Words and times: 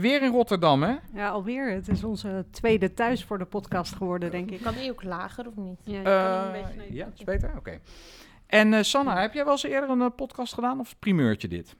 Weer 0.00 0.22
in 0.22 0.30
Rotterdam, 0.32 0.82
hè? 0.82 0.96
Ja, 1.14 1.28
alweer. 1.28 1.70
Het 1.70 1.88
is 1.88 2.04
onze 2.04 2.44
tweede 2.50 2.94
thuis 2.94 3.24
voor 3.24 3.38
de 3.38 3.44
podcast 3.44 3.94
geworden, 3.94 4.30
denk 4.30 4.50
ik. 4.50 4.60
Kan 4.62 4.74
die 4.74 4.90
ook 4.90 5.02
lager 5.02 5.46
of 5.46 5.56
niet? 5.56 5.80
Ja, 5.84 6.02
Eh, 6.02 6.44
een 6.46 6.62
beetje 6.62 6.94
ja, 6.94 7.04
voetje. 7.04 7.18
is 7.18 7.24
beter? 7.24 7.56
Oké. 7.56 7.78
En 8.46 8.74
eh, 8.74 8.82
Sanna, 8.82 9.20
heb 9.20 9.32
jij 9.34 9.44
wel 9.44 9.52
eens 9.52 9.62
eerder 9.62 9.90
een 9.90 10.00
eh, 10.02 10.06
podcast 10.16 10.54
gedaan 10.54 10.80
of 10.80 10.98
primeurtje 10.98 11.48
dit? 11.48 11.76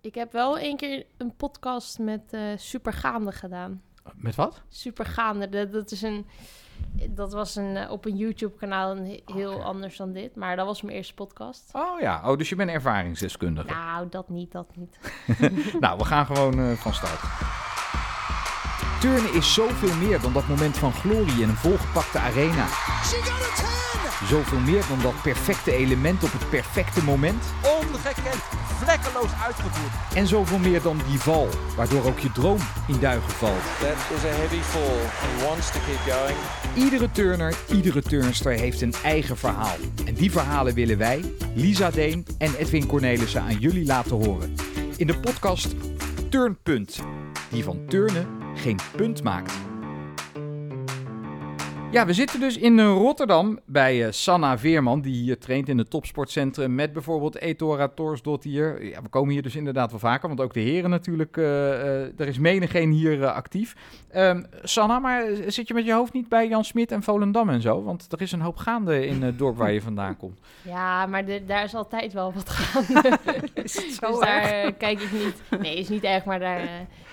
Ik 0.00 0.14
heb 0.14 0.32
wel 0.32 0.58
één 0.58 0.76
keer 0.76 1.06
een 1.16 1.36
podcast 1.36 1.98
met 1.98 2.22
eh 2.32 2.40
Supergaande 2.56 3.32
gedaan. 3.32 3.82
Met 4.16 4.34
wat? 4.34 4.62
Supergaande, 4.68 5.48
dat, 5.48 5.72
dat 5.72 5.90
is 5.90 6.02
een... 6.02 6.26
Dat 7.08 7.32
was 7.32 7.56
een, 7.56 7.76
eh, 7.76 7.90
op 7.90 8.04
een 8.04 8.16
YouTube-kanaal 8.16 8.96
een 8.96 9.04
he- 9.06 9.22
heel 9.34 9.62
anders 9.62 9.96
dan 9.96 10.12
dit. 10.12 10.36
Maar 10.36 10.56
dat 10.56 10.66
was 10.66 10.82
mijn 10.82 10.96
eerste 10.96 11.14
podcast. 11.14 11.70
Oh 11.72 12.00
ja, 12.00 12.30
oh, 12.30 12.36
dus 12.36 12.48
je 12.48 12.56
bent 12.56 12.70
ervaringsdeskundige. 12.70 13.68
Nou, 13.68 14.08
dat 14.08 14.28
niet, 14.28 14.52
dat 14.52 14.66
niet. 14.76 14.98
Nou, 15.80 15.98
we 15.98 16.04
gaan 16.04 16.26
gewoon 16.26 16.58
eh, 16.60 16.72
van 16.72 16.94
start. 16.94 17.20
Turnen 19.00 19.34
is 19.34 19.54
zoveel 19.54 19.94
meer 19.96 20.20
dan 20.20 20.32
dat 20.32 20.48
moment 20.48 20.76
van 20.78 20.92
glorie 20.92 21.42
in 21.42 21.48
een 21.48 21.54
volgepakte 21.56 22.18
arena. 22.18 22.66
She 22.66 23.20
got 23.22 23.64
a 23.64 24.18
10! 24.20 24.26
Zoveel 24.26 24.58
meer 24.60 24.84
dan 24.88 25.00
dat 25.00 25.22
perfecte 25.22 25.72
element 25.72 26.24
op 26.24 26.32
het 26.32 26.50
perfecte 26.50 27.04
moment. 27.04 27.44
Ongekend, 27.80 28.42
vlekkeloos 28.88 29.30
uitgevoerd. 29.44 29.92
En 30.14 30.26
zoveel 30.26 30.58
meer 30.58 30.82
dan 30.82 31.00
die 31.08 31.18
val, 31.18 31.48
waardoor 31.76 32.04
ook 32.04 32.18
je 32.18 32.32
droom 32.32 32.58
in 32.86 33.00
duigen 33.00 33.30
valt. 33.30 33.62
That 33.80 34.16
is 34.16 34.24
a 34.24 34.34
heavy 34.34 34.60
fall. 34.60 34.98
He 35.06 35.46
wants 35.46 35.72
to 35.72 35.78
keep 35.86 36.16
going. 36.16 36.38
Iedere 36.74 37.10
turner, 37.10 37.54
iedere 37.72 38.02
turnster 38.02 38.52
heeft 38.52 38.80
een 38.80 38.94
eigen 39.04 39.36
verhaal. 39.36 39.76
En 40.06 40.14
die 40.14 40.30
verhalen 40.30 40.74
willen 40.74 40.98
wij, 40.98 41.24
Lisa 41.54 41.90
Deen 41.90 42.26
en 42.38 42.54
Edwin 42.54 42.86
Cornelissen 42.86 43.42
aan 43.42 43.58
jullie 43.58 43.86
laten 43.86 44.24
horen. 44.24 44.54
In 44.96 45.06
de 45.06 45.18
podcast 45.18 45.74
Turnpunt, 46.28 46.98
die 47.48 47.64
van 47.64 47.86
turnen 47.88 48.26
geen 48.54 48.78
punt 48.96 49.22
maakt. 49.22 49.67
Ja, 51.90 52.06
we 52.06 52.12
zitten 52.12 52.40
dus 52.40 52.56
in 52.58 52.78
eh, 52.78 52.84
Rotterdam 52.86 53.58
bij 53.66 54.04
eh, 54.06 54.12
Sanna 54.12 54.58
Veerman, 54.58 55.00
die 55.00 55.14
hier 55.22 55.38
traint 55.38 55.68
in 55.68 55.78
het 55.78 55.90
topsportcentrum 55.90 56.74
met 56.74 56.92
bijvoorbeeld 56.92 57.36
Etora 57.38 57.88
Torsdottir. 57.88 58.84
Ja, 58.84 59.02
we 59.02 59.08
komen 59.08 59.32
hier 59.32 59.42
dus 59.42 59.56
inderdaad 59.56 59.90
wel 59.90 59.98
vaker, 60.00 60.28
want 60.28 60.40
ook 60.40 60.54
de 60.54 60.60
heren 60.60 60.90
natuurlijk, 60.90 61.36
eh, 61.36 62.20
er 62.20 62.26
is 62.28 62.38
menigeen 62.38 62.90
hier 62.90 63.26
actief. 63.26 63.74
Ehm, 64.10 64.42
Sanna, 64.62 64.98
maar 64.98 65.24
zit 65.46 65.68
je 65.68 65.74
met 65.74 65.84
je 65.84 65.92
hoofd 65.92 66.12
niet 66.12 66.28
bij 66.28 66.48
Jan 66.48 66.64
Smit 66.64 66.92
en 66.92 67.02
Volendam 67.02 67.48
en 67.48 67.60
zo? 67.60 67.82
Want 67.82 68.06
er 68.12 68.20
is 68.22 68.32
een 68.32 68.40
hoop 68.40 68.56
gaande 68.56 69.06
in 69.06 69.22
het 69.22 69.38
dorp 69.38 69.56
waar 69.56 69.72
je 69.72 69.82
vandaan 69.82 70.16
komt. 70.16 70.38
Ja, 70.62 71.06
maar 71.06 71.24
de- 71.24 71.44
daar 71.46 71.64
is 71.64 71.74
altijd 71.74 72.12
wel 72.12 72.32
wat 72.32 72.48
gaande. 72.50 73.18
Is 73.62 73.74
het 73.84 73.94
zo 73.94 74.06
dus 74.10 74.18
daar 74.20 74.72
kijk 74.72 75.00
ik 75.00 75.12
niet. 75.12 75.60
Nee, 75.62 75.76
is 75.78 75.88
niet 75.88 76.04
erg, 76.04 76.24
maar 76.24 76.38
daar 76.40 76.68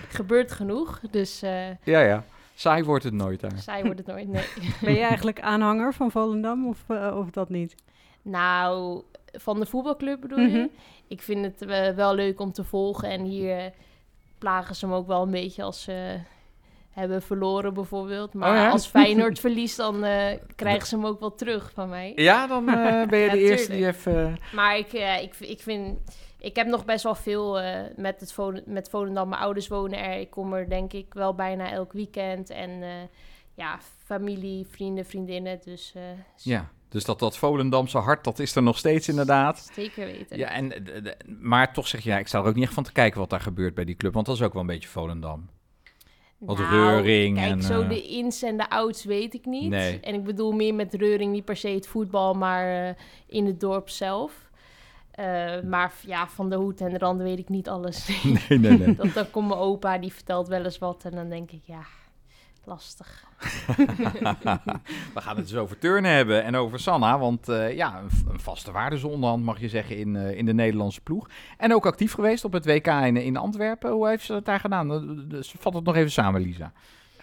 gebeurt 0.08 0.52
genoeg. 0.52 1.00
Dus 1.10 1.40
Ja, 1.84 2.00
ja. 2.00 2.24
Saai 2.58 2.84
wordt 2.84 3.04
het 3.04 3.12
nooit 3.14 3.40
daar. 3.40 3.58
saai 3.58 3.82
wordt 3.84 3.98
het 3.98 4.06
nooit. 4.06 4.28
Nee. 4.28 4.44
Ben 4.82 4.92
je 4.94 5.00
eigenlijk 5.00 5.40
aanhanger 5.40 5.94
van 5.94 6.10
Volendam 6.10 6.68
of, 6.68 6.78
eh, 6.88 7.16
of 7.18 7.30
dat 7.30 7.48
niet? 7.48 7.74
Nou, 8.22 9.02
van 9.32 9.60
de 9.60 9.66
voetbalclub 9.66 10.20
bedoel 10.20 10.38
Mhm. 10.38 10.56
je? 10.56 10.70
Ik 11.08 11.22
vind 11.22 11.44
het 11.44 11.62
eh, 11.62 11.88
wel 11.94 12.14
leuk 12.14 12.40
om 12.40 12.52
te 12.52 12.64
volgen. 12.64 13.08
En 13.10 13.24
hier 13.24 13.72
plagen 14.38 14.74
ze 14.74 14.86
hem 14.86 14.94
ook 14.94 15.06
wel 15.06 15.22
een 15.22 15.30
beetje 15.30 15.62
als 15.62 15.82
ze 15.82 16.18
hebben 16.90 17.22
verloren 17.22 17.74
bijvoorbeeld. 17.74 18.34
Maar 18.34 18.50
Oh 18.50 18.56
ja? 18.56 18.70
als 18.70 18.86
Feyenoord 18.86 19.38
verliest, 19.40 19.76
dan 19.76 20.04
eh, 20.04 20.38
krijgen 20.54 20.86
ze 20.86 20.94
hem 20.96 21.06
ook 21.06 21.20
wel 21.20 21.34
terug 21.34 21.70
van 21.74 21.88
mij. 21.88 22.12
Ja, 22.14 22.46
dan 22.46 22.68
eh, 22.68 23.08
ben 23.08 23.18
je 23.18 23.24
Ja, 23.26 23.32
de 23.32 23.38
eerste 23.38 23.72
die 23.72 23.86
even... 23.86 24.38
Maar 24.52 24.76
ik, 24.78 24.92
eh, 24.92 25.22
ik, 25.22 25.34
ik 25.40 25.60
vind... 25.60 25.98
Ik 26.38 26.56
heb 26.56 26.66
nog 26.66 26.84
best 26.84 27.02
wel 27.02 27.14
veel 27.14 27.60
eh, 27.60 27.80
met, 27.96 28.20
het 28.20 28.32
Vol 28.32 28.60
met 28.66 28.88
Volendam. 28.88 29.28
Mijn 29.28 29.40
ouders 29.40 29.68
wonen 29.68 29.98
er. 29.98 30.18
Ik 30.20 30.30
kom 30.30 30.52
er 30.52 30.68
denk 30.68 30.92
ik 30.92 31.14
wel 31.14 31.34
bijna 31.34 31.70
elk 31.70 31.92
weekend. 31.92 32.50
En 32.50 32.82
eh, 32.82 32.90
ja, 33.54 33.78
familie, 34.04 34.66
vrienden, 34.70 35.04
vriendinnen. 35.04 35.60
Dus 35.64 35.92
eh, 35.94 36.02
Ja, 36.36 36.70
dus 36.88 37.04
dat, 37.04 37.18
dat 37.18 37.36
Volendamse 37.36 37.98
hart, 37.98 38.24
dat 38.24 38.38
is 38.38 38.56
er 38.56 38.62
nog 38.62 38.78
steeds 38.78 39.08
inderdaad. 39.08 39.70
zeker 39.74 40.06
weten. 40.06 40.38
Ja, 40.38 40.48
en, 40.48 40.72
maar 41.40 41.72
toch 41.72 41.88
zeg 41.88 42.02
je, 42.02 42.10
ja, 42.10 42.18
ik 42.18 42.26
sta 42.26 42.38
er 42.38 42.46
ook 42.46 42.54
niet 42.54 42.64
echt 42.64 42.74
van 42.74 42.84
te 42.84 42.92
kijken 42.92 43.20
wat 43.20 43.30
daar 43.30 43.40
gebeurt 43.40 43.74
bij 43.74 43.84
die 43.84 43.96
club. 43.96 44.14
Want 44.14 44.26
dat 44.26 44.36
is 44.36 44.42
ook 44.42 44.52
wel 44.52 44.62
een 44.62 44.68
beetje 44.68 44.88
Volendam. 44.88 45.48
Wat 46.38 46.58
reuring 46.58 47.36
Kijk, 47.36 47.50
en, 47.50 47.62
zo 47.62 47.86
de 47.86 48.02
ins 48.02 48.42
en 48.42 48.56
de 48.56 48.70
outs 48.70 49.04
weet 49.04 49.34
ik 49.34 49.44
niet. 49.44 49.68
Nee. 49.68 50.00
En 50.00 50.14
ik 50.14 50.24
bedoel 50.24 50.52
meer 50.52 50.74
met 50.74 50.94
reuring 50.94 51.32
niet 51.32 51.44
per 51.44 51.56
se 51.56 51.68
het 51.68 51.86
voetbal, 51.86 52.34
maar 52.34 52.96
in 53.26 53.46
het 53.46 53.60
dorp 53.60 53.88
zelf. 53.88 54.45
Eh, 55.16 55.60
maar 55.62 55.92
ja, 56.06 56.28
van 56.28 56.50
de 56.50 56.56
hoed 56.56 56.80
en 56.80 56.92
de 56.92 56.98
rand 56.98 57.20
weet 57.20 57.38
ik 57.38 57.48
niet 57.48 57.68
alles. 57.68 58.06
Nee, 58.48 58.58
nee, 58.58 58.78
nee. 58.78 58.94
dat, 59.02 59.14
dan 59.14 59.30
komt 59.30 59.48
mijn 59.48 59.60
opa, 59.60 59.98
die 59.98 60.12
vertelt 60.12 60.48
wel 60.48 60.64
eens 60.64 60.78
wat. 60.78 61.04
En 61.04 61.10
dan 61.10 61.28
denk 61.28 61.50
ik, 61.50 61.62
ja, 61.64 61.82
lastig. 62.64 63.24
We 65.14 65.20
gaan 65.20 65.36
het 65.36 65.48
dus 65.48 65.56
over 65.56 65.78
turnen 65.78 66.10
hebben 66.10 66.44
en 66.44 66.54
over 66.54 66.80
Sanna. 66.80 67.18
Want 67.18 67.48
eh, 67.48 67.76
ja, 67.76 67.98
een, 67.98 68.32
een 68.32 68.40
vaste 68.40 68.72
waarde 68.72 68.98
zo 68.98 69.08
onderhand 69.08 69.44
mag 69.44 69.60
je 69.60 69.68
zeggen 69.68 69.96
in, 69.96 70.16
eh, 70.16 70.38
in 70.38 70.46
de 70.46 70.54
Nederlandse 70.54 71.00
ploeg. 71.00 71.28
En 71.56 71.74
ook 71.74 71.86
actief 71.86 72.12
geweest 72.12 72.44
op 72.44 72.52
het 72.52 72.66
WK 72.66 72.86
in, 72.86 73.16
in 73.16 73.36
Antwerpen. 73.36 73.90
Hoe 73.90 74.08
heeft 74.08 74.24
ze 74.24 74.32
dat 74.32 74.44
daar 74.44 74.60
gedaan? 74.60 74.88
Dus 75.28 75.54
vat 75.58 75.74
het 75.74 75.84
nog 75.84 75.96
even 75.96 76.10
samen, 76.10 76.40
Lisa. 76.40 76.72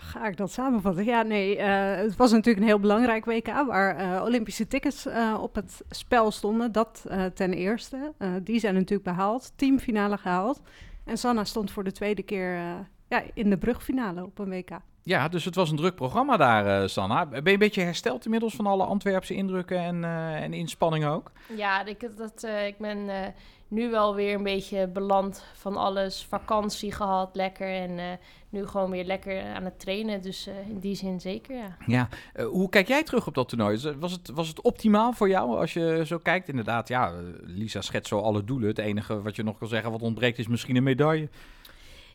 Ga 0.03 0.27
ik 0.27 0.37
dat 0.37 0.51
samenvatten? 0.51 1.05
Ja, 1.05 1.21
nee, 1.21 1.57
eh, 1.57 1.95
het 1.95 2.15
was 2.15 2.31
natuurlijk 2.31 2.57
een 2.57 2.67
heel 2.67 2.79
belangrijk 2.79 3.25
WK 3.25 3.47
waar 3.47 3.95
eh, 3.95 4.23
Olympische 4.23 4.67
tickets 4.67 5.05
eh, 5.05 5.37
op 5.41 5.55
het 5.55 5.81
spel 5.89 6.31
stonden. 6.31 6.71
Dat 6.71 7.05
eh, 7.09 7.25
ten 7.25 7.53
eerste. 7.53 8.13
Eh, 8.17 8.29
die 8.43 8.59
zijn 8.59 8.73
natuurlijk 8.73 9.03
behaald, 9.03 9.51
teamfinale 9.55 10.17
gehaald. 10.17 10.61
En 11.05 11.17
Sanna 11.17 11.43
stond 11.43 11.71
voor 11.71 11.83
de 11.83 11.91
tweede 11.91 12.23
keer 12.23 12.55
eh, 12.55 12.73
ja, 13.09 13.23
in 13.33 13.49
de 13.49 13.57
brugfinale 13.57 14.23
op 14.23 14.39
een 14.39 14.49
WK. 14.49 14.69
Ja, 15.05 15.27
dus 15.27 15.45
het 15.45 15.55
was 15.55 15.69
een 15.69 15.77
druk 15.77 15.95
programma 15.95 16.37
daar, 16.37 16.81
eh, 16.81 16.87
Sanna. 16.87 17.25
Ben 17.25 17.43
je 17.43 17.51
een 17.51 17.59
beetje 17.59 17.81
hersteld 17.81 18.25
inmiddels 18.25 18.55
van 18.55 18.67
alle 18.67 18.83
Antwerpse 18.83 19.33
indrukken 19.33 19.77
en, 19.79 20.03
eh, 20.03 20.41
en 20.43 20.53
inspanningen 20.53 21.09
ook? 21.09 21.31
Ja, 21.55 21.85
ik, 21.85 22.17
dat, 22.17 22.43
eh, 22.43 22.67
ik 22.67 22.77
ben 22.77 23.09
eh, 23.09 23.27
nu 23.73 23.89
wel 23.89 24.15
weer 24.15 24.35
een 24.35 24.43
beetje 24.43 24.87
beland 24.87 25.43
van 25.53 25.77
alles. 25.77 26.25
Vakantie 26.29 26.91
gehad, 26.91 27.35
lekker. 27.35 27.67
En 27.67 27.99
eh, 27.99 28.05
nu 28.49 28.67
gewoon 28.67 28.89
weer 28.89 29.05
lekker 29.05 29.43
aan 29.43 29.63
het 29.63 29.79
trainen. 29.79 30.21
Dus 30.21 30.47
eh, 30.47 30.69
in 30.69 30.79
die 30.79 30.95
zin 30.95 31.19
zeker, 31.19 31.55
ja. 31.55 31.77
Ja, 31.85 32.09
eh, 32.33 32.45
hoe 32.45 32.69
kijk 32.69 32.87
jij 32.87 33.03
terug 33.03 33.27
op 33.27 33.33
dat 33.33 33.49
toernooi? 33.49 33.95
Was 33.99 34.11
het, 34.11 34.29
was 34.33 34.47
het 34.47 34.61
optimaal 34.61 35.13
voor 35.13 35.29
jou 35.29 35.57
als 35.57 35.73
je 35.73 36.03
zo 36.05 36.17
kijkt? 36.17 36.49
Inderdaad, 36.49 36.87
ja, 36.87 37.13
Lisa 37.41 37.81
schetst 37.81 38.07
zo 38.07 38.19
alle 38.19 38.43
doelen. 38.43 38.67
Het 38.67 38.77
enige 38.77 39.21
wat 39.21 39.35
je 39.35 39.43
nog 39.43 39.57
kan 39.57 39.67
zeggen 39.67 39.91
wat 39.91 40.01
ontbreekt 40.01 40.39
is 40.39 40.47
misschien 40.47 40.75
een 40.75 40.83
medaille. 40.83 41.29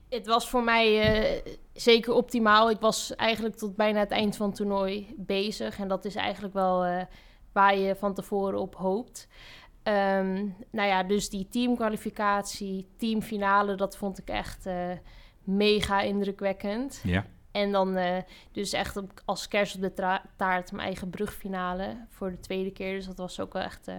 Het 0.08 0.26
was 0.26 0.48
voor 0.48 0.62
mij 0.62 1.42
zeker 1.72 2.12
optimaal. 2.12 2.70
Ik 2.70 2.80
was 2.80 3.16
eigenlijk 3.16 3.56
tot 3.56 3.76
bijna 3.76 3.98
het 3.98 4.10
eind 4.10 4.36
van 4.36 4.46
het 4.46 4.56
toernooi 4.56 5.14
bezig. 5.16 5.78
En 5.78 5.88
dat 5.88 6.04
is 6.04 6.14
eigenlijk 6.14 6.54
wel 6.54 7.06
waar 7.52 7.76
je 7.76 7.96
van 7.96 8.14
tevoren 8.14 8.58
op 8.58 8.74
hoopt. 8.74 9.28
Ehm, 9.88 10.46
nou 10.70 10.88
ja, 10.88 11.02
dus 11.02 11.30
die 11.30 11.48
teamkwalificatie, 11.48 12.88
teamfinale, 12.96 13.74
dat 13.74 13.96
vond 13.96 14.18
ik 14.18 14.28
echt 14.28 14.66
eh, 14.66 14.90
mega 15.42 16.00
indrukwekkend. 16.00 17.00
Ja. 17.04 17.26
En 17.50 17.72
dan 17.72 17.96
eh, 17.96 18.16
dus 18.52 18.72
echt 18.72 18.96
op, 18.96 19.22
als 19.24 19.48
kerst 19.48 19.74
op 19.74 19.82
de 19.82 20.20
taart 20.36 20.72
mijn 20.72 20.86
eigen 20.86 21.10
brugfinale 21.10 22.06
voor 22.08 22.30
de 22.30 22.40
tweede 22.40 22.70
keer. 22.70 22.94
Dus 22.94 23.06
dat 23.06 23.18
was 23.18 23.40
ook 23.40 23.52
wel 23.52 23.62
echt... 23.62 23.88
eh, 23.88 23.94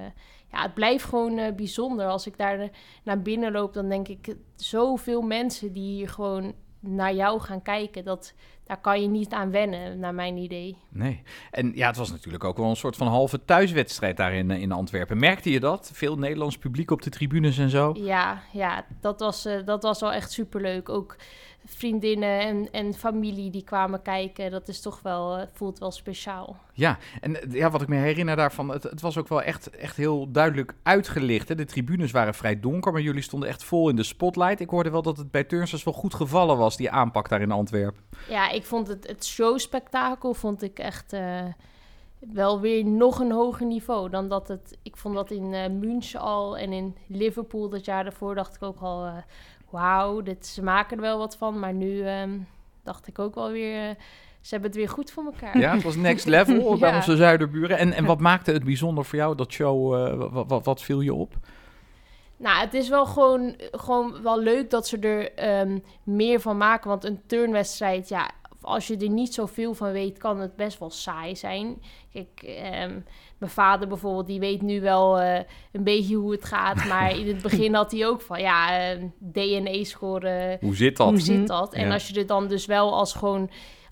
ja, 0.51 0.61
het 0.61 0.73
blijft 0.73 1.03
gewoon 1.03 1.55
bijzonder. 1.55 2.07
Als 2.07 2.27
ik 2.27 2.38
daar 2.38 2.69
naar 3.03 3.21
binnen 3.21 3.51
loop, 3.51 3.73
dan 3.73 3.89
denk 3.89 4.07
ik... 4.07 4.35
Zoveel 4.56 5.21
mensen 5.21 5.73
die 5.73 5.95
hier 5.95 6.09
gewoon 6.09 6.53
naar 6.79 7.13
jou 7.13 7.40
gaan 7.40 7.62
kijken... 7.62 8.03
Dat, 8.03 8.34
daar 8.69 8.81
kan 8.81 9.01
je 9.01 9.07
niet 9.07 9.34
aan 9.34 9.51
wennen, 9.51 10.00
naar 10.00 10.13
mijn 10.13 10.38
idee. 10.38 10.78
Nee. 10.90 11.22
En 11.51 11.72
ja, 11.75 11.88
het 11.88 11.97
was 11.97 12.12
natuurlijk 12.12 12.44
ook 12.44 12.57
wel 12.57 12.69
een 12.69 12.75
soort 12.75 12.95
van 12.95 13.07
halve 13.07 13.45
thuiswedstrijd 13.45 14.17
daar 14.17 14.34
in, 14.34 14.51
eh, 14.51 14.62
in 14.62 14.72
Antwerpen. 14.72 15.19
Merkte 15.19 15.51
je 15.51 15.59
dat? 15.59 15.91
Veel 15.94 16.18
Nederlands 16.18 16.57
publiek 16.57 16.91
op 16.91 17.01
de 17.01 17.09
tribunes 17.09 17.57
en 17.57 17.69
zo? 17.69 17.94
Ja, 17.97 18.41
ja 18.51 18.85
dat, 19.01 19.19
was, 19.19 19.45
eh, 19.45 19.66
dat 19.66 19.84
was 19.84 20.00
wel 20.00 20.13
echt 20.13 20.31
superleuk. 20.31 20.89
Ook 20.89 21.16
vriendinnen 21.75 22.40
en, 22.40 22.72
en 22.72 22.94
familie 22.94 23.51
die 23.51 23.63
kwamen 23.63 24.01
kijken. 24.01 24.51
Dat 24.51 24.68
is 24.68 24.81
toch 24.81 25.01
wel, 25.01 25.38
eh, 25.38 25.48
voelt 25.54 25.80
wel 25.80 25.92
speciaal. 25.92 26.57
Ja, 26.74 26.98
en 27.21 27.42
eh, 27.42 27.54
ja, 27.54 27.69
wat 27.69 27.81
ik 27.81 27.88
me 27.88 27.95
herinner 27.95 28.36
daarvan, 28.36 28.69
het, 28.69 28.83
het 28.83 29.01
was 29.01 29.18
ook 29.18 29.27
wel 29.27 29.42
echt, 29.42 29.69
echt 29.69 29.98
heel 29.98 30.31
duidelijk 30.31 30.74
uitgelicht. 30.83 31.48
Hè? 31.48 31.56
De 31.56 31.66
tribunes 31.66 32.12
waren 32.12 32.33
vrij 32.33 32.60
donker, 32.60 32.92
maar 32.92 33.01
jullie 33.01 33.21
stonden 33.21 33.50
echt 33.50 33.63
vol 33.63 33.89
in 33.89 33.95
de 33.95 34.04
spotlight. 34.04 34.60
Ik 34.60 34.69
hoorde 34.69 34.89
wel 34.89 35.01
dat 35.01 35.18
het 35.18 35.31
bij 35.31 35.44
turnsters 35.44 35.83
wel 35.83 35.94
goed 35.94 36.13
gevallen 36.13 36.57
was, 36.57 36.77
die 36.77 36.92
aanpak 36.92 37.30
daar 37.30 37.42
in 37.42 37.51
Antwerpen. 37.51 38.01
Ja, 38.30 38.50
ik 38.50 38.66
vond 38.66 38.88
het, 38.88 39.07
het 39.07 39.25
showspektakel 39.25 40.33
vond 40.33 40.63
ik 40.63 40.80
echt 40.80 41.13
eh, 41.13 41.45
wel 42.19 42.60
weer 42.60 42.86
nog 42.86 43.19
een 43.19 43.31
hoger 43.31 43.66
niveau 43.66 44.10
dan 44.10 44.27
dat 44.30 44.48
het... 44.48 44.77
Ik 44.83 44.98
vond 44.98 45.16
dat 45.16 45.31
in 45.31 45.54
eh 45.54 45.69
München 45.69 46.19
al 46.19 46.57
en 46.57 46.74
in 46.74 46.95
Liverpool 47.07 47.69
dat 47.69 47.86
jaar 47.86 48.04
daarvoor 48.04 48.36
dacht 48.36 48.56
ik 48.56 48.63
ook 48.63 48.80
al... 48.80 49.24
Wauw, 49.71 50.21
dit, 50.21 50.45
ze 50.45 50.63
maken 50.63 50.98
er 50.98 51.04
wel 51.04 51.18
wat 51.18 51.38
van. 51.38 51.60
Maar 51.60 51.74
nu 51.74 52.01
ehm, 52.01 52.38
dacht 52.83 53.07
ik 53.07 53.19
ook 53.19 53.36
wel 53.36 53.51
weer... 53.51 53.89
eh, 53.89 53.95
ze 54.42 54.50
hebben 54.50 54.69
het 54.69 54.80
weer 54.80 54.89
goed 54.89 55.12
voor 55.12 55.25
elkaar. 55.25 55.57
Ja, 55.57 55.74
het 55.74 55.83
was 55.83 55.95
next 55.95 56.25
level 56.25 56.77
bij 56.80 56.95
onze 56.95 57.16
zuiderburen. 57.16 57.77
En, 57.77 57.94
en 57.94 58.06
wat 58.06 58.19
maakte 58.30 58.51
het 58.51 58.63
bijzonder 58.63 59.06
voor 59.06 59.18
jou, 59.18 59.36
dat 59.36 59.51
show? 59.51 59.94
eh, 59.94 60.30
wat, 60.31 60.48
wat, 60.48 60.66
wat 60.66 60.81
viel 60.81 61.01
je 61.01 61.13
op? 61.13 61.33
Nou, 62.38 62.60
het 62.60 62.74
is 62.74 62.89
wel 62.89 63.06
gewoon, 63.06 63.56
gewoon 63.71 64.21
wel 64.21 64.39
leuk 64.39 64.69
dat 64.69 64.88
ze 64.88 64.98
er 65.00 65.33
ehm, 65.33 65.80
meer 66.04 66.39
van 66.39 66.57
maken. 66.57 66.89
Want 66.89 67.04
een 67.04 67.21
turnwedstrijd, 67.25 68.10
ja, 68.10 68.30
als 68.62 68.88
je 68.88 68.98
er 68.98 69.10
niet 69.10 69.33
zoveel 69.33 69.74
van 69.74 69.92
weet, 69.92 70.18
kan 70.18 70.39
het 70.39 70.56
best 70.56 70.80
wel 70.80 70.89
saai 70.89 71.36
zijn. 71.36 71.81
Kijk, 72.13 72.42
ehm, 72.44 73.00
mijn 73.39 73.51
vader 73.51 73.88
bijvoorbeeld, 73.88 74.27
die 74.27 74.39
weet 74.39 74.62
nu 74.62 74.81
wel 74.81 75.19
eh, 75.19 75.39
een 75.71 75.83
beetje 75.83 76.15
hoe 76.15 76.31
het 76.31 76.45
gaat. 76.45 76.86
Maar 76.86 77.18
in 77.18 77.27
het 77.27 77.41
begin 77.41 77.74
had 77.74 77.91
hij 77.91 78.07
ook 78.07 78.21
van, 78.21 78.39
ja, 78.41 78.91
uh, 78.95 79.03
DNA-scoren. 79.19 80.57
Hoe 80.62 80.75
zit 80.75 80.97
dat? 80.97 81.07
Hoe 81.09 81.19
zit 81.19 81.38
Mhm. 81.38 81.45
dat? 81.45 81.74
En 81.74 81.88
Ja. 81.88 81.94
als 81.94 82.07
je 82.07 82.19
er 82.19 82.27
dan 82.27 82.47
dus 82.47 82.65
wel 82.65 82.94
als 82.94 83.13
gewoon 83.13 83.50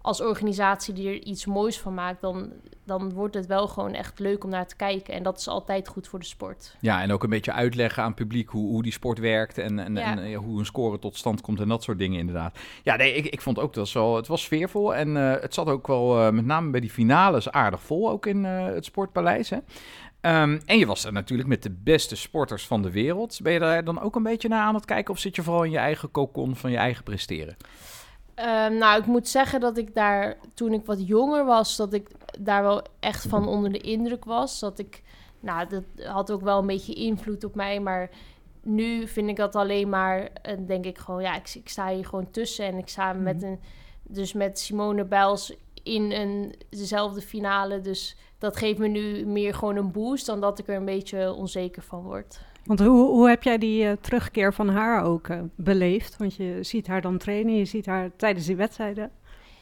als 0.08 0.22
organisatie 0.22 0.94
die 0.94 1.08
er 1.08 1.24
iets 1.24 1.46
moois 1.46 1.80
van 1.80 1.94
maakt, 1.94 2.22
dan, 2.22 2.52
dan 2.86 3.14
wordt 3.14 3.36
het 3.36 3.46
wel 3.46 3.68
gewoon 3.68 3.94
echt 3.94 4.20
leuk 4.20 4.44
om 4.44 4.50
naar 4.50 4.68
te 4.68 4.76
kijken. 4.76 5.14
En 5.14 5.24
dat 5.24 5.38
is 5.38 5.48
altijd 5.48 5.88
goed 5.88 6.08
voor 6.08 6.20
de 6.20 6.26
sport. 6.26 6.76
Ja, 6.80 7.02
en 7.02 7.12
ook 7.12 7.24
een 7.24 7.30
beetje 7.30 7.52
uitleggen 7.52 8.02
aan 8.04 8.10
het 8.10 8.18
publiek 8.18 8.50
hoe, 8.50 8.68
hoe 8.70 8.84
die 8.84 8.92
sport 8.92 9.20
werkt 9.20 9.58
en, 9.58 9.80
en, 9.80 9.96
Ja. 9.96 10.02
en 10.12 10.20
eh, 10.20 10.38
hoe 10.38 10.60
een 10.60 10.66
score 10.66 11.00
tot 11.00 11.18
stand 11.18 11.42
komt 11.42 11.60
en 11.60 11.68
dat 11.68 11.84
soort 11.84 11.98
dingen 12.00 12.20
inderdaad. 12.20 12.58
Ja, 12.84 12.96
nee, 12.96 13.14
ik, 13.14 13.26
ik 13.26 13.42
vond 13.42 13.60
ook 13.60 13.74
dat 13.74 13.88
zo, 13.88 14.16
het 14.16 14.28
was 14.28 14.42
sfeervol 14.42 14.96
en 14.96 15.18
eh, 15.18 15.42
het 15.42 15.54
zat 15.54 15.68
ook 15.68 15.88
wel 15.88 16.20
eh, 16.20 16.32
met 16.32 16.46
name 16.46 16.70
bij 16.70 16.80
die 16.80 16.90
finales 16.90 17.52
aardig 17.52 17.82
vol, 17.82 18.10
ook 18.10 18.26
in 18.26 18.44
het 18.44 18.86
Sportpaleis. 18.86 19.50
Hè? 19.50 19.58
Ehm, 20.22 20.60
en 20.66 20.78
je 20.78 20.86
was 20.86 21.06
er 21.06 21.14
natuurlijk 21.14 21.50
met 21.50 21.64
de 21.64 21.76
beste 21.84 22.16
sporters 22.16 22.68
van 22.68 22.82
de 22.82 22.92
wereld. 22.92 23.40
Ben 23.44 23.54
je 23.54 23.60
daar 23.60 23.84
dan 23.84 24.02
ook 24.02 24.16
een 24.16 24.24
beetje 24.24 24.48
naar 24.48 24.64
aan 24.64 24.76
het 24.76 24.86
kijken 24.86 25.14
of 25.14 25.20
zit 25.20 25.36
je 25.36 25.44
vooral 25.44 25.64
in 25.64 25.72
je 25.72 25.78
eigen 25.78 26.12
kokon 26.12 26.56
van 26.56 26.72
je 26.72 26.78
eigen 26.78 27.04
presteren? 27.04 27.58
Ehm, 28.38 28.78
nou, 28.78 29.00
ik 29.00 29.06
moet 29.06 29.28
zeggen 29.28 29.60
dat 29.60 29.78
ik 29.78 29.94
daar, 29.96 30.38
toen 30.54 30.74
ik 30.74 30.86
wat 30.86 31.08
jonger 31.08 31.46
was, 31.46 31.76
dat 31.76 31.94
ik 31.94 32.10
daar 32.40 32.64
wel 32.64 32.82
echt 33.00 33.28
van 33.28 33.48
onder 33.48 33.72
de 33.72 33.80
indruk 33.80 34.26
was. 34.26 34.60
Dat 34.60 34.80
ik, 34.80 35.04
nou, 35.40 35.68
dat 35.68 35.84
had 36.06 36.32
ook 36.32 36.42
wel 36.42 36.60
een 36.60 36.68
beetje 36.68 36.94
invloed 36.94 37.44
op 37.44 37.56
mij, 37.56 37.80
maar 37.80 38.10
nu 38.62 39.08
vind 39.08 39.30
ik 39.30 39.36
dat 39.36 39.56
alleen 39.56 39.90
maar, 39.90 40.30
eh, 40.42 40.58
denk 40.68 40.86
ik 40.86 40.98
gewoon, 40.98 41.22
ja, 41.22 41.36
ik, 41.36 41.50
ik 41.54 41.70
sta 41.70 41.90
hier 41.90 42.06
gewoon 42.06 42.32
tussen 42.32 42.66
en 42.66 42.78
ik 42.78 42.88
sta 42.88 43.14
met 43.14 43.44
een, 43.44 43.60
dus 44.04 44.34
met 44.34 44.60
Simone 44.60 45.06
Biles 45.06 45.56
in 45.84 46.12
een, 46.12 46.56
dezelfde 46.70 47.22
finale, 47.22 47.82
dus 47.82 48.18
dat 48.38 48.58
geeft 48.58 48.80
me 48.80 48.88
nu 48.88 49.26
meer 49.26 49.54
gewoon 49.54 49.76
een 49.76 49.92
boost 49.92 50.26
dan 50.26 50.42
dat 50.42 50.60
ik 50.60 50.68
er 50.68 50.76
een 50.76 50.86
beetje 50.86 51.34
onzeker 51.34 51.82
van 51.82 52.02
word. 52.04 52.40
Want 52.68 52.80
hoe, 52.80 53.10
hoe 53.10 53.30
heb 53.30 53.44
jij 53.44 53.58
die 53.58 53.86
eh, 53.86 53.92
terugkeer 54.02 54.54
van 54.54 54.70
haar 54.70 55.04
ook 55.04 55.28
eh, 55.28 55.40
beleefd? 55.56 56.18
Want 56.18 56.36
je 56.36 56.58
ziet 56.62 56.88
haar 56.88 57.02
dan 57.02 57.18
trainen, 57.18 57.56
je 57.56 57.66
ziet 57.66 57.86
haar 57.86 58.10
tijdens 58.16 58.46
die 58.46 58.56
wedstrijden. 58.56 59.12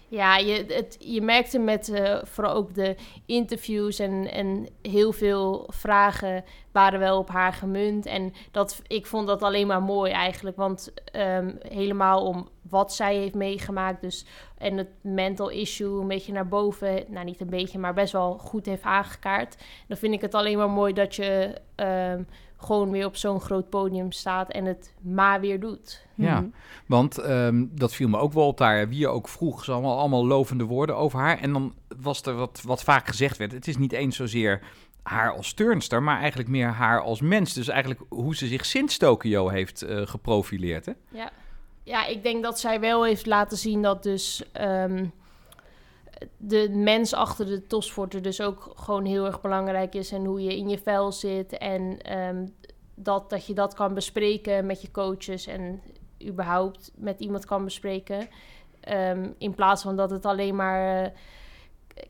Ja, 0.07 0.37
je, 0.37 0.65
het, 0.67 0.97
je 0.99 1.21
merkte 1.21 1.59
met 1.59 1.89
eh, 1.89 2.17
vooral 2.23 2.53
ook 2.53 2.73
de 2.73 2.95
interviews 3.25 3.99
en, 3.99 4.31
en 4.31 4.67
heel 4.81 5.11
veel 5.11 5.67
vragen 5.67 6.43
waren 6.71 6.99
wel 6.99 7.17
op 7.17 7.29
haar 7.29 7.53
gemunt. 7.53 8.05
En 8.05 8.33
dat, 8.51 8.81
ik 8.87 9.05
vond 9.05 9.27
dat 9.27 9.43
alleen 9.43 9.67
maar 9.67 9.81
mooi 9.81 10.11
eigenlijk. 10.11 10.57
Want 10.57 10.93
ehm, 11.11 11.51
helemaal 11.59 12.25
om 12.25 12.49
wat 12.69 12.93
zij 12.93 13.15
heeft 13.15 13.35
meegemaakt. 13.35 14.01
Dus, 14.01 14.25
en 14.57 14.77
het 14.77 14.89
mental 15.01 15.49
issue 15.49 16.01
een 16.01 16.07
beetje 16.07 16.33
naar 16.33 16.47
boven. 16.47 17.03
Nou, 17.07 17.25
niet 17.25 17.41
een 17.41 17.49
beetje, 17.49 17.79
maar 17.79 17.93
best 17.93 18.13
wel 18.13 18.37
goed 18.37 18.65
heeft 18.65 18.83
aangekaart. 18.83 19.63
Dan 19.87 19.97
vind 19.97 20.13
ik 20.13 20.21
het 20.21 20.33
alleen 20.33 20.57
maar 20.57 20.69
mooi 20.69 20.93
dat 20.93 21.15
je 21.15 21.55
ehm, 21.75 22.21
gewoon 22.57 22.91
weer 22.91 23.05
op 23.05 23.15
zo'n 23.15 23.41
groot 23.41 23.69
podium 23.69 24.11
staat 24.11 24.51
en 24.51 24.65
het 24.65 24.93
maar 25.01 25.39
weer 25.39 25.59
doet. 25.59 26.05
Ja, 26.15 26.39
Mhm. 26.39 26.49
want 26.87 27.17
ehm, 27.17 27.65
dat 27.71 27.93
viel 27.93 28.07
me 28.07 28.17
ook 28.17 28.33
wel 28.33 28.47
op 28.47 28.57
daar. 28.57 28.89
Wie 28.89 28.99
je 28.99 29.07
ook 29.07 29.27
vroeg, 29.27 29.63
ze 29.63 29.71
allemaal, 29.71 29.97
allemaal 29.99 30.25
lovende 30.27 30.63
woorden 30.63 30.95
over 30.97 31.19
haar. 31.19 31.39
En 31.39 31.53
dan 31.53 31.73
was 32.01 32.21
er 32.21 32.33
wat, 32.35 32.61
wat 32.65 32.83
vaak 32.83 33.07
gezegd 33.07 33.37
werd. 33.37 33.51
Het 33.51 33.67
is 33.67 33.77
niet 33.77 33.91
eens 33.91 34.15
zozeer 34.15 34.61
haar 35.03 35.31
als 35.31 35.53
turnster, 35.53 36.03
maar 36.03 36.19
eigenlijk 36.19 36.49
meer 36.49 36.67
haar 36.67 37.01
als 37.01 37.21
mens. 37.21 37.53
Dus 37.53 37.67
eigenlijk 37.67 38.01
hoe 38.09 38.35
ze 38.35 38.47
zich 38.47 38.65
sinds 38.65 38.97
Tokio 38.97 39.47
heeft 39.47 39.81
eh, 39.81 40.01
geprofileerd. 40.05 40.85
Hè? 40.85 40.91
Ja. 41.11 41.31
ja, 41.83 42.05
ik 42.05 42.23
denk 42.23 42.43
dat 42.43 42.59
zij 42.59 42.79
wel 42.79 43.03
heeft 43.05 43.25
laten 43.25 43.57
zien 43.57 43.81
dat 43.81 44.03
dus 44.03 44.43
ehm, 44.51 45.05
de 46.37 46.69
mens 46.69 47.13
achter 47.13 47.45
de 47.45 47.67
topsporter 47.67 48.21
dus 48.21 48.41
ook 48.41 48.71
gewoon 48.75 49.05
heel 49.05 49.25
erg 49.25 49.41
belangrijk 49.41 49.95
is. 49.95 50.11
En 50.11 50.25
hoe 50.25 50.43
je 50.43 50.57
in 50.57 50.69
je 50.69 50.77
vel 50.77 51.11
zit 51.11 51.57
en 51.57 52.01
ehm, 52.01 52.47
dat, 52.95 53.29
dat 53.29 53.45
je 53.45 53.53
dat 53.53 53.73
kan 53.73 53.93
bespreken 53.93 54.65
met 54.65 54.81
je 54.81 54.91
coaches 54.91 55.47
en 55.47 55.81
überhaupt 56.23 56.91
met 56.95 57.19
iemand 57.19 57.45
kan 57.45 57.63
bespreken. 57.63 58.27
Ehm, 58.79 59.29
in 59.37 59.55
plaats 59.55 59.81
van 59.81 59.95
dat 59.95 60.09
het 60.09 60.25
alleen 60.25 60.55
maar 60.55 61.03
eh, 61.03 61.11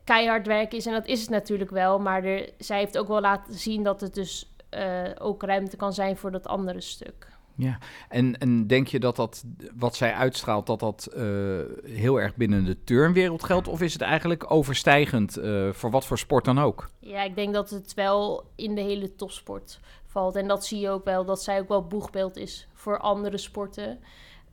keihard 0.04 0.48
werk 0.48 0.74
is. 0.74 0.86
En 0.86 0.94
dat 0.94 1.06
is 1.06 1.22
het 1.22 1.30
natuurlijk 1.30 1.72
wel, 1.72 2.00
maar 2.00 2.24
er, 2.24 2.50
zij 2.58 2.80
heeft 2.80 2.98
ook 2.98 3.08
wel 3.08 3.22
laten 3.22 3.54
zien 3.54 3.84
dat 3.84 4.02
het 4.02 4.14
dus 4.14 4.56
eh, 4.70 5.04
ook 5.20 5.44
ruimte 5.44 5.78
kan 5.78 5.94
zijn 5.94 6.18
voor 6.18 6.32
dat 6.32 6.48
andere 6.48 6.82
stuk. 6.82 7.28
Ja, 7.56 7.78
en, 8.10 8.38
en 8.38 8.68
denk 8.68 8.88
je 8.88 9.00
dat 9.00 9.16
dat 9.16 9.44
wat 9.76 9.96
zij 9.96 10.14
uitstraalt, 10.14 10.68
dat 10.68 10.80
dat 10.80 11.06
eh, 11.06 11.24
heel 11.84 12.22
erg 12.22 12.36
binnen 12.36 12.66
de 12.66 12.84
turnwereld 12.84 13.44
geldt? 13.44 13.68
Of 13.68 13.82
is 13.82 13.94
het 13.94 14.02
eigenlijk 14.02 14.52
overstijgend 14.52 15.38
eh, 15.38 15.70
voor 15.72 15.92
wat 15.92 16.06
voor 16.06 16.18
sport 16.18 16.46
dan 16.46 16.60
ook? 16.60 16.90
Ja, 17.00 17.24
ik 17.24 17.36
denk 17.36 17.54
dat 17.54 17.70
het 17.70 17.94
wel 17.94 18.44
in 18.56 18.76
de 18.76 18.82
hele 18.82 19.16
topsport 19.16 19.80
valt. 20.06 20.36
En 20.36 20.48
dat 20.48 20.66
zie 20.66 20.80
je 20.80 20.90
ook 20.90 21.06
wel, 21.06 21.26
dat 21.26 21.44
zij 21.44 21.60
ook 21.60 21.68
wel 21.68 21.88
boegbeeld 21.88 22.38
is 22.38 22.68
voor 22.74 23.00
andere 23.00 23.38
sporten. 23.38 24.00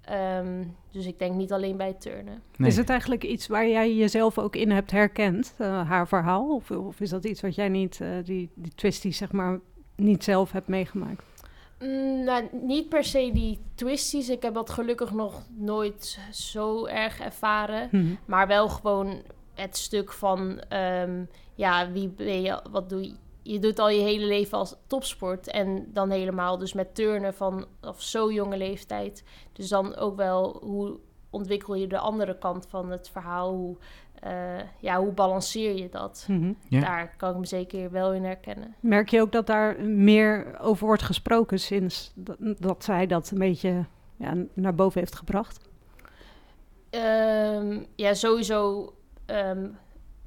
Ehm, 0.03 0.65
dus 0.91 1.07
ik 1.07 1.19
denk 1.19 1.35
niet 1.35 1.53
alleen 1.53 1.77
bij 1.77 1.87
het 1.87 2.01
turnen. 2.01 2.43
Nee. 2.57 2.71
Is 2.71 2.77
het 2.77 2.89
eigenlijk 2.89 3.25
iets 3.25 3.47
waar 3.47 3.69
jij 3.69 3.95
jezelf 3.95 4.39
ook 4.39 4.57
in 4.57 4.71
hebt 4.71 4.91
herkend, 4.91 5.55
eh, 5.59 5.89
haar 5.89 6.09
verhaal? 6.09 6.55
Of, 6.55 6.71
of 6.71 7.01
is 7.01 7.11
dat 7.11 7.25
iets 7.25 7.41
wat 7.41 7.55
jij 7.55 7.69
niet, 7.69 8.01
eh, 8.01 8.09
die, 8.25 8.51
die 8.55 8.73
twisties 8.75 9.17
zeg 9.17 9.33
maar, 9.33 9.61
niet 9.97 10.25
zelf 10.25 10.53
hebt 10.53 10.69
meegemaakt? 10.69 11.23
Mm, 11.83 12.25
nou, 12.25 12.49
niet 12.53 12.89
per 12.89 13.05
se 13.05 13.31
die 13.33 13.61
twisties. 13.75 14.29
Ik 14.29 14.43
heb 14.43 14.55
dat 14.55 14.71
gelukkig 14.71 15.13
nog 15.13 15.43
nooit 15.49 16.19
zo 16.33 16.87
erg 16.87 17.21
ervaren. 17.21 17.89
Mhm. 17.91 18.15
Maar 18.25 18.47
wel 18.47 18.69
gewoon 18.69 19.23
het 19.55 19.77
stuk 19.77 20.13
van, 20.13 20.61
ehm, 20.69 21.25
ja, 21.55 21.91
wie 21.91 22.09
ben 22.09 22.43
je, 22.43 22.63
wat 22.71 22.89
doe 22.89 23.03
je? 23.03 23.15
Je 23.45 23.59
doet 23.59 23.79
al 23.79 23.89
je 23.89 24.01
hele 24.01 24.27
leven 24.27 24.59
als 24.59 24.77
topsport 24.87 25.49
en 25.49 25.87
dan 25.93 26.11
helemaal 26.11 26.59
dus 26.59 26.73
met 26.73 26.95
turnen 26.95 27.35
van 27.35 27.67
of 27.81 28.03
zo 28.03 28.33
jonge 28.33 28.57
leeftijd. 28.57 29.25
Dus 29.53 29.69
dan 29.69 29.97
ook 29.97 30.17
wel 30.17 30.59
hoe 30.65 30.99
ontwikkel 31.31 31.75
je 31.75 31.87
de 31.87 31.99
andere 31.99 32.39
kant 32.39 32.67
van 32.69 32.91
het 32.91 33.09
verhaal? 33.09 33.55
Hoe, 33.55 33.77
eh, 34.23 34.33
ja, 34.79 34.99
hoe 35.01 35.13
balanceer 35.13 35.75
je 35.77 35.89
dat? 35.89 36.25
Mhm. 36.29 36.53
Ja. 36.69 36.81
Daar 36.81 37.15
kan 37.17 37.31
ik 37.31 37.37
me 37.37 37.47
zeker 37.47 37.91
wel 37.91 38.13
in 38.15 38.25
herkennen. 38.25 38.75
Merk 38.81 39.09
je 39.09 39.21
ook 39.21 39.33
dat 39.33 39.47
daar 39.47 39.81
meer 39.85 40.59
over 40.61 40.87
wordt 40.87 41.03
gesproken 41.03 41.61
sinds 41.61 42.13
dat, 42.15 42.37
dat 42.41 42.85
zij 42.85 43.07
dat 43.07 43.31
een 43.31 43.39
beetje 43.39 43.85
ja, 44.17 44.35
naar 44.55 44.75
boven 44.75 45.01
heeft 45.01 45.15
gebracht? 45.17 45.69
Ehm, 46.91 47.81
ja, 47.97 48.15
sowieso 48.15 48.93
ehm, 49.27 49.69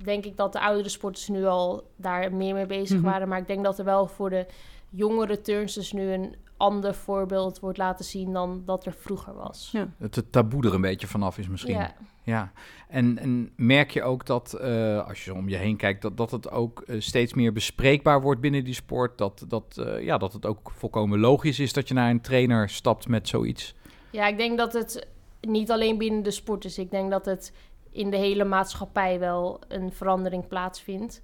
denk 0.04 0.26
ik 0.26 0.38
dat 0.38 0.54
de 0.54 0.60
oudere 0.60 0.90
sporters 0.90 1.28
nu 1.28 1.46
al 1.46 1.92
daar 1.96 2.34
meer 2.34 2.54
mee 2.54 2.66
bezig 2.66 2.98
Mhm. 3.00 3.06
waren. 3.10 3.28
Maar 3.28 3.40
ik 3.40 3.48
denk 3.48 3.64
dat 3.64 3.80
er 3.80 3.86
wel 3.86 4.08
voor 4.08 4.30
de 4.30 4.46
jongere 4.90 5.42
turnsters 5.42 5.92
nu 5.92 6.02
een 6.12 6.36
ander 6.58 6.94
voorbeeld 6.96 7.60
wordt 7.60 7.78
laten 7.78 8.06
zien 8.06 8.34
dan 8.34 8.62
dat 8.66 8.86
er 8.86 8.94
vroeger 8.94 9.34
was. 9.34 9.70
Ja. 9.72 9.88
Het 9.98 10.16
het 10.16 10.32
taboe 10.32 10.66
er 10.66 10.74
een 10.74 10.82
beetje 10.82 11.08
vanaf 11.08 11.38
is 11.38 11.48
misschien. 11.48 11.74
Ja. 11.76 11.94
Ja, 12.26 12.52
en, 12.88 13.18
en 13.18 13.52
merk 13.56 13.92
je 13.92 14.04
ook 14.04 14.26
dat, 14.26 14.54
eh, 14.54 15.08
als 15.08 15.26
je 15.26 15.34
om 15.34 15.50
je 15.50 15.56
heen 15.56 15.78
kijkt, 15.78 16.02
dat, 16.02 16.18
dat 16.18 16.32
het 16.32 16.52
ook 16.52 16.82
eh, 16.82 16.96
steeds 17.00 17.34
meer 17.34 17.54
bespreekbaar 17.54 18.22
wordt 18.22 18.42
binnen 18.42 18.64
die 18.64 18.74
sport? 18.74 19.18
Dat, 19.18 19.46
dat, 19.48 19.78
eh, 19.78 20.04
ja, 20.04 20.18
dat 20.18 20.34
het 20.34 20.46
ook 20.46 20.72
volkomen 20.72 21.20
logisch 21.20 21.60
is 21.60 21.74
dat 21.74 21.88
je 21.88 21.94
naar 21.94 22.10
een 22.10 22.22
trainer 22.22 22.70
stapt 22.70 23.08
met 23.08 23.28
zoiets? 23.28 23.76
ja, 24.16 24.28
ik 24.28 24.38
denk 24.38 24.58
dat 24.58 24.74
het 24.74 25.08
niet 25.42 25.72
alleen 25.72 25.98
binnen 25.98 26.24
de 26.24 26.32
sport 26.32 26.66
is. 26.66 26.78
Ik 26.78 26.92
denk 26.92 27.12
dat 27.12 27.26
het 27.26 27.54
in 27.90 28.10
de 28.10 28.18
hele 28.18 28.44
maatschappij 28.44 29.20
wel 29.20 29.60
een 29.68 29.92
verandering 29.92 30.48
plaatsvindt. 30.48 31.22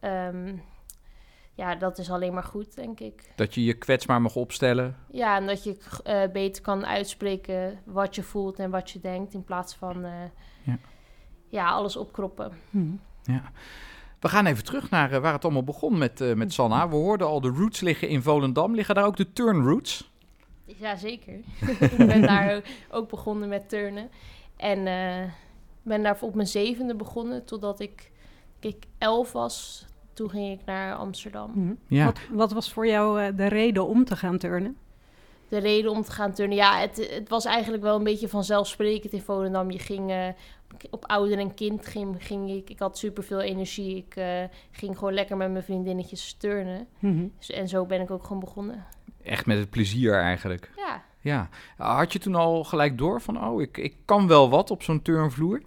Ehm, 0.00 0.52
ja, 1.60 1.74
dat 1.74 1.98
is 1.98 2.10
alleen 2.10 2.34
maar 2.34 2.44
goed, 2.44 2.74
denk 2.74 3.00
ik. 3.00 3.32
Dat 3.36 3.54
je 3.54 3.64
je 3.64 3.74
kwetsbaar 3.74 4.20
mag 4.20 4.36
opstellen? 4.36 4.96
Ja, 5.10 5.36
en 5.36 5.46
dat 5.46 5.64
je 5.64 5.76
eh, 6.04 6.22
beter 6.32 6.62
kan 6.62 6.86
uitspreken 6.86 7.78
wat 7.84 8.14
je 8.14 8.22
voelt 8.22 8.58
en 8.58 8.70
wat 8.70 8.90
je 8.90 9.00
denkt, 9.00 9.34
in 9.34 9.44
plaats 9.44 9.74
van 9.74 10.04
eh, 10.04 10.12
Ja. 10.62 10.78
ja. 11.48 11.70
alles 11.70 11.96
opkroppen. 11.96 12.52
Mhm. 12.70 12.94
We 14.20 14.28
gaan 14.28 14.46
even 14.46 14.64
terug 14.64 14.90
naar 14.90 15.12
eh, 15.12 15.20
waar 15.20 15.32
het 15.32 15.44
allemaal 15.44 15.64
begon 15.64 15.98
met, 15.98 16.20
eh, 16.20 16.34
met 16.34 16.52
Sanna. 16.52 16.88
We 16.88 16.94
hoorden 16.94 17.26
al 17.26 17.40
de 17.40 17.48
roots 17.48 17.80
liggen 17.80 18.08
in 18.08 18.22
Volendam. 18.22 18.74
Liggen 18.74 18.94
daar 18.94 19.06
ook 19.06 19.16
de 19.16 19.32
turn 19.32 19.62
roots? 19.62 20.10
Ja, 20.64 20.96
zeker. 20.96 21.34
ik 21.80 21.96
ben 21.96 22.22
daar 22.22 22.62
ook 22.90 23.08
begonnen 23.08 23.48
met 23.48 23.68
turnen. 23.68 24.10
En 24.56 24.86
eh 24.86 25.32
ben 25.82 26.02
daar 26.02 26.18
op 26.20 26.34
mijn 26.34 26.48
zevende 26.48 26.94
begonnen, 26.94 27.44
totdat 27.44 27.80
ik, 27.80 28.10
ik 28.60 28.84
elf 28.98 29.32
was. 29.32 29.86
Toen 30.20 30.30
ging 30.30 30.60
ik 30.60 30.66
naar 30.66 30.94
Amsterdam. 30.94 31.50
Mhm. 31.54 31.74
Ja. 31.86 32.04
Wat, 32.04 32.18
wat 32.30 32.52
was 32.52 32.72
voor 32.72 32.86
jou 32.86 33.22
eh, 33.22 33.36
de 33.36 33.46
reden 33.46 33.86
om 33.86 34.04
te 34.04 34.16
gaan 34.16 34.38
turnen? 34.38 34.76
de 35.48 35.58
reden 35.58 35.90
om 35.90 36.02
te 36.02 36.12
gaan 36.12 36.32
turnen. 36.32 36.56
Ja, 36.56 36.78
het, 36.78 37.08
het 37.10 37.28
was 37.28 37.44
eigenlijk 37.44 37.82
wel 37.82 37.96
een 37.96 38.04
beetje 38.04 38.28
vanzelfsprekend 38.28 39.12
in 39.12 39.20
Volendam. 39.20 39.70
Je 39.70 39.78
ging 39.78 40.10
eh, 40.10 40.28
op 40.90 41.04
ouder 41.06 41.38
en 41.38 41.54
kind 41.54 41.86
ging, 41.86 42.16
ging 42.18 42.50
ik. 42.50 42.70
Ik 42.70 42.78
had 42.78 42.98
superveel 42.98 43.40
energie. 43.40 43.96
Ik 43.96 44.16
eh, 44.16 44.44
ging 44.70 44.98
gewoon 44.98 45.14
lekker 45.14 45.36
met 45.36 45.50
mijn 45.50 45.64
vriendinnetjes 45.64 46.32
turnen. 46.32 46.86
Dus, 47.38 47.50
en 47.50 47.68
zo 47.68 47.86
ben 47.86 48.00
ik 48.00 48.10
ook 48.10 48.22
gewoon 48.22 48.40
begonnen. 48.40 48.86
Echt 49.22 49.46
met 49.46 49.58
het 49.58 49.70
plezier 49.70 50.20
eigenlijk. 50.20 50.70
Ja. 50.76 51.02
Ja. 51.20 51.48
Had 51.76 52.12
je 52.12 52.18
toen 52.18 52.34
al 52.34 52.64
gelijk 52.64 52.98
door 52.98 53.20
van, 53.20 53.44
oh, 53.44 53.62
ik, 53.62 53.76
ik 53.78 53.96
kan 54.04 54.26
wel 54.26 54.50
wat 54.50 54.70
op 54.70 54.82
zo'n 54.82 55.02
turnvloer? 55.02 55.62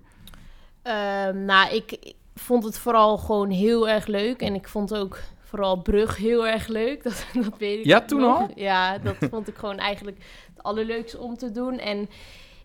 Ehm, 0.81 1.45
nou, 1.45 1.75
ik 1.75 2.13
vond 2.35 2.63
het 2.63 2.77
vooral 2.77 3.17
gewoon 3.17 3.49
heel 3.49 3.89
erg 3.89 4.05
leuk. 4.05 4.41
En 4.41 4.53
ik 4.55 4.67
vond 4.67 4.95
ook 4.95 5.19
vooral 5.43 5.81
brug 5.81 6.17
heel 6.17 6.47
erg 6.47 6.67
leuk. 6.67 7.03
Dat, 7.03 7.25
dat 7.33 7.57
weet 7.57 7.79
ik 7.79 7.85
Ja, 7.85 8.01
toen 8.01 8.19
nog. 8.21 8.39
al? 8.39 8.49
Ja, 8.55 8.97
dat 8.97 9.15
vond 9.31 9.47
ik 9.47 9.55
gewoon 9.55 9.77
eigenlijk 9.77 10.17
het 10.53 10.63
allerleukste 10.63 11.19
om 11.19 11.37
te 11.37 11.51
doen. 11.51 11.77
En 11.79 12.09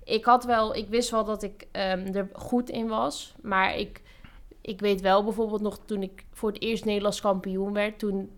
ik 0.05 0.25
had 0.25 0.45
wel, 0.45 0.75
ik 0.75 0.89
wist 0.89 1.11
wel 1.11 1.25
dat 1.25 1.43
ik 1.43 1.67
ehm, 1.73 2.15
er 2.15 2.29
goed 2.33 2.71
in 2.71 2.89
was. 2.89 3.35
Maar 3.43 3.77
ik, 3.77 4.03
ik 4.61 4.81
weet 4.81 5.01
wel 5.01 5.25
bijvoorbeeld 5.25 5.61
nog 5.61 5.79
toen 5.85 6.03
ik 6.03 6.25
voor 6.33 6.49
het 6.53 6.63
eerst 6.63 6.85
Nederlands 6.85 7.21
kampioen 7.21 7.73
werd. 7.73 7.99
Toen, 7.99 8.31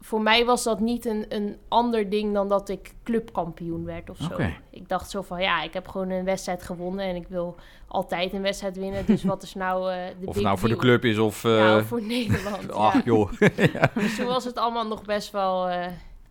voor 0.00 0.20
mij 0.22 0.44
was 0.44 0.62
dat 0.62 0.80
niet 0.80 1.04
een, 1.06 1.24
een 1.28 1.56
ander 1.68 2.10
ding 2.10 2.34
dan 2.34 2.48
dat 2.48 2.68
ik 2.68 2.94
clubkampioen 3.02 3.84
werd 3.84 4.10
of 4.10 4.16
zo. 4.16 4.36
Ik 4.70 4.88
dacht 4.88 5.10
zo 5.10 5.22
van 5.22 5.40
ja, 5.42 5.62
ik 5.62 5.72
heb 5.72 5.88
gewoon 5.88 6.10
een 6.10 6.24
wedstrijd 6.24 6.62
gewonnen 6.62 7.04
en 7.04 7.16
ik 7.16 7.26
wil 7.28 7.56
altijd 7.88 8.32
een 8.32 8.42
wedstrijd 8.42 8.76
winnen. 8.76 9.06
Dus 9.06 9.24
wat 9.24 9.42
is 9.42 9.54
nou 9.54 9.92
eh 9.92 9.96
de 10.20 10.26
Of 10.26 10.34
big 10.34 10.42
nou 10.42 10.58
voor 10.58 10.68
de 10.68 10.76
club 10.76 11.04
is 11.04 11.18
of... 11.18 11.44
eh, 11.44 11.58
Ja, 11.58 11.76
of 11.76 11.86
voor 11.86 12.02
Nederland. 12.02 12.72
Ach, 12.88 12.94
ja. 12.98 13.00
joh. 13.04 13.32
Dus 13.94 14.16
toen 14.16 14.26
was 14.26 14.44
het 14.44 14.56
allemaal 14.58 14.86
nog 14.88 15.04
best 15.04 15.30
wel 15.30 15.68
eh, 15.68 15.86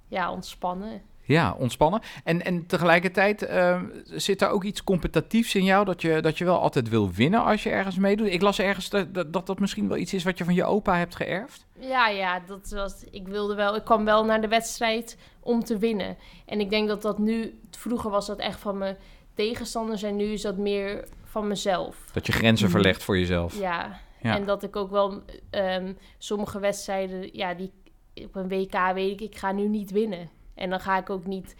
ja, 0.07 0.31
ontspannen. 0.31 1.01
Ja, 1.21 1.55
ontspannen. 1.59 2.01
En, 2.23 2.45
en 2.45 2.65
tegelijkertijd 2.65 3.41
eh, 3.41 3.81
zit 4.03 4.41
er 4.41 4.49
ook 4.49 4.63
iets 4.63 4.83
competitiefs 4.83 5.55
in 5.55 5.63
jou... 5.63 5.85
Dat 5.85 6.01
je, 6.01 6.21
dat 6.21 6.37
je 6.37 6.45
wel 6.45 6.59
altijd 6.59 6.89
wil 6.89 7.11
winnen 7.11 7.43
als 7.43 7.63
je 7.63 7.69
ergens 7.69 7.97
meedoet. 7.97 8.27
Ik 8.27 8.41
las 8.41 8.59
ergens 8.59 8.89
dat, 8.89 9.13
dat 9.13 9.33
dat 9.33 9.45
dat 9.47 9.59
misschien 9.59 9.87
wel 9.87 9.97
iets 9.97 10.13
is 10.13 10.23
wat 10.23 10.37
je 10.37 10.43
van 10.43 10.53
je 10.53 10.63
opa 10.65 10.97
hebt 10.97 11.15
geërfd. 11.15 11.65
Ja, 11.79 12.07
ja, 12.09 12.39
dat 12.39 12.69
was, 12.69 13.03
ik 13.11 13.27
wilde 13.27 13.55
wel, 13.55 13.75
ik 13.75 13.83
kwam 13.83 14.05
wel 14.05 14.25
naar 14.25 14.41
de 14.41 14.47
wedstrijd 14.47 15.17
om 15.39 15.63
te 15.63 15.77
winnen. 15.77 16.17
En 16.45 16.59
ik 16.59 16.69
denk 16.69 16.87
dat 16.87 17.01
dat 17.01 17.17
nu, 17.19 17.59
vroeger 17.71 18.09
was 18.09 18.27
dat 18.27 18.39
echt 18.39 18.59
van 18.59 18.77
mijn 18.77 18.97
tegenstanders 19.33 20.03
en 20.03 20.15
nu 20.15 20.23
is 20.25 20.41
dat 20.41 20.57
meer 20.57 21.07
van 21.23 21.47
mezelf. 21.47 21.97
Dat 22.13 22.25
je 22.25 22.31
grenzen 22.31 22.65
Mhm. 22.67 22.75
verlegt 22.75 23.03
voor 23.03 23.17
jezelf. 23.17 23.59
Ja, 23.59 23.99
Ja. 24.21 24.35
en 24.35 24.45
dat 24.45 24.63
ik 24.63 24.75
ook 24.75 24.89
wel 24.91 25.21
ehm, 25.49 25.93
sommige 26.17 26.59
wedstrijden, 26.59 27.29
ja, 27.33 27.53
die 27.53 27.71
op 28.25 28.35
een 28.35 28.47
WK 28.47 28.91
weet 28.93 29.11
ik, 29.11 29.21
ik 29.21 29.37
ga 29.37 29.51
nu 29.51 29.67
niet 29.67 29.91
winnen. 29.91 30.29
En 30.55 30.69
dan 30.69 30.79
ga 30.79 30.97
ik 30.97 31.09
ook 31.09 31.25
niet. 31.25 31.55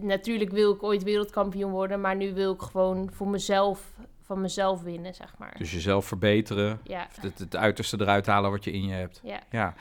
Natuurlijk 0.00 0.50
wil 0.50 0.72
ik 0.74 0.82
ooit 0.82 1.02
wereldkampioen 1.02 1.70
worden, 1.70 2.00
maar 2.00 2.16
nu 2.16 2.34
wil 2.34 2.52
ik 2.52 2.60
gewoon 2.60 3.10
voor 3.12 3.28
mezelf, 3.28 3.92
van 4.28 4.40
mezelf 4.40 4.82
winnen, 4.82 5.14
zeg 5.14 5.34
maar. 5.38 5.54
Dus 5.58 5.72
jezelf 5.72 6.06
verbeteren. 6.06 6.80
Ja, 6.84 7.06
Het, 7.20 7.38
het 7.38 7.56
uiterste 7.56 7.96
eruit 8.00 8.26
halen 8.26 8.50
wat 8.50 8.64
je 8.64 8.72
in 8.72 8.84
je 8.86 8.92
hebt. 8.92 9.20
ja. 9.22 9.40
Ja. 9.50 9.74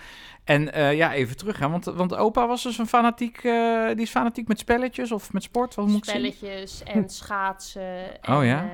En 0.44 0.74
eh, 0.74 0.94
ja, 0.96 1.14
even 1.14 1.38
terug. 1.38 1.60
Hè? 1.60 1.70
Want, 1.70 1.86
want 1.86 2.16
opa 2.16 2.48
was 2.48 2.64
dus 2.64 2.78
een 2.78 2.88
fanatiek... 2.88 3.38
eh, 3.44 3.88
die 3.88 4.02
is 4.02 4.10
fanatiek 4.10 4.48
met 4.48 4.60
spelletjes 4.60 5.12
of 5.12 5.34
met 5.34 5.44
sport. 5.44 5.76
Wat 5.76 5.88
moet 5.88 5.98
ik 5.98 6.04
zien? 6.06 6.32
Spelletjes 6.34 6.84
en 6.84 7.10
schaatsen. 7.10 8.22
En, 8.24 8.36
Oh 8.38 8.46
ja? 8.46 8.62
eh, 8.64 8.70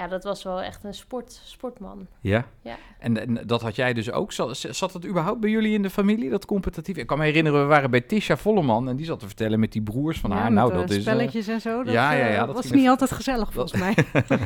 ja, 0.00 0.08
dat 0.08 0.24
was 0.24 0.42
wel 0.42 0.62
echt 0.62 0.84
een 0.84 0.94
sport, 0.94 1.40
sportman. 1.44 2.06
Ja. 2.20 2.44
Ja. 2.62 2.76
En, 2.98 3.20
en 3.20 3.46
dat 3.46 3.62
had 3.62 3.76
jij 3.76 3.92
dus 3.92 4.10
ook. 4.12 4.32
Zat, 4.32 4.56
zat 4.56 4.92
dat 4.92 5.06
überhaupt 5.06 5.40
bij 5.40 5.50
jullie 5.50 5.74
in 5.74 5.82
de 5.82 5.90
familie, 5.90 6.30
dat 6.30 6.44
competitief? 6.46 6.96
Ik 6.96 7.06
kan 7.06 7.18
me 7.18 7.24
herinneren, 7.24 7.60
we 7.60 7.66
waren 7.66 7.90
bij 7.90 8.00
Tisha 8.00 8.36
Volleman 8.36 8.88
en 8.88 8.96
die 8.96 9.06
zat 9.06 9.18
te 9.20 9.26
vertellen 9.26 9.60
met 9.60 9.72
die 9.72 9.82
broers 9.82 10.20
van 10.20 10.30
Ja, 10.30 10.36
haar. 10.36 10.52
Nou, 10.52 10.72
eh, 10.72 10.78
dat 10.78 10.90
is... 10.90 10.96
eh, 10.96 11.02
spelletjes 11.02 11.48
en 11.48 11.60
zo. 11.60 11.82
Dat, 11.82 11.92
ja, 11.92 12.12
ja, 12.12 12.26
eh, 12.26 12.34
ja, 12.34 12.46
dat 12.46 12.54
was 12.54 12.64
niet 12.64 12.74
even- 12.74 12.88
altijd 12.88 13.10
gezellig 13.12 13.52
volgens 13.52 13.80
mij. 13.80 13.94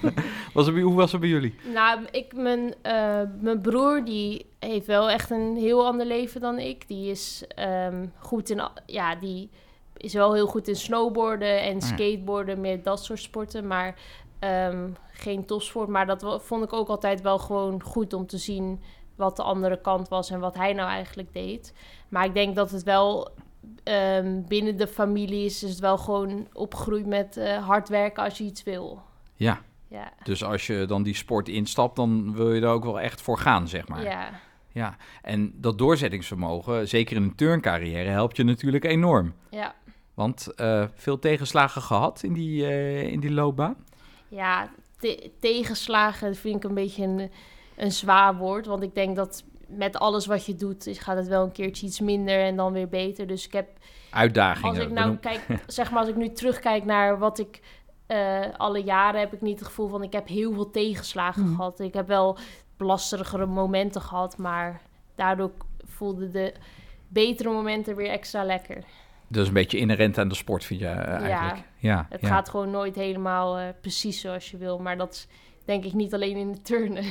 was 0.55 0.67
het, 0.67 0.79
hoe 0.81 0.95
was 0.95 1.13
het 1.13 1.21
bij 1.21 1.31
jullie? 1.31 1.55
Nou, 1.75 2.01
ik, 2.11 2.33
mijn, 2.37 2.75
eh, 2.83 3.21
mijn 3.41 3.61
broer 3.61 4.05
die 4.05 4.47
heeft 4.59 4.87
wel 4.87 5.11
echt 5.11 5.31
een 5.31 5.57
heel 5.57 5.87
ander 5.87 6.07
leven 6.07 6.41
dan 6.41 6.59
ik. 6.59 6.89
Die 6.89 7.11
is 7.11 7.45
ehm, 7.49 8.07
goed 8.19 8.51
in, 8.51 8.63
ja, 8.87 9.15
die 9.15 9.51
is 9.97 10.13
wel 10.13 10.35
heel 10.35 10.47
goed 10.47 10.69
in 10.69 10.77
snowboarden 10.77 11.61
en 11.63 11.75
ja. 11.75 11.81
skateboarden, 11.81 12.61
meer 12.61 12.83
dat 12.83 13.05
soort 13.05 13.21
sporten, 13.21 13.67
maar 13.67 13.95
ehm, 14.45 14.89
geen 15.13 15.45
topsport. 15.47 15.89
Maar 15.89 16.07
dat 16.07 16.43
vond 16.43 16.65
ik 16.65 16.73
ook 16.73 16.89
altijd 16.89 17.21
wel 17.21 17.39
gewoon 17.39 17.83
goed 17.83 18.13
om 18.13 18.27
te 18.27 18.39
zien 18.39 18.83
wat 19.17 19.37
de 19.37 19.43
andere 19.43 19.81
kant 19.81 20.09
was 20.09 20.31
en 20.31 20.41
wat 20.41 20.55
hij 20.55 20.73
nou 20.73 20.89
eigenlijk 20.89 21.33
deed. 21.33 21.75
Maar 22.09 22.25
ik 22.25 22.35
denk 22.35 22.55
dat 22.55 22.71
het 22.71 22.83
wel 22.83 23.35
ehm, 23.85 24.43
binnen 24.49 24.77
de 24.77 24.87
familie 24.87 25.45
is, 25.45 25.63
is 25.63 25.71
het 25.71 25.79
wel 25.79 25.99
gewoon 25.99 26.47
opgegroeid 26.53 27.07
met 27.07 27.37
eh, 27.37 27.67
hard 27.67 27.89
werken 27.89 28.25
als 28.25 28.39
je 28.39 28.45
iets 28.45 28.63
wil. 28.63 29.03
Ja, 29.35 29.61
Ja, 29.89 30.13
dus 30.23 30.45
als 30.45 30.67
je 30.67 30.85
dan 30.87 31.03
die 31.03 31.15
sport 31.15 31.49
instapt, 31.49 31.97
dan 31.97 32.35
wil 32.35 32.53
je 32.53 32.61
er 32.61 32.69
ook 32.69 32.85
wel 32.85 33.01
echt 33.01 33.23
voor 33.23 33.39
gaan, 33.39 33.69
zeg 33.69 33.89
maar. 33.89 34.03
ja. 34.03 34.31
Ja. 34.75 34.97
En 35.23 35.53
dat 35.57 35.79
doorzettingsvermogen, 35.79 36.89
zeker 36.89 37.17
in 37.17 37.23
een 37.23 37.35
turncarrière, 37.35 38.09
helpt 38.09 38.37
je 38.37 38.45
natuurlijk 38.45 38.85
enorm. 38.85 39.35
ja. 39.51 39.75
Want 40.15 40.55
eh, 40.55 40.85
veel 40.95 41.19
tegenslagen 41.19 41.83
gehad 41.83 42.23
in 42.23 42.33
die, 42.33 42.67
eh, 42.67 43.03
in 43.03 43.21
die 43.21 43.33
loopbaan. 43.33 43.77
Ja, 44.35 44.71
te- 44.99 45.31
tegenslagen 45.41 46.35
vind 46.35 46.57
ik 46.57 46.65
een 46.65 46.75
beetje 46.75 47.03
een, 47.05 47.31
een 47.77 47.93
zwaar 47.93 48.37
woord. 48.37 48.67
Want 48.67 48.83
ik 48.83 48.95
denk 48.95 49.17
dat 49.17 49.45
met 49.69 49.97
alles 49.99 50.27
wat 50.27 50.47
je 50.47 50.55
doet, 50.55 50.89
gaat 50.93 51.17
het 51.17 51.29
wel 51.29 51.43
een 51.45 51.53
keertje 51.53 51.87
iets 51.87 52.01
minder 52.01 52.41
en 52.41 52.57
dan 52.57 52.73
weer 52.73 52.89
beter. 52.89 53.27
Dus 53.27 53.47
ik 53.47 53.53
heb, 53.53 53.69
Uitdagingen. 54.11 54.69
als 54.71 54.79
ik 54.79 54.91
nou 54.91 55.17
kijk, 55.17 55.41
zeg 55.67 55.91
maar, 55.91 56.01
als 56.01 56.09
ik 56.09 56.17
nu 56.17 56.33
terugkijk 56.33 56.85
naar 56.85 57.19
wat 57.19 57.39
ik 57.39 57.61
eh, 58.07 58.41
alle 58.57 58.83
jaren 58.83 59.21
heb 59.21 59.33
ik 59.33 59.41
niet 59.41 59.59
het 59.59 59.69
gevoel 59.69 59.89
van 59.89 60.03
ik 60.03 60.13
heb 60.13 60.29
heel 60.29 60.53
veel 60.53 60.71
tegenslagen 60.71 61.43
Mhm. 61.45 61.55
gehad. 61.55 61.81
Ik 61.81 61.95
heb 61.95 62.07
wel 62.07 62.37
lastigere 62.79 63.47
momenten 63.47 64.01
gehad, 64.01 64.37
maar 64.39 64.81
daardoor 65.15 65.51
voelden 65.85 66.33
de 66.33 66.53
betere 67.09 67.51
momenten 67.51 67.97
weer 67.97 68.11
extra 68.11 68.45
lekker. 68.45 68.85
Dat 69.35 69.43
is 69.43 69.49
een 69.49 69.55
beetje 69.55 69.79
inherent 69.79 70.19
aan 70.19 70.29
de 70.29 70.35
sport, 70.35 70.65
vind 70.65 70.81
je 70.81 70.87
eh, 70.87 71.09
eigenlijk. 71.09 71.63
Ja, 71.79 72.07
Het 72.11 72.21
ja. 72.21 72.29
gaat 72.29 72.49
gewoon 72.49 72.71
nooit 72.71 72.95
helemaal 72.95 73.59
eh, 73.59 73.65
precies 73.81 74.21
zoals 74.21 74.51
je 74.51 74.57
wil, 74.57 74.79
maar 74.79 74.97
dat 74.97 75.13
is 75.13 75.27
denk 75.65 75.85
ik 75.85 75.93
niet 75.93 76.15
alleen 76.15 76.37
in 76.37 76.53
de 76.53 76.63
turnen. 76.63 77.05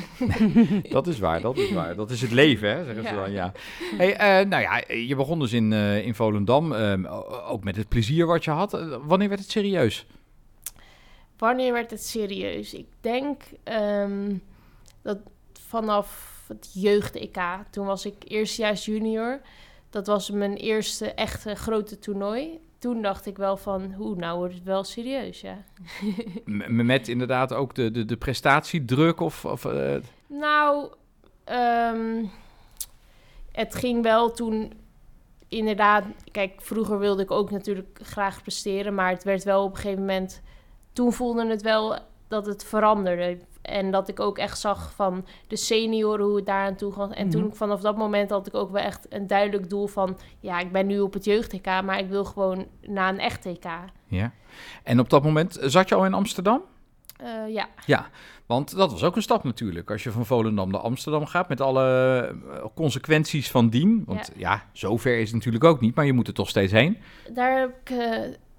Dat 0.89 1.07
is 1.07 1.19
waar, 1.19 1.41
dat 1.41 1.57
is 1.57 1.71
waar. 1.71 1.95
Dat 1.95 2.11
is 2.11 2.21
het 2.21 2.31
leven, 2.31 2.69
hè, 2.69 2.85
zeggen 2.85 3.03
ze 3.03 3.13
Ja. 3.13 3.21
dan, 3.21 3.31
ja. 3.31 3.51
Hey, 3.97 4.15
eh, 4.15 4.45
nou 4.47 4.61
ja, 4.61 4.83
je 4.95 5.15
begon 5.15 5.39
dus 5.39 5.53
in, 5.53 5.73
in 5.73 6.15
Volendam, 6.15 6.73
ehm, 6.73 7.05
ook 7.47 7.63
met 7.63 7.75
het 7.75 7.87
plezier 7.87 8.25
wat 8.25 8.43
je 8.43 8.51
had. 8.51 8.71
Wanneer 9.03 9.29
werd 9.29 9.39
het 9.41 9.49
serieus? 9.51 10.05
Wanneer 11.37 11.73
werd 11.73 11.91
het 11.91 12.03
serieus? 12.05 12.73
Ik 12.73 12.87
denk 13.01 13.41
ehm, 13.63 14.35
dat 15.01 15.17
vanaf 15.67 16.33
het 16.47 16.69
jeugd-EK, 16.73 17.39
toen 17.69 17.85
was 17.85 18.05
ik 18.05 18.15
eerstejaars 18.27 18.85
junior. 18.85 19.41
Dat 19.93 20.07
was 20.07 20.29
mijn 20.29 20.55
eerste 20.55 21.11
echte 21.11 21.55
grote 21.55 21.99
toernooi. 21.99 22.59
Toen 22.77 23.01
dacht 23.01 23.25
ik 23.25 23.37
wel 23.37 23.57
van, 23.57 23.93
hoe, 23.93 24.15
nou 24.15 24.37
wordt 24.37 24.53
het 24.53 24.63
wel 24.63 24.83
serieus, 24.83 25.41
ja. 25.41 25.57
Met 26.85 27.07
inderdaad 27.07 27.53
ook 27.53 27.75
de, 27.75 27.91
de, 27.91 28.05
de 28.05 28.17
prestatiedruk 28.17 29.19
of... 29.19 29.45
of 29.45 29.65
eh, 29.65 29.95
Nou, 30.27 30.91
ehm, 31.43 32.25
het 33.51 33.75
ging 33.75 34.03
wel 34.03 34.31
toen 34.31 34.73
inderdaad... 35.47 36.05
Kijk, 36.31 36.61
vroeger 36.61 36.99
wilde 36.99 37.21
ik 37.21 37.31
ook 37.31 37.51
natuurlijk 37.51 37.99
graag 38.03 38.41
presteren... 38.41 38.95
maar 38.95 39.09
het 39.09 39.23
werd 39.23 39.43
wel 39.43 39.63
op 39.63 39.71
een 39.71 39.77
gegeven 39.77 39.99
moment... 39.99 40.41
Toen 40.93 41.13
voelde 41.13 41.47
het 41.47 41.61
wel 41.61 41.97
dat 42.27 42.45
het 42.45 42.63
veranderde. 42.63 43.37
En 43.63 43.91
dat 43.91 44.07
ik 44.07 44.19
ook 44.19 44.37
echt 44.37 44.59
zag 44.59 44.93
van 44.95 45.25
de 45.47 45.55
senioren 45.55 46.25
hoe 46.25 46.35
het 46.35 46.45
daaraan 46.45 46.75
toe 46.75 46.91
ging. 46.93 47.13
En 47.15 47.29
toen 47.29 47.43
Mhm. 47.43 47.53
vanaf 47.53 47.81
dat 47.81 47.97
moment 47.97 48.29
had 48.29 48.47
ik 48.47 48.53
ook 48.53 48.71
wel 48.71 48.81
echt 48.81 49.05
een 49.09 49.27
duidelijk 49.27 49.69
doel 49.69 49.87
van... 49.87 50.17
ja, 50.39 50.59
ik 50.59 50.71
ben 50.71 50.87
nu 50.87 50.99
op 50.99 51.13
het 51.13 51.25
jeugd-TK, 51.25 51.65
maar 51.65 51.99
ik 51.99 52.09
wil 52.09 52.25
gewoon 52.25 52.65
naar 52.87 53.09
een 53.13 53.19
echt 53.19 53.41
TK. 53.41 53.65
ja. 54.07 54.31
En 54.83 54.99
op 54.99 55.09
dat 55.09 55.23
moment, 55.23 55.57
eh, 55.57 55.69
zat 55.69 55.89
je 55.89 55.95
al 55.95 56.05
in 56.05 56.13
Amsterdam? 56.13 56.61
Eh, 57.17 57.53
ja, 57.53 57.67
Ja, 57.85 58.07
want 58.45 58.75
dat 58.75 58.91
was 58.91 59.03
ook 59.03 59.15
een 59.15 59.21
stap 59.21 59.43
natuurlijk. 59.43 59.91
Als 59.91 60.03
je 60.03 60.11
van 60.11 60.25
Volendam 60.25 60.71
naar 60.71 60.81
Amsterdam 60.81 61.25
gaat, 61.25 61.49
met 61.49 61.61
alle 61.61 61.85
eh, 62.53 62.65
consequenties 62.75 63.51
van 63.51 63.69
dien. 63.69 64.03
Want 64.05 64.31
ja. 64.35 64.63
zover 64.71 65.17
is 65.17 65.25
het 65.25 65.33
natuurlijk 65.35 65.63
ook 65.63 65.79
niet, 65.79 65.95
maar 65.95 66.05
je 66.05 66.13
moet 66.13 66.27
er 66.27 66.33
toch 66.33 66.49
steeds 66.49 66.71
heen. 66.71 66.97
daar 67.33 67.59
heb 67.59 67.69
ik 67.83 67.95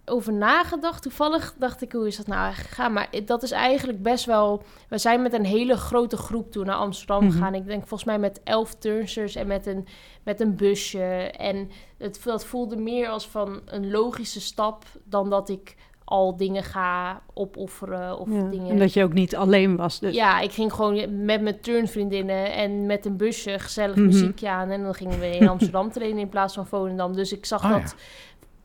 over 0.07 0.33
nagedacht. 0.33 1.03
Toevallig 1.03 1.55
dacht 1.59 1.83
ik, 1.83 1.93
hoe 1.93 2.07
is 2.07 2.17
dat 2.17 2.27
nou 2.27 2.41
eigenlijk 2.41 2.75
gegaan? 2.75 2.93
Maar 2.93 3.09
dat 3.25 3.43
is 3.43 3.51
eigenlijk 3.51 4.03
best 4.03 4.25
wel... 4.25 4.63
We 4.89 4.99
zijn 4.99 5.23
met 5.23 5.33
een 5.33 5.45
hele 5.45 5.77
grote 5.77 6.17
groep 6.17 6.51
toen 6.53 6.67
naar 6.67 6.75
Amsterdam 6.77 7.23
Mhm. 7.25 7.33
gegaan. 7.33 7.55
Ik 7.55 7.67
denk 7.67 7.81
volgens 7.87 8.05
mij 8.05 8.19
met 8.19 8.41
elf 8.45 8.75
turnsters 8.75 9.35
en 9.35 9.47
met 9.47 9.67
een, 9.67 9.87
met 10.23 10.41
een 10.41 10.57
busje. 10.57 11.03
En 11.39 11.71
het, 11.99 12.21
dat 12.25 12.45
voelde 12.45 12.77
meer 12.77 13.09
als 13.09 13.27
van 13.29 13.61
een 13.65 13.91
logische 13.91 14.41
stap... 14.41 14.85
dan 15.05 15.31
dat 15.31 15.49
ik 15.49 15.77
al 16.07 16.37
dingen 16.37 16.63
ga 16.63 17.23
opofferen 17.35 18.19
of 18.19 18.29
Ja, 18.31 18.49
dingen... 18.49 18.71
En 18.71 18.79
dat 18.79 18.93
je 18.93 19.03
ook 19.05 19.13
niet 19.13 19.37
alleen 19.37 19.77
was. 19.77 19.99
Dus. 20.01 20.15
Ja, 20.15 20.41
ik 20.41 20.53
ging 20.53 20.73
gewoon 20.73 21.25
met 21.25 21.41
mijn 21.43 21.61
turnvriendinnen 21.61 22.53
en 22.53 22.87
met 22.87 23.07
een 23.07 23.17
busje 23.17 23.59
gezellig 23.59 23.97
Mhm. 23.97 24.07
muziekje 24.07 24.49
aan. 24.49 24.71
En 24.71 24.83
dan 24.83 24.95
gingen 24.95 25.19
we 25.21 25.31
in 25.37 25.49
Amsterdam 25.49 25.91
trainen 25.93 26.19
in 26.21 26.29
plaats 26.29 26.55
van 26.55 26.67
Volendam. 26.67 27.13
Dus 27.17 27.33
ik 27.33 27.47
zag 27.47 27.65
Oh, 27.65 27.71
dat 27.71 27.95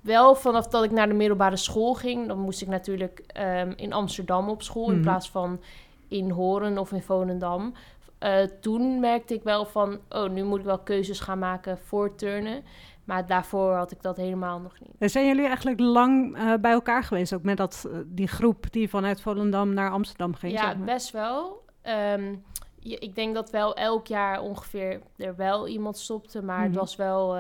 wel 0.09 0.35
vanaf 0.35 0.67
dat 0.67 0.83
ik 0.83 0.91
naar 0.91 1.07
de 1.07 1.13
middelbare 1.13 1.57
school 1.57 1.93
ging. 1.93 2.27
Dan 2.27 2.39
moest 2.39 2.61
ik 2.61 2.67
natuurlijk 2.67 3.23
ehm, 3.27 3.73
in 3.75 3.93
Amsterdam 3.93 4.49
op 4.49 4.61
school 4.61 4.87
in 4.87 4.93
Mhm. 4.93 5.01
plaats 5.01 5.29
van 5.29 5.59
in 6.07 6.29
Horen 6.29 6.77
of 6.77 6.91
in 6.91 7.01
Volendam. 7.01 7.73
Eh, 8.17 8.41
toen 8.61 8.99
merkte 8.99 9.33
ik 9.33 9.43
wel 9.43 9.65
van, 9.65 9.99
oh, 10.09 10.29
nu 10.29 10.43
moet 10.43 10.59
ik 10.59 10.65
wel 10.65 10.79
keuzes 10.79 11.19
gaan 11.19 11.39
maken 11.39 11.77
voor 11.77 12.15
turnen. 12.15 12.63
Maar 13.03 13.25
daarvoor 13.27 13.73
had 13.73 13.91
ik 13.91 14.01
dat 14.01 14.17
helemaal 14.17 14.59
nog 14.59 14.79
niet. 14.79 14.91
En 14.99 15.09
zijn 15.09 15.25
jullie 15.27 15.45
eigenlijk 15.45 15.79
lang 15.79 16.37
eh, 16.37 16.53
bij 16.61 16.71
elkaar 16.71 17.03
geweest, 17.03 17.33
ook 17.33 17.43
met 17.43 17.57
dat, 17.57 17.85
eh, 17.91 17.97
die 18.05 18.27
groep 18.27 18.71
die 18.71 18.89
vanuit 18.89 19.21
Volendam 19.21 19.73
naar 19.73 19.91
Amsterdam 19.91 20.33
ging? 20.33 20.53
Ja, 20.53 20.61
zeg 20.65 20.75
maar? 20.77 20.85
best 20.85 21.11
wel. 21.11 21.63
Ehm, 21.81 22.35
je- 22.79 22.97
ik 22.99 23.15
denk 23.15 23.35
dat 23.35 23.49
wel 23.49 23.75
elk 23.75 24.07
jaar 24.07 24.41
ongeveer 24.41 25.01
er 25.17 25.35
wel 25.35 25.67
iemand 25.67 25.97
stopte, 25.97 26.43
maar 26.43 26.61
het 26.61 26.69
Mhm. 26.71 26.79
was 26.79 26.95
wel 26.95 27.37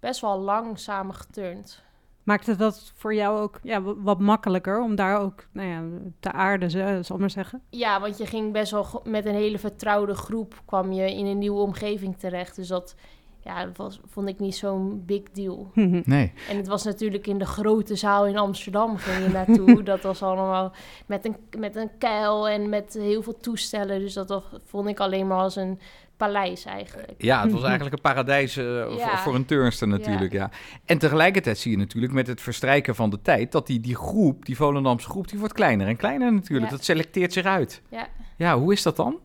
best 0.00 0.20
wel 0.20 0.38
lang 0.38 0.78
samen 0.78 1.14
geturnd. 1.14 1.82
Maakte 2.26 2.56
dat 2.56 2.92
voor 2.94 3.14
jou 3.14 3.40
ook 3.40 3.58
ja, 3.62 3.82
wa- 3.82 3.94
wat 3.96 4.20
makkelijker 4.20 4.80
om 4.82 4.94
daar 4.94 5.20
ook 5.20 5.46
nou 5.52 5.68
ja, 5.68 5.82
te 6.20 6.32
aarden, 6.32 6.70
ze- 6.70 6.98
zal 7.02 7.14
ik 7.16 7.20
maar 7.20 7.30
zeggen? 7.30 7.62
Ja, 7.70 8.00
want 8.00 8.18
je 8.18 8.26
ging 8.26 8.52
best 8.52 8.70
wel 8.70 9.02
met 9.04 9.26
een 9.26 9.34
hele 9.34 9.58
vertrouwde 9.58 10.14
groep 10.14 10.62
kwam 10.64 10.92
je 10.92 11.14
in 11.14 11.26
een 11.26 11.38
nieuwe 11.38 11.60
omgeving 11.60 12.16
terecht. 12.18 12.56
Dus 12.56 12.68
dat, 12.68 12.94
ja, 13.40 13.64
dat 13.64 13.76
was, 13.76 14.00
vond 14.06 14.28
ik 14.28 14.38
niet 14.38 14.56
zo'n 14.56 15.02
big 15.06 15.22
deal. 15.32 15.70
Nee. 16.04 16.32
En 16.48 16.56
het 16.56 16.66
was 16.66 16.82
natuurlijk 16.84 17.26
in 17.26 17.38
de 17.38 17.46
grote 17.46 17.94
zaal 17.94 18.26
in 18.26 18.38
Amsterdam 18.38 18.96
ging 18.96 19.24
je 19.26 19.32
naartoe. 19.38 19.82
dat 19.82 20.00
was 20.02 20.22
allemaal 20.22 20.72
met 21.06 21.24
een, 21.24 21.36
met 21.58 21.76
een 21.76 21.90
kuil 21.98 22.48
en 22.48 22.68
met 22.68 22.94
heel 23.00 23.22
veel 23.22 23.36
toestellen. 23.36 24.00
Dus 24.00 24.14
dat 24.14 24.42
vond 24.64 24.88
ik 24.88 25.00
alleen 25.00 25.26
maar 25.26 25.38
als 25.38 25.56
een 25.56 25.78
paleis 26.16 26.64
eigenlijk. 26.64 27.14
Ja, 27.18 27.42
het 27.42 27.52
was 27.52 27.62
eigenlijk 27.72 27.94
een 27.94 28.00
paradijs 28.00 28.56
eh, 28.56 28.64
voor, 28.64 28.96
Ja. 28.96 29.18
voor 29.18 29.34
een 29.34 29.44
turnster 29.44 29.88
natuurlijk, 29.88 30.32
ja. 30.32 30.50
En 30.84 30.98
tegelijkertijd 30.98 31.58
zie 31.58 31.70
je 31.70 31.76
natuurlijk 31.76 32.12
met 32.12 32.26
het 32.26 32.40
verstrijken 32.40 32.94
van 32.94 33.10
de 33.10 33.22
tijd... 33.22 33.52
dat 33.52 33.66
die, 33.66 33.80
die 33.80 33.96
groep, 33.96 34.44
die 34.44 34.56
Volendamse 34.56 35.08
groep, 35.08 35.28
die 35.28 35.38
wordt 35.38 35.54
kleiner 35.54 35.86
en 35.86 35.96
kleiner 35.96 36.32
natuurlijk. 36.32 36.70
Ja. 36.70 36.76
Dat 36.76 36.84
selecteert 36.84 37.32
zich 37.32 37.44
uit. 37.44 37.82
Ja. 37.88 38.08
Ja, 38.36 38.58
hoe 38.58 38.72
is 38.72 38.82
dat 38.82 38.96
dan? 38.96 39.18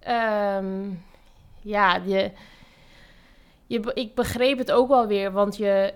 Ehm, 0.00 0.90
ja, 1.60 2.00
je, 2.06 2.30
je, 3.66 3.92
ik 3.94 4.14
begreep 4.14 4.58
het 4.58 4.72
ook 4.72 4.88
wel 4.88 5.06
weer, 5.06 5.32
want 5.32 5.56
je, 5.56 5.94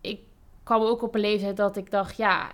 ik 0.00 0.20
kwam 0.62 0.82
ook 0.82 1.02
op 1.02 1.14
een 1.14 1.20
leeftijd 1.20 1.56
dat 1.56 1.76
ik 1.76 1.90
dacht, 1.90 2.16
ja, 2.16 2.50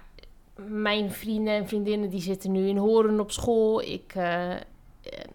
mijn 0.67 1.11
vrienden 1.11 1.55
en 1.55 1.69
vriendinnen 1.69 2.11
die 2.11 2.21
zitten 2.21 2.53
nu 2.53 2.69
in 2.69 2.77
Horen 2.77 3.21
op 3.21 3.31
school. 3.31 3.83
Ik 3.83 4.13
eh, 4.15 4.55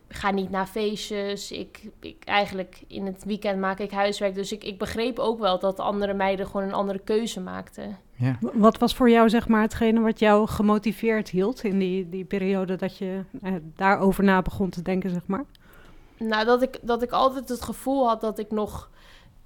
ga 0.08 0.32
niet 0.32 0.50
naar 0.50 0.66
feestjes. 0.66 1.52
Ik, 1.52 1.90
ik, 2.00 2.24
eigenlijk 2.24 2.84
in 2.88 3.06
het 3.06 3.24
weekend 3.24 3.60
maak 3.60 3.80
ik 3.80 3.92
huiswerk. 3.92 4.36
Dus 4.36 4.52
ik, 4.52 4.64
ik 4.64 4.78
begreep 4.78 5.20
ook 5.20 5.40
wel 5.40 5.60
dat 5.60 5.80
andere 5.80 6.14
meiden 6.14 6.46
gewoon 6.46 6.68
een 6.68 6.74
andere 6.74 7.00
keuze 7.00 7.40
maakten. 7.40 7.98
Ja. 8.16 8.38
Wat 8.54 8.78
was 8.78 8.96
voor 8.96 9.10
jou 9.10 9.30
zeg 9.30 9.48
maar 9.48 9.62
hetgene 9.62 10.00
wat 10.00 10.20
jou 10.20 10.48
gemotiveerd 10.48 11.30
hield 11.30 11.64
in 11.64 11.80
die, 11.80 12.10
die 12.10 12.26
periode 12.26 12.76
dat 12.76 12.98
je 12.98 13.24
eh, 13.42 13.54
daarover 13.76 14.24
na 14.24 14.42
begon 14.42 14.70
te 14.70 14.82
denken, 14.82 15.10
zeg 15.10 15.26
maar? 15.26 15.46
Nou, 16.18 16.46
dat 16.46 16.62
ik, 16.62 16.80
dat 16.82 17.02
ik 17.02 17.12
altijd 17.12 17.50
het 17.50 17.62
gevoel 17.62 18.08
had 18.08 18.22
dat 18.22 18.40
ik 18.40 18.52
nog 18.52 18.92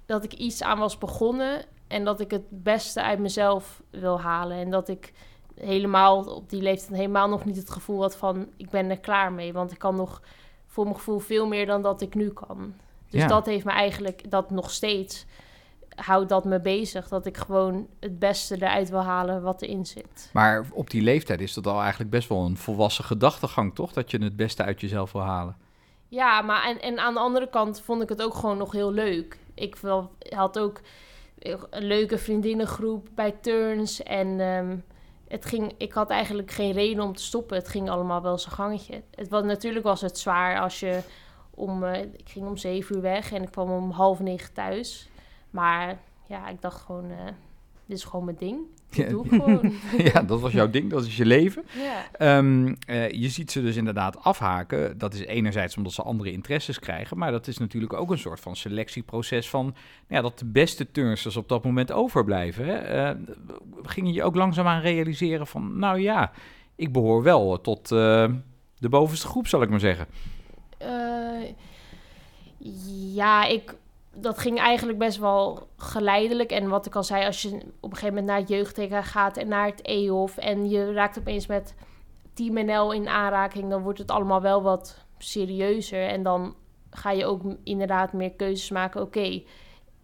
dat 0.06 0.24
ik 0.24 0.32
iets 0.32 0.62
aan 0.62 0.78
was 0.78 0.98
begonnen 0.98 1.64
en 1.86 2.04
dat 2.04 2.20
ik 2.20 2.30
het 2.30 2.44
beste 2.48 3.02
uit 3.02 3.18
mezelf 3.18 3.82
wil 3.90 4.20
halen. 4.20 4.56
En 4.56 4.70
dat 4.70 4.88
ik 4.88 5.12
helemaal 5.60 6.24
op 6.24 6.50
die 6.50 6.62
leeftijd 6.62 6.96
helemaal 6.96 7.28
nog 7.28 7.44
niet 7.44 7.56
het 7.56 7.70
gevoel 7.70 8.00
had 8.00 8.16
van 8.16 8.48
ik 8.56 8.70
ben 8.70 8.90
er 8.90 9.00
klaar 9.00 9.32
mee. 9.32 9.52
Want 9.52 9.72
ik 9.72 9.78
kan 9.78 9.96
nog 9.96 10.22
voor 10.66 10.84
mijn 10.84 10.96
gevoel 10.96 11.18
veel 11.18 11.46
meer 11.46 11.66
dan 11.66 11.82
dat 11.82 12.00
ik 12.00 12.14
nu 12.14 12.30
kan. 12.30 12.74
Dus 13.10 13.20
Ja. 13.20 13.26
dat 13.26 13.46
heeft 13.46 13.64
me 13.64 13.70
eigenlijk, 13.70 14.30
dat 14.30 14.50
nog 14.50 14.70
steeds, 14.70 15.26
houdt 15.94 16.28
dat 16.28 16.44
me 16.44 16.60
bezig. 16.60 17.08
Dat 17.08 17.26
ik 17.26 17.36
gewoon 17.36 17.86
het 18.00 18.18
beste 18.18 18.54
eruit 18.56 18.88
wil 18.90 19.02
halen 19.02 19.42
wat 19.42 19.62
erin 19.62 19.86
zit. 19.86 20.30
Maar 20.32 20.66
op 20.72 20.90
die 20.90 21.02
leeftijd 21.02 21.40
is 21.40 21.54
dat 21.54 21.66
al 21.66 21.80
eigenlijk 21.80 22.10
best 22.10 22.28
wel 22.28 22.44
een 22.44 22.56
volwassen 22.56 23.04
gedachtegang, 23.04 23.74
toch? 23.74 23.92
Dat 23.92 24.10
je 24.10 24.18
het 24.18 24.36
beste 24.36 24.62
uit 24.62 24.80
jezelf 24.80 25.12
wil 25.12 25.22
halen. 25.22 25.56
Ja, 26.08 26.40
maar 26.40 26.64
en, 26.64 26.80
en 26.80 26.98
aan 26.98 27.14
de 27.14 27.20
andere 27.20 27.48
kant 27.48 27.80
vond 27.80 28.02
ik 28.02 28.08
het 28.08 28.22
ook 28.22 28.34
gewoon 28.34 28.58
nog 28.58 28.72
heel 28.72 28.92
leuk. 28.92 29.38
Ik 29.54 29.76
wel, 29.76 30.10
had 30.28 30.58
ook 30.58 30.80
een 31.70 31.84
leuke 31.84 32.18
vriendinnengroep 32.18 33.08
bij 33.14 33.34
turns. 33.40 34.02
En 34.02 34.40
ehm, 34.40 34.76
het 35.28 35.44
ging, 35.44 35.74
ik 35.78 35.92
had 35.92 36.10
eigenlijk 36.10 36.50
geen 36.50 36.72
reden 36.72 37.04
om 37.04 37.12
te 37.14 37.22
stoppen. 37.22 37.56
Het 37.56 37.68
ging 37.68 37.90
allemaal 37.90 38.22
wel 38.22 38.38
zijn 38.38 38.54
gangetje. 38.54 39.02
Het 39.14 39.28
was, 39.28 39.42
natuurlijk 39.42 39.84
was 39.84 40.00
het 40.00 40.18
zwaar 40.18 40.60
als 40.60 40.80
je 40.80 41.00
om... 41.50 41.84
eh, 41.84 42.02
ik 42.02 42.28
ging 42.28 42.46
om 42.46 42.56
zeven 42.56 42.96
uur 42.96 43.02
weg 43.02 43.32
en 43.32 43.42
ik 43.42 43.50
kwam 43.50 43.70
om 43.70 43.90
half 43.90 44.20
negen 44.20 44.52
thuis. 44.52 45.08
Maar 45.50 45.98
ja, 46.26 46.48
ik 46.48 46.60
dacht 46.60 46.80
gewoon... 46.80 47.10
eh, 47.10 47.16
dit 47.88 47.96
is 47.96 48.04
gewoon 48.04 48.24
mijn 48.24 48.36
ding. 48.36 48.58
Ja. 48.90 49.08
doe 49.08 49.24
ik 49.24 49.30
gewoon. 49.30 49.72
ja, 50.12 50.22
dat 50.22 50.40
was 50.40 50.52
jouw 50.52 50.70
ding, 50.76 50.90
dat 50.90 51.06
is 51.06 51.16
je 51.16 51.26
leven. 51.26 51.64
ja. 51.74 52.06
Ehm, 52.12 52.74
eh, 52.86 53.10
je 53.10 53.28
ziet 53.28 53.50
ze 53.50 53.62
dus 53.62 53.76
inderdaad 53.76 54.24
afhaken. 54.24 54.98
Dat 54.98 55.14
is 55.14 55.20
enerzijds 55.20 55.76
omdat 55.76 55.92
ze 55.92 56.02
andere 56.02 56.32
interesses 56.32 56.78
krijgen, 56.78 57.18
maar 57.18 57.30
dat 57.30 57.46
is 57.46 57.58
natuurlijk 57.58 57.92
ook 57.92 58.10
een 58.10 58.18
soort 58.18 58.40
van 58.40 58.56
selectieproces 58.56 59.48
van 59.48 59.64
nou 59.64 59.74
ja, 60.08 60.20
dat 60.20 60.38
de 60.38 60.44
beste 60.44 60.90
turnsters 60.90 61.36
op 61.36 61.48
dat 61.48 61.64
moment 61.64 61.92
overblijven. 61.92 62.64
Hè? 62.64 62.74
Eh, 62.74 63.16
ging 63.82 64.06
je 64.06 64.12
je 64.12 64.24
ook 64.24 64.34
langzaamaan 64.34 64.80
realiseren 64.80 65.46
van, 65.46 65.78
nou 65.78 66.00
ja, 66.00 66.32
ik 66.76 66.92
behoor 66.92 67.22
wel 67.22 67.60
tot 67.60 67.92
eh, 67.92 68.32
de 68.78 68.88
bovenste 68.88 69.26
groep, 69.26 69.46
zal 69.46 69.62
ik 69.62 69.70
maar 69.70 69.80
zeggen. 69.80 70.06
Ja, 73.14 73.44
ik, 73.44 73.74
dat 74.20 74.38
ging 74.38 74.58
eigenlijk 74.58 74.98
best 74.98 75.18
wel 75.18 75.68
geleidelijk. 75.76 76.50
En 76.50 76.68
wat 76.68 76.86
ik 76.86 76.94
al 76.96 77.02
zei, 77.04 77.26
als 77.26 77.42
je 77.42 77.48
op 77.80 77.90
een 77.90 77.96
gegeven 77.96 78.08
moment 78.08 78.26
naar 78.26 78.38
het 78.38 78.48
jeugdteken 78.48 79.04
gaat 79.04 79.36
en 79.36 79.48
naar 79.48 79.66
het 79.66 79.82
EOF... 79.82 80.36
en 80.36 80.68
je 80.68 80.92
raakt 80.92 81.18
opeens 81.18 81.46
met 81.46 81.74
Team 82.34 82.64
NL 82.64 82.92
in 82.92 83.08
aanraking... 83.08 83.70
dan 83.70 83.82
wordt 83.82 83.98
het 83.98 84.10
allemaal 84.10 84.40
wel 84.40 84.62
wat 84.62 85.04
serieuzer. 85.18 86.06
En 86.06 86.22
dan 86.22 86.54
ga 86.90 87.10
je 87.10 87.24
ook 87.26 87.42
inderdaad 87.64 88.12
meer 88.12 88.32
keuzes 88.32 88.70
maken. 88.70 89.00
Oké, 89.00 89.42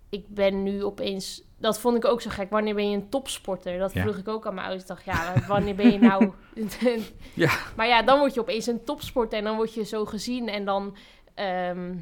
ik 0.08 0.28
ben 0.28 0.62
nu 0.62 0.84
opeens... 0.84 1.42
Dat 1.58 1.78
vond 1.78 1.96
ik 1.96 2.04
ook 2.04 2.20
zo 2.20 2.30
gek. 2.30 2.50
Wanneer 2.50 2.74
ben 2.74 2.90
je 2.90 2.96
een 2.96 3.08
topsporter? 3.08 3.78
Dat 3.78 3.92
Ja. 3.92 4.02
vroeg 4.02 4.16
ik 4.16 4.28
ook 4.28 4.46
aan 4.46 4.54
mijn 4.54 4.66
ouders. 4.66 4.90
Ik 4.90 4.96
dacht, 4.96 5.04
ja, 5.04 5.46
wanneer 5.46 5.74
ben 5.74 5.92
je 5.92 5.98
nou... 5.98 6.30
Ja. 7.34 7.50
Maar 7.76 7.86
ja, 7.86 8.02
dan 8.02 8.18
word 8.18 8.34
je 8.34 8.40
opeens 8.40 8.66
een 8.66 8.84
topsporter 8.84 9.38
en 9.38 9.44
dan 9.44 9.56
word 9.56 9.74
je 9.74 9.84
zo 9.84 10.04
gezien. 10.04 10.48
En 10.48 10.64
dan... 10.64 10.96
ehm, 11.34 11.94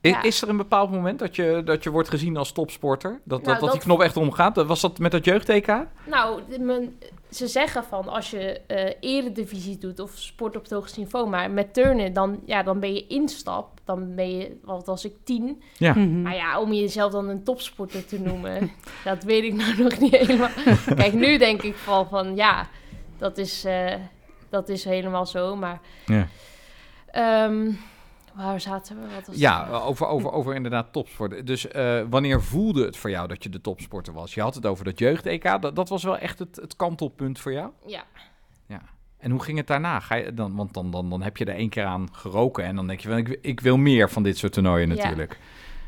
Ja. 0.00 0.22
Is 0.22 0.42
er 0.42 0.48
een 0.48 0.56
bepaald 0.56 0.90
moment 0.90 1.18
dat 1.18 1.36
je, 1.36 1.62
dat 1.64 1.82
je 1.82 1.90
wordt 1.90 2.08
gezien 2.08 2.36
als 2.36 2.52
topsporter? 2.52 3.10
Dat, 3.10 3.44
dat, 3.44 3.46
Nou, 3.46 3.60
dat, 3.60 3.72
die 3.72 3.80
knop 3.80 4.00
echt 4.00 4.16
omgaat? 4.16 4.56
Was 4.56 4.80
dat 4.80 4.98
met 4.98 5.10
dat 5.12 5.24
jeugd-TK? 5.24 5.86
Nou, 6.06 6.42
men- 6.60 6.98
ze 7.30 7.46
zeggen 7.46 7.84
van 7.84 8.08
als 8.08 8.30
je 8.30 8.60
eh 8.66 8.94
eredivisie 9.00 9.78
doet 9.78 10.00
of 10.00 10.10
sport 10.14 10.56
op 10.56 10.62
het 10.62 10.70
hoogste 10.70 11.00
niveau, 11.00 11.28
maar 11.28 11.50
met 11.50 11.74
turnen, 11.74 12.12
dan, 12.12 12.40
ja, 12.44 12.62
dan 12.62 12.80
ben 12.80 12.94
je 12.94 13.06
instap. 13.06 13.68
Dan 13.84 14.14
ben 14.14 14.36
je, 14.36 14.58
wat 14.62 14.86
was 14.86 15.04
ik, 15.04 15.14
tien. 15.24 15.62
Ja. 15.76 15.92
Mhm. 15.94 16.22
Maar 16.22 16.34
ja, 16.34 16.60
om 16.60 16.72
jezelf 16.72 17.12
dan 17.12 17.28
een 17.28 17.44
topsporter 17.44 18.04
te 18.06 18.20
noemen, 18.20 18.70
dat 19.04 19.22
weet 19.22 19.42
ik 19.44 19.54
nou 19.54 19.82
nog 19.82 19.98
niet 19.98 20.16
helemaal. 20.16 20.48
Kijk, 20.96 21.12
nu 21.12 21.38
denk 21.38 21.62
ik 21.62 21.74
van, 21.74 22.08
van 22.08 22.36
ja, 22.36 22.68
dat 23.18 23.38
is, 23.38 23.64
eh, 23.64 23.94
dat 24.48 24.68
is 24.68 24.84
helemaal 24.84 25.26
zo, 25.26 25.56
maar... 25.56 25.80
Ja. 26.06 26.26
Ehm, 27.10 27.70
waar 28.46 28.60
zaten 28.60 29.00
we? 29.00 29.14
Wat 29.14 29.26
was 29.26 29.36
Ja, 29.36 29.66
vraag? 29.66 29.82
over, 29.82 30.06
over, 30.06 30.32
over 30.32 30.54
inderdaad 30.54 30.92
topsporten. 30.92 31.44
Dus 31.44 31.68
eh, 31.68 32.00
wanneer 32.10 32.42
voelde 32.42 32.84
het 32.84 32.96
voor 32.96 33.10
jou 33.10 33.28
dat 33.28 33.42
je 33.42 33.48
de 33.48 33.60
topsporter 33.60 34.12
was? 34.12 34.34
Je 34.34 34.40
had 34.40 34.54
het 34.54 34.66
over 34.66 34.84
dat 34.84 34.98
jeugd-EK. 34.98 35.60
Dat, 35.60 35.76
dat 35.76 35.88
was 35.88 36.02
wel 36.02 36.18
echt 36.18 36.38
het, 36.38 36.56
het 36.56 36.76
kantelpunt 36.76 37.38
voor 37.38 37.52
jou? 37.52 37.70
ja. 37.86 38.02
En 39.18 39.30
hoe 39.30 39.42
ging 39.42 39.58
het 39.58 39.66
daarna? 39.66 40.00
Ga 40.00 40.14
je 40.14 40.34
dan, 40.34 40.56
want 40.56 40.74
dan, 40.74 40.90
dan, 40.90 41.10
dan 41.10 41.22
heb 41.22 41.36
je 41.36 41.44
er 41.44 41.54
één 41.54 41.68
keer 41.68 41.84
aan 41.84 42.08
geroken 42.12 42.64
en 42.64 42.76
dan 42.76 42.86
denk 42.86 43.00
je 43.00 43.08
van 43.08 43.16
ik, 43.18 43.38
ik 43.42 43.60
wil 43.60 43.76
meer 43.76 44.10
van 44.10 44.22
dit 44.22 44.38
soort 44.38 44.52
toernooien 44.52 44.88
Ja. 44.88 44.94
natuurlijk. 44.94 45.38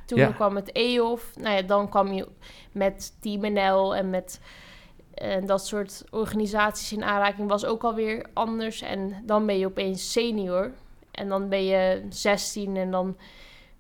Toen 0.07 0.19
Ja. 0.19 0.29
kwam 0.33 0.57
het 0.57 0.73
EOF. 0.73 1.33
Nou 1.41 1.57
ja, 1.57 1.63
dan 1.63 1.89
kwam 1.89 2.13
je 2.13 2.29
met 2.73 3.17
Team 3.21 3.53
NL 3.53 3.97
en 3.97 4.11
met 4.11 4.41
eh, 5.15 5.47
dat 5.47 5.67
soort 5.67 6.05
organisaties 6.11 6.93
in 6.93 7.05
aanraking. 7.05 7.49
Was 7.49 7.65
ook 7.65 7.83
alweer 7.85 8.27
anders. 8.33 8.81
En 8.83 9.23
dan 9.27 9.47
ben 9.47 9.59
je 9.59 9.67
opeens 9.67 10.13
senior. 10.13 10.71
En 11.13 11.29
dan 11.29 11.49
ben 11.49 11.65
je 11.65 12.03
16 12.09 12.77
en 12.77 12.91
dan 12.91 13.17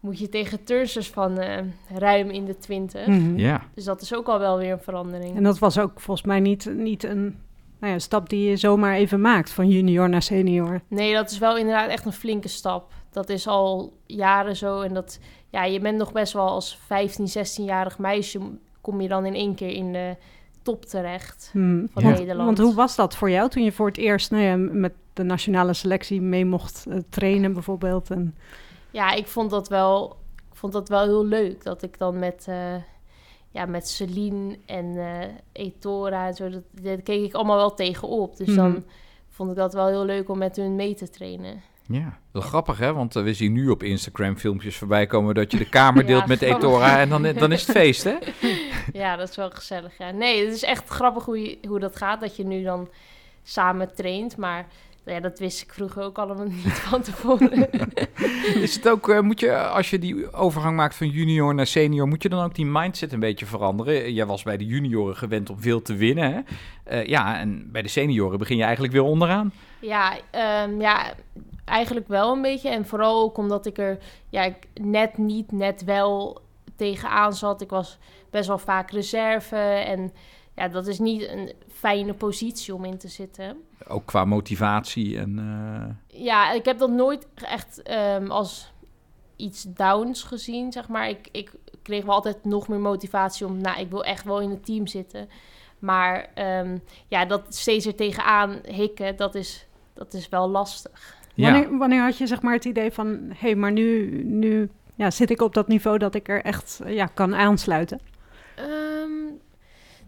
moet 0.00 0.18
je 0.18 0.28
tegen 0.28 0.64
turnsters 0.64 1.10
van 1.10 1.38
eh, 1.38 1.58
ruim 1.94 2.30
in 2.30 2.44
de 2.44 2.58
20. 2.58 3.06
Mhm. 3.06 3.38
Ja, 3.38 3.62
Dus 3.74 3.84
dat 3.84 4.00
is 4.00 4.14
ook 4.14 4.28
al 4.28 4.38
wel 4.38 4.58
weer 4.58 4.72
een 4.72 4.80
verandering. 4.80 5.36
En 5.36 5.42
dat 5.42 5.58
was 5.58 5.78
ook 5.78 6.00
volgens 6.00 6.26
mij 6.26 6.40
niet, 6.40 6.70
niet 6.74 7.04
een 7.04 7.36
nou 7.78 7.92
ja, 7.92 7.98
stap 7.98 8.28
die 8.28 8.48
je 8.48 8.56
zomaar 8.56 8.94
even 8.94 9.20
maakt, 9.20 9.50
van 9.50 9.68
junior 9.68 10.08
naar 10.08 10.22
senior. 10.22 10.80
Nee, 10.88 11.14
dat 11.14 11.30
is 11.30 11.38
wel 11.38 11.56
inderdaad 11.56 11.90
echt 11.90 12.04
een 12.04 12.12
flinke 12.12 12.48
stap. 12.48 12.92
Dat 13.10 13.28
is 13.28 13.46
al 13.46 13.92
jaren 14.06 14.56
zo. 14.56 14.80
En 14.80 14.94
dat, 14.94 15.18
ja, 15.50 15.64
je 15.64 15.80
bent 15.80 15.98
nog 15.98 16.12
best 16.12 16.32
wel 16.32 16.48
als 16.48 16.78
15, 16.86 17.26
16-jarig 17.28 17.98
meisje... 17.98 18.40
kom 18.80 19.00
je 19.00 19.08
dan 19.08 19.26
in 19.26 19.34
één 19.34 19.54
keer 19.54 19.70
in 19.70 19.92
de 19.92 20.16
top 20.62 20.84
terecht. 20.84 21.50
Mhm. 21.52 21.86
Van 21.92 22.02
want, 22.02 22.18
Nederland. 22.18 22.46
want 22.46 22.58
hoe 22.58 22.74
was 22.74 22.96
dat 22.96 23.16
voor 23.16 23.30
jou 23.30 23.48
toen 23.48 23.64
je 23.64 23.72
voor 23.72 23.86
het 23.86 23.96
eerst 23.96 24.30
nou 24.30 24.42
ja, 24.42 24.56
met 24.56 24.92
de 25.12 25.22
nationale 25.22 25.72
selectie 25.74 26.20
mee 26.20 26.44
mocht 26.44 26.86
eh, 26.88 26.96
trainen 27.08 27.52
bijvoorbeeld? 27.52 28.10
En, 28.10 28.36
Ja, 28.90 29.12
ik 29.12 29.26
vond 29.26 29.50
dat 29.50 29.68
wel, 29.68 30.16
ik 30.50 30.56
vond 30.56 30.72
dat 30.72 30.88
wel 30.88 31.02
heel 31.02 31.24
leuk. 31.26 31.64
Dat 31.64 31.82
ik 31.82 31.98
dan 31.98 32.18
met, 32.18 32.44
eh, 32.48 32.74
ja, 33.50 33.66
met 33.66 33.88
Celine 33.88 34.58
en 34.66 34.96
eh 34.96 35.28
Etora 35.52 36.26
en 36.26 36.34
zo, 36.34 36.48
dat, 36.50 37.02
keek 37.02 37.24
ik 37.24 37.34
allemaal 37.34 37.56
wel 37.56 37.74
tegenop. 37.74 38.36
Dus 38.36 38.46
Mhm. 38.48 38.56
dan 38.56 38.84
vond 39.30 39.50
ik 39.50 39.56
dat 39.56 39.72
wel 39.74 39.86
heel 39.86 40.04
leuk 40.04 40.28
om 40.28 40.38
met 40.38 40.56
hun 40.56 40.76
mee 40.76 40.94
te 40.94 41.08
trainen. 41.10 41.62
Ja, 41.86 42.18
wel 42.30 42.42
grappig 42.42 42.78
hè, 42.78 42.92
want 42.92 43.14
we 43.14 43.34
zien 43.34 43.52
nu 43.52 43.68
op 43.68 43.82
Instagram 43.82 44.36
filmpjes 44.36 44.76
voorbij 44.76 45.06
komen 45.06 45.34
dat 45.34 45.52
je 45.52 45.58
de 45.58 45.68
kamer 45.68 46.02
Ja, 46.02 46.08
deelt 46.08 46.26
met 46.26 46.38
grappig. 46.38 46.58
Etora 46.58 46.98
en 47.00 47.08
dan, 47.08 47.22
dan 47.22 47.52
is 47.52 47.66
het 47.66 47.76
feest 47.78 48.04
hè? 48.04 48.16
Ja, 48.92 49.16
dat 49.16 49.28
is 49.28 49.36
wel 49.36 49.50
gezellig. 49.50 49.98
Ja. 49.98 50.10
Nee, 50.10 50.44
het 50.44 50.54
is 50.54 50.62
echt 50.62 50.88
grappig 50.88 51.24
hoe, 51.24 51.42
je, 51.42 51.58
hoe 51.68 51.78
dat 51.80 51.96
gaat, 51.96 52.20
dat 52.20 52.36
je 52.36 52.44
nu 52.44 52.62
dan 52.62 52.88
samen 53.42 53.94
traint. 53.94 54.36
Maar 54.36 54.66
ja, 55.04 55.20
dat 55.20 55.38
wist 55.38 55.62
ik 55.62 55.72
vroeger 55.72 56.02
ook 56.02 56.18
allemaal 56.18 56.46
niet 56.64 56.72
van 56.72 57.02
tevoren. 57.02 57.70
Is 58.62 58.74
het 58.74 58.88
ook, 58.88 59.08
eh, 59.08 59.20
moet 59.20 59.40
je, 59.40 59.56
als 59.58 59.90
je 59.90 59.98
die 59.98 60.32
overgang 60.32 60.76
maakt 60.76 60.94
van 60.94 61.08
junior 61.08 61.54
naar 61.54 61.66
senior, 61.66 62.08
moet 62.08 62.22
je 62.22 62.28
dan 62.28 62.44
ook 62.44 62.54
die 62.54 62.66
mindset 62.66 63.12
een 63.12 63.20
beetje 63.20 63.46
veranderen? 63.46 64.12
Jij 64.12 64.26
was 64.26 64.42
bij 64.42 64.56
de 64.56 64.66
junioren 64.66 65.16
gewend 65.16 65.50
om 65.50 65.60
veel 65.60 65.82
te 65.82 65.94
winnen 65.94 66.32
hè? 66.32 66.40
Eh, 66.84 67.06
ja, 67.06 67.38
en 67.38 67.68
bij 67.72 67.82
de 67.82 67.88
senioren 67.88 68.38
begin 68.38 68.56
je 68.56 68.62
eigenlijk 68.62 68.92
weer 68.92 69.02
onderaan. 69.02 69.52
Ja, 69.80 70.16
ehm, 70.30 70.80
ja, 70.80 71.14
eigenlijk 71.64 72.08
wel 72.08 72.32
een 72.32 72.42
beetje. 72.42 72.68
En 72.68 72.86
vooral 72.86 73.22
ook 73.22 73.36
omdat 73.36 73.66
ik 73.66 73.78
er 73.78 73.98
ja, 74.28 74.42
ik 74.42 74.66
net 74.80 75.18
niet, 75.18 75.52
net 75.52 75.84
wel 75.84 76.40
tegenaan 76.76 77.32
zat. 77.32 77.60
Ik 77.60 77.70
was 77.70 77.98
best 78.30 78.46
wel 78.46 78.58
vaak 78.58 78.90
reserve. 78.90 79.56
En 79.56 80.12
ja, 80.54 80.68
dat 80.68 80.86
is 80.86 80.98
niet 80.98 81.28
een 81.28 81.52
fijne 81.72 82.14
positie 82.14 82.74
om 82.74 82.84
in 82.84 82.98
te 82.98 83.08
zitten. 83.08 83.56
Ook 83.88 84.06
qua 84.06 84.24
motivatie 84.24 85.18
en... 85.18 85.38
eh, 85.38 86.20
Ja, 86.24 86.52
ik 86.52 86.64
heb 86.64 86.78
dat 86.78 86.90
nooit 86.90 87.26
echt 87.34 87.82
ehm, 87.82 88.30
als 88.30 88.72
iets 89.36 89.62
downs 89.68 90.22
gezien, 90.22 90.72
zeg 90.72 90.88
maar. 90.88 91.08
Ik, 91.08 91.28
ik 91.32 91.52
kreeg 91.82 92.04
wel 92.04 92.14
altijd 92.14 92.44
nog 92.44 92.68
meer 92.68 92.80
motivatie 92.80 93.46
om... 93.46 93.60
Nou, 93.60 93.80
ik 93.80 93.90
wil 93.90 94.04
echt 94.04 94.24
wel 94.24 94.40
in 94.40 94.50
het 94.50 94.64
team 94.64 94.86
zitten. 94.86 95.28
Maar 95.78 96.28
ehm, 96.34 96.78
ja, 97.08 97.24
dat 97.24 97.42
steeds 97.54 97.86
er 97.86 97.94
tegenaan 97.94 98.58
hikken, 98.66 99.16
dat 99.16 99.34
is, 99.34 99.66
dat 99.94 100.14
is 100.14 100.28
wel 100.28 100.48
lastig. 100.48 101.16
ja. 101.34 101.50
Wanneer, 101.52 101.78
wanneer 101.78 102.02
had 102.02 102.18
je 102.18 102.26
zeg 102.26 102.42
maar 102.42 102.54
het 102.54 102.64
idee 102.64 102.92
van, 102.92 103.06
hé, 103.28 103.34
hey, 103.38 103.54
maar 103.54 103.72
nu, 103.72 104.10
nu 104.24 104.70
ja, 104.94 105.10
zit 105.10 105.30
ik 105.30 105.40
op 105.40 105.54
dat 105.54 105.68
niveau 105.68 105.98
dat 105.98 106.14
ik 106.14 106.28
er 106.28 106.42
echt 106.44 106.80
ja, 106.86 107.06
kan 107.06 107.34
aansluiten? 107.34 108.00
Ehm, 108.54 109.10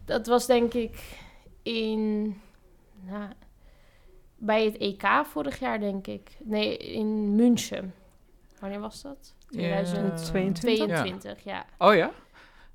dat 0.04 0.26
was 0.26 0.46
denk 0.46 0.74
ik 0.74 1.18
in... 1.62 2.24
Nou, 3.00 3.30
bij 4.36 4.64
het 4.64 4.76
EK 4.76 5.06
vorig 5.24 5.58
jaar, 5.58 5.80
denk 5.80 6.06
ik. 6.06 6.36
Nee, 6.44 6.76
in 6.76 7.34
München. 7.34 7.94
Wanneer 8.60 8.80
was 8.80 9.02
dat? 9.02 9.34
Ja. 9.48 9.82
2022? 9.82 10.62
2022, 10.62 11.44
ja. 11.44 11.64
Oh 11.78 11.94
ja? 11.94 12.10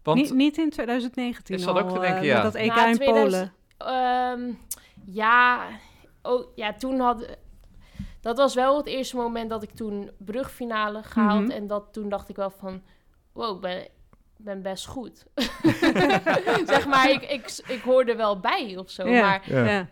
Want 0.04 0.22
niet, 0.22 0.34
niet 0.34 0.58
in 0.58 0.70
2019 0.70 1.56
Ik 1.56 1.62
zat 1.62 1.76
al, 1.76 1.82
ook 1.82 1.90
te 1.90 1.96
eh, 1.96 2.02
denken, 2.02 2.20
met 2.20 2.30
ja. 2.30 2.42
dat 2.42 2.56
EK 2.56 2.76
Na 2.76 2.88
in 2.88 2.94
2000 2.96 3.32
Polen. 3.32 3.54
Ehm, 3.78 4.54
ja, 5.06 5.68
oh, 6.22 6.56
ja, 6.56 6.74
toen 6.74 7.00
had... 7.00 7.38
Dat 8.22 8.38
was 8.38 8.56
wel 8.56 8.78
het 8.78 8.86
eerste 8.86 9.16
moment 9.16 9.50
dat 9.50 9.64
ik 9.64 9.72
toen 9.72 10.12
brugfinale 10.18 11.04
gehaald. 11.04 11.42
Mhm. 11.42 11.52
En 11.52 11.68
dat, 11.68 11.94
toen 11.94 12.10
dacht 12.10 12.30
ik 12.30 12.36
wel 12.36 12.50
van... 12.50 12.82
Wow, 13.32 13.56
ik 13.56 13.62
ben, 13.62 13.88
ben 14.42 14.62
best 14.62 14.86
goed. 14.86 15.26
zeg 16.66 16.88
maar, 16.88 17.10
ik, 17.10 17.22
ik, 17.22 17.62
ik 17.68 17.82
hoorde 17.82 18.16
wel 18.16 18.40
bij 18.40 18.78
of 18.78 18.90
zo. 18.90 19.08
Ja. 19.08 19.22
Maar 19.22 19.66
Ja. 19.66 19.88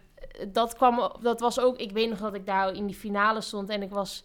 Dat 0.47 0.75
kwam, 0.75 1.11
dat 1.21 1.39
was 1.39 1.59
ook, 1.59 1.77
ik 1.77 1.91
weet 1.91 2.09
nog 2.09 2.19
dat 2.19 2.33
ik 2.33 2.45
daar 2.45 2.73
in 2.73 2.85
die 2.85 2.95
finale 2.95 3.41
stond 3.41 3.69
en 3.69 3.81
ik 3.81 3.89
was, 3.89 4.23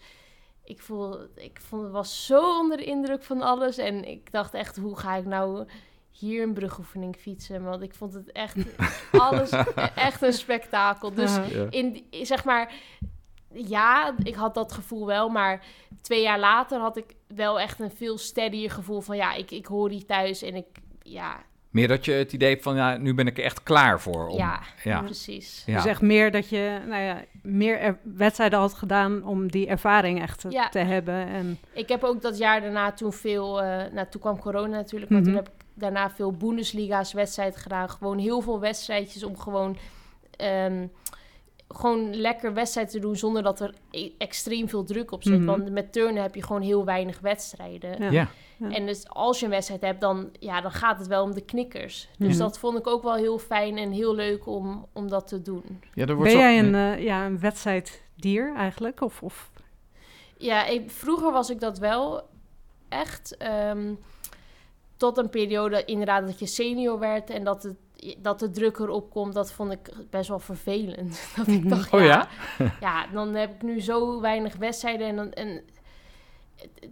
ik 0.64 0.80
voel, 0.80 1.18
ik 1.34 1.60
vond 1.60 1.82
het 1.82 1.92
was 1.92 2.26
zo 2.26 2.58
onder 2.58 2.76
de 2.76 2.84
indruk 2.84 3.22
van 3.22 3.42
alles 3.42 3.76
en 3.76 4.04
ik 4.04 4.32
dacht 4.32 4.54
echt, 4.54 4.76
hoe 4.76 4.96
ga 4.96 5.14
ik 5.14 5.24
nou 5.24 5.66
hier 6.10 6.42
een 6.42 6.54
brugoefening 6.54 7.16
fietsen? 7.16 7.62
Want 7.62 7.82
ik 7.82 7.94
vond 7.94 8.14
het 8.14 8.32
echt 8.32 8.56
alles 9.12 9.50
echt 9.94 10.22
een 10.22 10.32
spektakel. 10.32 11.14
Dus. 11.14 11.36
Ja. 11.36 11.66
in, 11.70 12.06
zeg 12.10 12.44
maar, 12.44 12.72
ja, 13.52 14.14
ik 14.22 14.34
had 14.34 14.54
dat 14.54 14.72
gevoel 14.72 15.06
wel, 15.06 15.28
maar 15.28 15.64
twee 16.00 16.22
jaar 16.22 16.38
later 16.38 16.80
had 16.80 16.96
ik 16.96 17.14
wel 17.34 17.60
echt 17.60 17.80
een 17.80 17.90
veel 17.90 18.18
steadier 18.18 18.70
gevoel 18.70 19.00
van, 19.00 19.16
ja, 19.16 19.34
ik, 19.34 19.50
ik 19.50 19.66
hoor 19.66 19.90
hier 19.90 20.06
thuis 20.06 20.42
en 20.42 20.54
ik, 20.54 20.66
ja, 21.02 21.36
Meer 21.70 21.88
dat 21.88 22.04
je 22.04 22.12
het 22.12 22.32
idee 22.32 22.48
hebt 22.50 22.62
van, 22.62 22.76
ja, 22.76 22.96
nu 22.96 23.14
ben 23.14 23.26
ik 23.26 23.38
er 23.38 23.44
echt 23.44 23.62
klaar 23.62 24.00
voor. 24.00 24.26
Om, 24.28 24.36
ja, 24.38 24.60
ja. 24.84 25.00
precies. 25.02 25.62
Ja. 25.66 25.76
Dus 25.76 25.86
echt 25.86 26.00
meer 26.00 26.30
dat 26.30 26.48
je 26.48 26.78
nou 26.88 27.02
ja, 27.02 27.24
meer 27.42 27.78
er- 27.78 27.98
wedstrijden 28.02 28.58
had 28.58 28.74
gedaan 28.74 29.24
om 29.24 29.50
die 29.50 29.66
ervaring 29.66 30.20
echt 30.22 30.40
te, 30.40 30.50
Ja. 30.50 30.68
te 30.68 30.78
hebben. 30.78 31.26
En, 31.26 31.58
Ik 31.72 31.88
heb 31.88 32.02
ook 32.04 32.22
dat 32.22 32.38
jaar 32.38 32.60
daarna 32.60 32.92
toen 32.92 33.12
veel... 33.12 33.62
eh 33.62 33.92
nou, 33.92 34.06
toen 34.10 34.20
kwam 34.20 34.38
corona 34.38 34.76
natuurlijk, 34.76 35.10
maar 35.10 35.20
Mhm. 35.20 35.28
toen 35.28 35.38
heb 35.38 35.48
ik 35.48 35.64
daarna 35.74 36.10
veel 36.10 36.32
Bundesliga's 36.32 37.12
wedstrijden 37.12 37.58
gedaan. 37.60 37.90
Gewoon 37.90 38.18
heel 38.18 38.40
veel 38.40 38.60
wedstrijdjes 38.60 39.24
om 39.24 39.38
gewoon... 39.38 39.76
ehm, 40.36 40.86
gewoon 41.72 42.14
lekker 42.16 42.54
wedstrijd 42.54 42.90
te 42.90 42.98
doen 42.98 43.16
zonder 43.16 43.42
dat 43.42 43.60
er 43.60 43.74
e- 43.90 44.10
extreem 44.18 44.68
veel 44.68 44.84
druk 44.84 45.10
op 45.12 45.22
zit. 45.22 45.36
Mhm. 45.38 45.44
Want 45.44 45.70
met 45.70 45.92
turnen 45.92 46.22
heb 46.22 46.34
je 46.34 46.42
gewoon 46.42 46.62
heel 46.62 46.84
weinig 46.84 47.20
wedstrijden. 47.20 48.12
ja. 48.12 48.28
En 48.70 48.86
dus 48.86 49.08
als 49.08 49.38
je 49.38 49.44
een 49.44 49.50
wedstrijd 49.50 49.80
hebt, 49.80 50.00
dan, 50.00 50.28
ja, 50.38 50.60
dan 50.60 50.70
gaat 50.70 50.98
het 50.98 51.06
wel 51.06 51.22
om 51.22 51.34
de 51.34 51.40
knikkers. 51.44 52.08
Dus 52.18 52.28
Mhm. 52.28 52.38
dat 52.38 52.58
vond 52.58 52.78
ik 52.78 52.86
ook 52.86 53.02
wel 53.02 53.14
heel 53.14 53.38
fijn 53.38 53.78
en 53.78 53.90
heel 53.90 54.14
leuk 54.14 54.46
om, 54.46 54.86
om 54.92 55.08
dat 55.08 55.26
te 55.28 55.42
doen. 55.42 55.62
Ja, 55.94 56.06
er 56.06 56.14
wordt 56.14 56.32
Ben 56.32 56.40
zo- 56.40 56.46
jij 56.46 56.58
een, 56.58 56.74
eh, 56.74 57.02
ja, 57.04 57.26
een 57.26 57.40
wedstrijddier 57.40 58.54
eigenlijk? 58.56 59.00
Of, 59.00 59.22
of 59.22 59.50
Ja, 60.36 60.66
ik, 60.66 60.90
vroeger 60.90 61.32
was 61.32 61.50
ik 61.50 61.60
dat 61.60 61.78
wel 61.78 62.22
echt. 62.88 63.36
ehm, 63.36 63.94
tot 64.96 65.18
een 65.18 65.30
periode 65.30 65.84
inderdaad 65.84 66.26
dat 66.26 66.38
je 66.38 66.46
senior 66.46 66.98
werd 66.98 67.30
en 67.30 67.44
dat, 67.44 67.62
het, 67.62 67.76
dat 68.18 68.38
de 68.38 68.50
druk 68.50 68.78
erop 68.78 69.10
komt, 69.10 69.34
dat 69.34 69.52
vond 69.52 69.72
ik 69.72 69.90
best 70.10 70.28
wel 70.28 70.38
vervelend. 70.38 71.20
dat 71.36 71.46
ik 71.46 71.58
Mhm. 71.60 71.68
dacht, 71.68 71.92
Oh 71.92 72.00
ja, 72.00 72.28
ja? 72.58 72.74
ja, 72.80 73.06
dan 73.12 73.34
heb 73.34 73.54
ik 73.54 73.62
nu 73.62 73.80
zo 73.80 74.20
weinig 74.20 74.56
wedstrijden 74.56 75.06
en, 75.06 75.16
dan, 75.16 75.32
en 75.32 75.62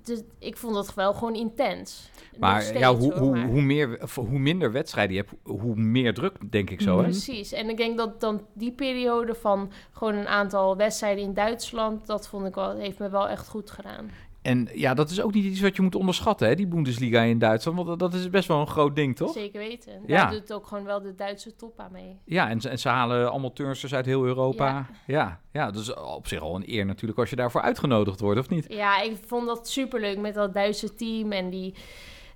het- 0.05 0.25
ik 0.39 0.57
vond 0.57 0.75
dat 0.75 0.95
wel 0.95 1.15
gewoon 1.15 1.35
intens. 1.35 2.11
Maar 2.39 2.63
steeds, 2.63 2.79
ja, 2.79 2.95
hoe, 2.95 3.13
hoor, 3.13 3.23
hoe, 3.23 3.31
maar- 3.31 3.47
hoe, 3.47 3.61
meer, 3.63 3.99
hoe 4.15 4.39
minder 4.39 4.73
wedstrijden 4.73 5.17
je 5.17 5.21
hebt, 5.21 5.35
hoe 5.61 5.75
meer 5.77 6.15
druk, 6.15 6.37
denk 6.51 6.71
ik 6.71 6.81
zo, 6.81 6.97
hè? 6.97 7.03
Precies. 7.03 7.53
En 7.53 7.69
ik 7.69 7.77
denk 7.77 7.99
dat 7.99 8.21
dan 8.21 8.47
die 8.53 8.73
periode 8.73 9.35
van 9.35 9.71
gewoon 9.93 10.15
een 10.15 10.29
aantal 10.29 10.77
wedstrijden 10.77 11.25
in 11.25 11.35
Duitsland, 11.35 12.07
dat 12.07 12.29
vond 12.29 12.47
ik 12.47 12.55
wel, 12.55 12.77
heeft 12.77 12.99
me 12.99 13.09
wel 13.11 13.29
echt 13.29 13.49
goed 13.49 13.71
gedaan. 13.71 14.11
En 14.43 14.69
ja, 14.75 14.95
dat 14.95 15.11
is 15.11 15.21
ook 15.23 15.35
niet 15.35 15.45
iets 15.45 15.61
wat 15.61 15.77
je 15.77 15.83
moet 15.83 15.95
onderschatten, 15.95 16.49
hè, 16.49 16.55
die 16.55 16.67
Bundesliga 16.67 17.21
in 17.21 17.39
Duitsland. 17.39 17.77
Want 17.87 17.99
dat- 17.99 18.15
is 18.15 18.31
best 18.31 18.49
wel 18.49 18.61
een 18.61 18.67
groot 18.67 18.97
ding, 18.97 19.17
toch? 19.17 19.33
Zeker 19.33 19.59
weten. 19.61 19.93
Daar 19.93 20.17
Ja. 20.17 20.31
doet 20.31 20.53
ook 20.53 20.67
gewoon 20.67 20.85
wel 20.85 21.03
de 21.03 21.15
Duitse 21.15 21.57
top 21.57 21.81
aan 21.81 21.93
mee. 21.93 22.19
Ja, 22.25 22.49
en, 22.49 22.61
ze- 22.61 22.69
en 22.69 22.79
ze 22.79 22.89
halen 22.89 23.31
allemaal 23.31 23.53
turnsters 23.53 23.95
uit 23.95 24.07
heel 24.07 24.25
Europa. 24.25 24.67
Ja. 24.69 24.87
Ja. 25.07 25.41
ja, 25.53 25.71
dat 25.71 25.83
is 25.83 25.95
op 25.95 26.27
zich 26.27 26.41
al 26.41 26.55
een 26.57 26.65
eer 26.73 26.87
natuurlijk 26.87 27.19
als 27.19 27.31
je 27.31 27.37
daarvoor 27.37 27.61
uitgenodigd 27.61 28.21
wordt, 28.21 28.41
of 28.41 28.49
niet? 28.49 28.67
Ja, 28.69 29.01
ik 29.01 29.17
vond 29.27 29.47
dat 29.47 29.69
superleuk 29.69 30.19
met 30.19 30.35
dat 30.35 30.55
Duitse 30.55 30.95
team. 30.95 31.33
En 31.33 31.51
die, 31.51 31.75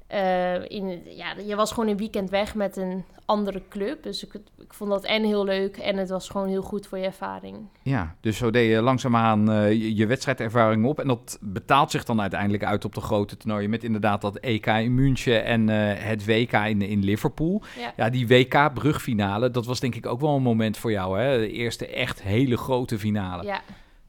eh, 0.06 0.54
in, 0.70 1.02
ja, 1.16 1.34
je 1.46 1.54
was 1.56 1.72
gewoon 1.72 1.88
een 1.88 1.96
weekend 1.96 2.30
weg 2.30 2.54
met 2.54 2.76
een 2.76 3.04
andere 3.26 3.62
club. 3.68 4.02
Dus 4.02 4.24
ik, 4.24 4.34
ik 4.58 4.74
vond 4.74 4.90
dat 4.90 5.04
en 5.04 5.22
heel 5.24 5.44
leuk 5.44 5.76
en 5.76 5.96
het 5.96 6.08
was 6.08 6.28
gewoon 6.28 6.48
heel 6.48 6.62
goed 6.62 6.86
voor 6.86 6.98
je 6.98 7.04
ervaring. 7.04 7.56
Ja, 7.82 8.14
dus 8.20 8.36
zo 8.36 8.50
deed 8.50 8.70
je 8.70 8.82
langzaamaan 8.82 9.50
eh, 9.50 9.70
je, 9.70 9.94
je 9.94 10.06
wedstrijdervaring 10.06 10.84
op. 10.86 11.00
En 11.00 11.06
dat 11.06 11.38
betaalt 11.40 11.90
zich 11.90 12.04
dan 12.04 12.20
uiteindelijk 12.20 12.64
uit 12.64 12.84
op 12.84 12.94
de 12.94 13.00
grote 13.00 13.36
toernooien. 13.36 13.70
Met 13.70 13.84
inderdaad 13.84 14.20
dat 14.20 14.36
EK 14.36 14.66
in 14.66 14.94
München 14.94 15.44
en 15.44 15.68
eh, 15.68 16.04
het 16.04 16.26
WK 16.26 16.52
in, 16.52 16.82
in 16.82 17.04
Liverpool. 17.04 17.62
Ja. 17.78 17.92
Ja, 17.96 18.10
die 18.10 18.26
WK-brugfinale, 18.26 19.50
dat 19.50 19.66
was 19.66 19.80
denk 19.80 19.94
ik 19.94 20.06
ook 20.06 20.20
wel 20.20 20.36
een 20.36 20.42
moment 20.42 20.76
voor 20.76 20.90
jou, 20.90 21.18
hè? 21.20 21.38
De 21.38 21.50
eerste 21.52 21.86
echt 21.86 22.22
hele 22.22 22.56
grote 22.56 22.98
finale. 22.98 23.42
Ja, 23.44 23.60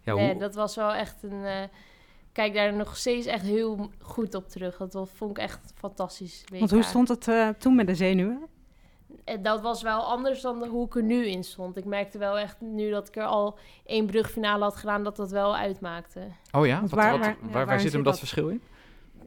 Ja, 0.03 0.13
nee, 0.13 0.29
hoe- 0.31 0.39
dat 0.39 0.55
was 0.55 0.75
wel 0.75 0.93
echt 0.93 1.15
een... 1.23 1.43
eh, 2.37 2.43
kijk 2.43 2.53
daar 2.53 2.73
nog 2.73 2.97
steeds 2.97 3.25
echt 3.25 3.45
heel 3.45 3.89
goed 4.01 4.35
op 4.35 4.49
terug. 4.49 4.77
Dat 4.77 5.09
vond 5.13 5.31
ik 5.31 5.37
echt 5.37 5.73
fantastisch. 5.75 6.43
WK. 6.51 6.59
want 6.59 6.71
hoe 6.71 6.83
stond 6.83 7.07
het 7.07 7.27
eh, 7.27 7.49
toen 7.49 7.75
met 7.75 7.87
de 7.87 7.95
zenuwen? 7.95 8.41
En 9.23 9.41
dat 9.41 9.61
was 9.61 9.81
wel 9.81 10.01
anders 10.03 10.41
dan 10.41 10.59
de- 10.59 10.67
hoe 10.67 10.85
ik 10.85 10.95
er 10.95 11.03
nu 11.03 11.25
in 11.25 11.43
stond. 11.43 11.77
Ik 11.77 11.85
merkte 11.85 12.17
wel 12.17 12.37
echt 12.39 12.61
nu 12.61 12.89
dat 12.89 13.07
ik 13.07 13.15
er 13.15 13.23
al 13.25 13.57
één 13.85 14.05
brugfinale 14.05 14.63
had 14.63 14.75
gedaan, 14.75 15.03
dat 15.03 15.15
dat 15.15 15.31
wel 15.31 15.55
uitmaakte. 15.55 16.19
Oh 16.51 16.65
ja? 16.65 16.81
Wat, 16.81 16.89
waar- 16.89 17.37
wat- 17.41 17.65
waar- 17.65 17.79
zit 17.79 17.91
hem 17.93 18.03
dat 18.03 18.11
dat? 18.11 18.19
verschil 18.19 18.47
in? 18.49 18.61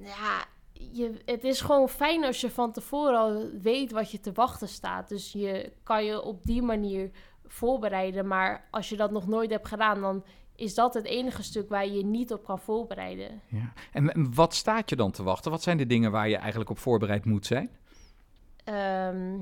Ja, 0.02 0.44
je, 0.72 1.14
het 1.24 1.44
is 1.44 1.60
gewoon 1.60 1.88
fijn 1.88 2.24
als 2.24 2.40
je 2.40 2.50
van 2.50 2.72
tevoren 2.72 3.18
al 3.18 3.50
weet 3.62 3.92
wat 3.92 4.10
je 4.10 4.20
te 4.20 4.32
wachten 4.32 4.68
staat. 4.68 5.08
Dus 5.08 5.32
je 5.32 5.72
kan 5.82 6.04
je 6.04 6.22
op 6.22 6.42
die 6.44 6.62
manier 6.62 7.10
voorbereiden. 7.46 8.26
Maar 8.26 8.68
als 8.70 8.88
je 8.88 8.96
dat 8.96 9.10
nog 9.10 9.26
nooit 9.26 9.50
hebt 9.50 9.68
gedaan, 9.68 10.00
dan 10.00 10.24
is 10.58 10.74
dat 10.74 10.94
het 10.94 11.04
enige 11.04 11.42
stuk 11.42 11.68
waar 11.68 11.86
je 11.86 11.92
je 11.92 12.04
niet 12.04 12.32
op 12.32 12.44
kan 12.44 12.58
voorbereiden. 12.58 13.40
Ja. 13.46 13.72
En, 13.92 14.12
en 14.14 14.34
wat 14.34 14.54
staat 14.54 14.90
je 14.90 14.96
dan 14.96 15.10
te 15.10 15.22
wachten? 15.22 15.50
Wat 15.50 15.62
zijn 15.62 15.76
de 15.76 15.86
dingen 15.86 16.10
waar 16.10 16.28
je 16.28 16.36
eigenlijk 16.36 16.70
op 16.70 16.78
voorbereid 16.78 17.24
moet 17.24 17.46
zijn? 17.46 17.70
Ehm, 18.64 19.38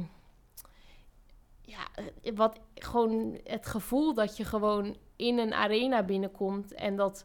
ja, 1.60 1.78
eh, 1.94 2.32
wat 2.34 2.60
gewoon 2.74 3.38
het 3.44 3.66
gevoel 3.66 4.14
dat 4.14 4.36
je 4.36 4.44
gewoon 4.44 4.96
in 5.16 5.38
een 5.38 5.54
arena 5.54 6.02
binnenkomt 6.02 6.74
en 6.74 6.96
dat 6.96 7.24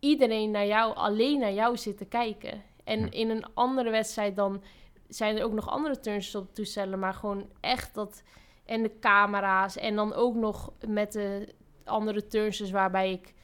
iedereen 0.00 0.50
naar 0.50 0.66
jou, 0.66 0.94
alleen 0.94 1.38
naar 1.38 1.52
jou 1.52 1.76
zit 1.76 1.98
te 1.98 2.04
kijken. 2.04 2.62
En 2.84 3.00
Ja. 3.00 3.10
in 3.10 3.30
een 3.30 3.44
andere 3.54 3.90
wedstrijd 3.90 4.36
dan 4.36 4.62
zijn 5.08 5.36
er 5.36 5.44
ook 5.44 5.52
nog 5.52 5.68
andere 5.68 6.00
turnsters 6.00 6.42
op 6.44 6.54
toestellen, 6.54 6.98
maar 6.98 7.14
gewoon 7.14 7.48
echt 7.60 7.94
dat 7.94 8.22
en 8.64 8.82
de 8.82 8.98
camera's 8.98 9.76
en 9.76 9.96
dan 9.96 10.14
ook 10.14 10.34
nog 10.34 10.72
met 10.86 11.12
de 11.12 11.54
andere 11.84 12.26
turnsters 12.26 12.70
waarbij 12.70 13.12
ik 13.12 13.34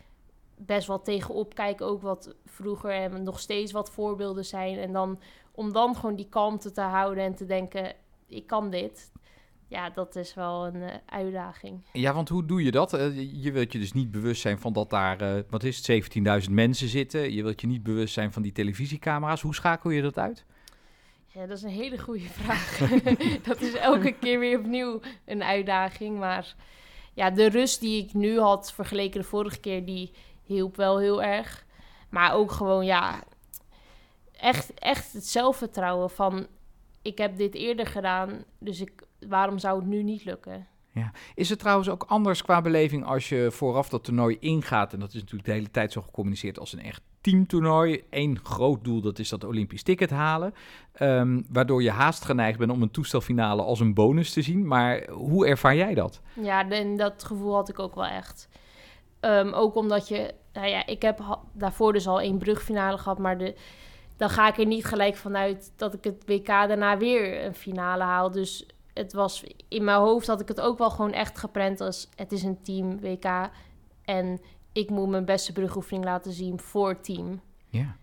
best 0.56 0.86
wel 0.86 1.02
tegenop 1.02 1.54
kijk, 1.54 1.80
ook 1.80 2.02
wat 2.02 2.34
vroeger 2.44 2.90
en 2.90 3.22
nog 3.22 3.40
steeds 3.40 3.72
wat 3.72 3.90
voorbeelden 3.90 4.44
zijn. 4.44 4.78
En 4.78 4.92
dan 4.92 5.20
om 5.52 5.72
dan 5.72 5.96
gewoon 5.96 6.16
die 6.16 6.28
kalmte 6.28 6.72
te 6.72 6.80
houden 6.80 7.24
en 7.24 7.34
te 7.34 7.46
denken, 7.46 7.94
ik 8.26 8.46
kan 8.46 8.70
dit. 8.70 9.12
Ja, 9.68 9.90
dat 9.90 10.16
is 10.16 10.34
wel 10.34 10.66
een 10.66 10.82
eh, 10.82 10.94
uitdaging. 11.06 11.84
Ja, 11.92 12.14
want 12.14 12.28
hoe 12.28 12.44
doe 12.44 12.62
je 12.62 12.70
dat? 12.70 12.92
Eh, 12.92 13.42
je 13.42 13.52
wilt 13.52 13.72
je 13.72 13.78
dus 13.78 13.92
niet 13.92 14.10
bewust 14.10 14.40
zijn 14.40 14.58
van 14.58 14.72
dat 14.72 14.90
daar, 14.90 15.20
eh, 15.20 15.42
wat 15.50 15.62
is 15.62 15.76
het, 15.76 15.84
17.000 15.84 16.54
mensen 16.54 16.88
zitten. 16.88 17.32
Je 17.32 17.42
wilt 17.42 17.60
je 17.60 17.66
niet 17.66 17.82
bewust 17.82 18.14
zijn 18.14 18.32
van 18.32 18.42
die 18.42 18.52
televisiecamera's. 18.52 19.40
Hoe 19.40 19.54
schakel 19.54 19.90
je 19.90 20.02
dat 20.02 20.18
uit? 20.18 20.44
Ja, 21.26 21.46
dat 21.46 21.56
is 21.56 21.62
een 21.62 21.68
hele 21.68 21.98
goede 21.98 22.28
vraag. 22.28 22.78
dat 23.48 23.60
is 23.60 23.74
elke 23.74 24.12
keer 24.12 24.38
weer 24.38 24.58
opnieuw 24.58 25.00
een 25.24 25.42
uitdaging. 25.42 26.18
Maar 26.18 26.54
ja, 27.12 27.30
de 27.30 27.48
rust 27.48 27.80
die 27.80 28.04
ik 28.04 28.14
nu 28.14 28.40
had 28.40 28.72
vergeleken 28.72 29.20
de 29.20 29.26
vorige 29.26 29.60
keer, 29.60 29.84
die 29.84 30.12
hielp 30.42 30.76
wel 30.76 30.98
heel 30.98 31.22
erg. 31.22 31.66
Maar 32.08 32.34
ook 32.34 32.50
gewoon, 32.50 32.84
ja, 32.84 33.22
echt, 34.32 34.74
echt 34.74 35.12
het 35.12 35.26
zelfvertrouwen 35.26 36.10
van... 36.10 36.46
ik 37.02 37.18
heb 37.18 37.36
dit 37.36 37.54
eerder 37.54 37.86
gedaan, 37.86 38.44
dus 38.58 38.80
ik, 38.80 39.02
waarom 39.28 39.58
zou 39.58 39.78
het 39.78 39.88
nu 39.88 40.02
niet 40.02 40.24
lukken? 40.24 40.66
Ja. 40.92 41.10
Is 41.34 41.48
het 41.48 41.58
trouwens 41.58 41.88
ook 41.88 42.04
anders 42.08 42.42
qua 42.42 42.60
beleving 42.60 43.04
als 43.04 43.28
je 43.28 43.48
vooraf 43.50 43.88
dat 43.88 44.04
toernooi 44.04 44.36
ingaat? 44.40 44.92
En 44.92 45.00
dat 45.00 45.08
is 45.08 45.20
natuurlijk 45.20 45.44
de 45.44 45.52
hele 45.52 45.70
tijd 45.70 45.92
zo 45.92 46.02
gecommuniceerd 46.02 46.58
als 46.58 46.72
een 46.72 46.82
echt 46.82 47.02
teamtoernooi. 47.20 48.04
Eén 48.10 48.38
groot 48.42 48.84
doel, 48.84 49.00
dat 49.00 49.18
is 49.18 49.28
dat 49.28 49.44
Olympisch 49.44 49.82
ticket 49.82 50.10
halen. 50.10 50.54
Ehm, 50.92 51.40
waardoor 51.48 51.82
je 51.82 51.90
haast 51.90 52.24
geneigd 52.24 52.58
bent 52.58 52.70
om 52.70 52.82
een 52.82 52.90
toestelfinale 52.90 53.62
als 53.62 53.80
een 53.80 53.94
bonus 53.94 54.32
te 54.32 54.42
zien. 54.42 54.66
Maar 54.66 55.08
hoe 55.10 55.46
ervaar 55.46 55.76
jij 55.76 55.94
dat? 55.94 56.20
Ja, 56.32 56.68
en 56.70 56.96
dat 56.96 57.24
gevoel 57.24 57.54
had 57.54 57.68
ik 57.68 57.78
ook 57.78 57.94
wel 57.94 58.06
echt. 58.06 58.48
Ehm, 59.20 59.52
ook 59.52 59.74
omdat 59.74 60.08
je, 60.08 60.34
nou 60.52 60.66
ja, 60.66 60.86
ik 60.86 61.02
heb 61.02 61.38
daarvoor 61.52 61.92
dus 61.92 62.06
al 62.06 62.20
één 62.20 62.38
brugfinale 62.38 62.98
gehad, 62.98 63.18
maar 63.18 63.38
de, 63.38 63.54
dan 64.16 64.30
ga 64.30 64.48
ik 64.48 64.58
er 64.58 64.66
niet 64.66 64.84
gelijk 64.84 65.16
vanuit 65.16 65.72
dat 65.76 65.94
ik 65.94 66.04
het 66.04 66.22
WK 66.26 66.46
daarna 66.46 66.98
weer 66.98 67.44
een 67.44 67.54
finale 67.54 68.02
haal. 68.02 68.30
Dus 68.30 68.66
het 69.00 69.12
was 69.12 69.44
in 69.68 69.84
mijn 69.84 69.98
hoofd 69.98 70.26
had 70.26 70.40
ik 70.40 70.48
het 70.48 70.60
ook 70.60 70.78
wel 70.78 70.90
gewoon 70.90 71.12
echt 71.12 71.38
geprent 71.38 71.80
als 71.80 72.08
het 72.16 72.32
is 72.32 72.42
een 72.42 72.62
team 72.62 73.00
WK 73.00 73.50
en 74.04 74.40
ik 74.72 74.90
moet 74.90 75.08
mijn 75.08 75.24
beste 75.24 75.52
brugoefening 75.52 76.04
laten 76.04 76.32
zien 76.32 76.58
voor 76.58 77.00
team. 77.00 77.40
Ja. 77.68 77.96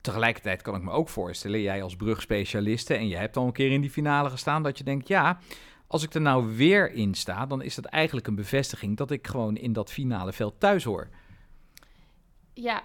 Tegelijkertijd 0.00 0.62
kan 0.62 0.74
ik 0.74 0.82
me 0.82 0.90
ook 0.90 1.08
voorstellen, 1.08 1.60
jij 1.60 1.82
als 1.82 1.96
brugspecialiste 1.96 2.94
en 2.94 3.08
je 3.08 3.16
hebt 3.16 3.36
al 3.36 3.46
een 3.46 3.52
keer 3.52 3.72
in 3.72 3.80
die 3.80 3.90
finale 3.90 4.30
gestaan, 4.30 4.62
dat 4.62 4.78
je 4.78 4.84
denkt, 4.84 5.08
ja, 5.08 5.38
als 5.86 6.02
ik 6.02 6.14
er 6.14 6.20
nou 6.20 6.56
weer 6.56 6.92
in 6.92 7.14
sta, 7.14 7.46
dan 7.46 7.62
is 7.62 7.74
dat 7.74 7.84
eigenlijk 7.84 8.26
een 8.26 8.34
bevestiging 8.34 8.96
dat 8.96 9.10
ik 9.10 9.26
gewoon 9.26 9.56
in 9.56 9.72
dat 9.72 9.92
finale 9.92 10.32
veld 10.32 10.60
thuis 10.60 10.84
hoor. 10.84 11.08
Ja, 12.52 12.82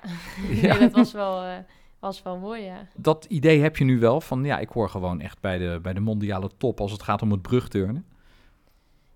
ja. 0.50 0.80
dat 0.80 0.92
was 0.92 1.12
wel, 1.12 1.44
uh, 1.46 1.58
was 2.00 2.24
wel 2.24 2.38
mooi, 2.38 2.64
ja. 2.64 2.88
Dat 2.96 3.26
idee 3.26 3.62
heb 3.62 3.78
je 3.78 3.84
nu 3.84 4.00
wel 4.00 4.22
van, 4.22 4.44
ja, 4.44 4.60
ik 4.60 4.70
hoor 4.70 4.90
gewoon 4.90 5.22
echt 5.22 5.40
bij 5.40 5.58
de, 5.58 5.80
bij 5.82 5.94
de 5.94 6.00
mondiale 6.00 6.50
top 6.58 6.80
als 6.80 6.92
het 6.92 7.04
gaat 7.04 7.22
om 7.22 7.32
het 7.32 7.42
brugturnen. 7.42 8.06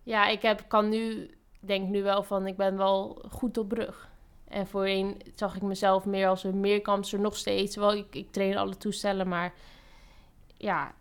Ja, 0.04 0.28
ik 0.28 0.42
heb, 0.42 0.66
kan 0.68 0.90
nu, 0.90 1.30
denk 1.60 1.90
nu 1.90 2.04
wel 2.04 2.24
van, 2.24 2.48
ik 2.48 2.58
ben 2.58 2.78
wel 2.78 3.26
goed 3.30 3.58
op 3.58 3.68
brug. 3.68 4.10
En 4.48 4.68
voorheen 4.68 5.22
zag 5.36 5.56
ik 5.56 5.62
mezelf 5.62 6.06
meer 6.06 6.28
als 6.28 6.44
een 6.44 6.60
meerkampster 6.60 7.20
nog 7.20 7.38
steeds. 7.38 7.76
Wel, 7.76 7.94
ik, 7.94 8.16
ik 8.16 8.32
train 8.32 8.58
alle 8.58 8.78
toestellen, 8.78 9.28
maar 9.28 9.54
ja, 10.58 10.94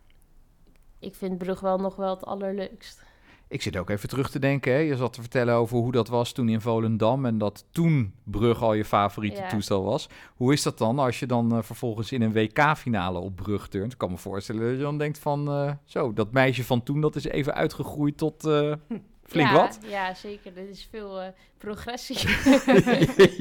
ik 0.98 1.14
vind 1.14 1.38
brug 1.38 1.60
wel 1.60 1.78
nog 1.78 1.96
wel 1.96 2.14
het 2.14 2.24
allerleukst. 2.24 3.06
Ik 3.50 3.62
zit 3.62 3.76
ook 3.76 3.90
even 3.90 4.08
terug 4.08 4.30
te 4.30 4.38
denken. 4.38 4.72
Hè. 4.72 4.78
Je 4.78 4.96
zat 4.96 5.12
te 5.12 5.20
vertellen 5.20 5.54
over 5.54 5.76
hoe 5.76 5.92
dat 5.92 6.08
was 6.08 6.32
toen 6.32 6.48
in 6.48 6.60
Volendam. 6.60 7.26
En 7.26 7.38
dat 7.38 7.64
toen 7.70 8.14
brug 8.24 8.62
al 8.62 8.74
je 8.74 8.84
favoriete 8.84 9.46
toestel 9.48 9.84
was. 9.84 10.08
Hoe 10.36 10.52
is 10.52 10.62
dat 10.62 10.78
dan 10.78 10.98
als 10.98 11.18
je 11.18 11.26
dan 11.26 11.56
uh, 11.56 11.62
vervolgens 11.62 12.12
in 12.12 12.22
een 12.22 12.32
WK-finale 12.32 13.18
op 13.18 13.36
brug 13.36 13.68
turnt? 13.68 13.92
Ik 13.92 13.98
kan 13.98 14.10
me 14.10 14.16
voorstellen 14.16 14.62
dat 14.62 14.70
je 14.70 14.82
dan 14.82 14.98
denkt 14.98 15.18
van... 15.18 15.48
Uh, 15.48 15.72
zo, 15.84 16.12
dat 16.12 16.32
meisje 16.32 16.64
van 16.64 16.82
toen, 16.82 17.00
dat 17.00 17.16
is 17.16 17.24
even 17.24 17.54
uitgegroeid 17.54 18.16
tot... 18.18 18.44
Uh, 18.44 18.72
flink 19.30 19.48
ja, 19.48 19.54
wat. 19.54 19.78
Ja, 19.82 20.14
zeker. 20.14 20.56
Er 20.56 20.68
is 20.68 20.88
veel 20.90 21.34
progressie. 21.58 22.16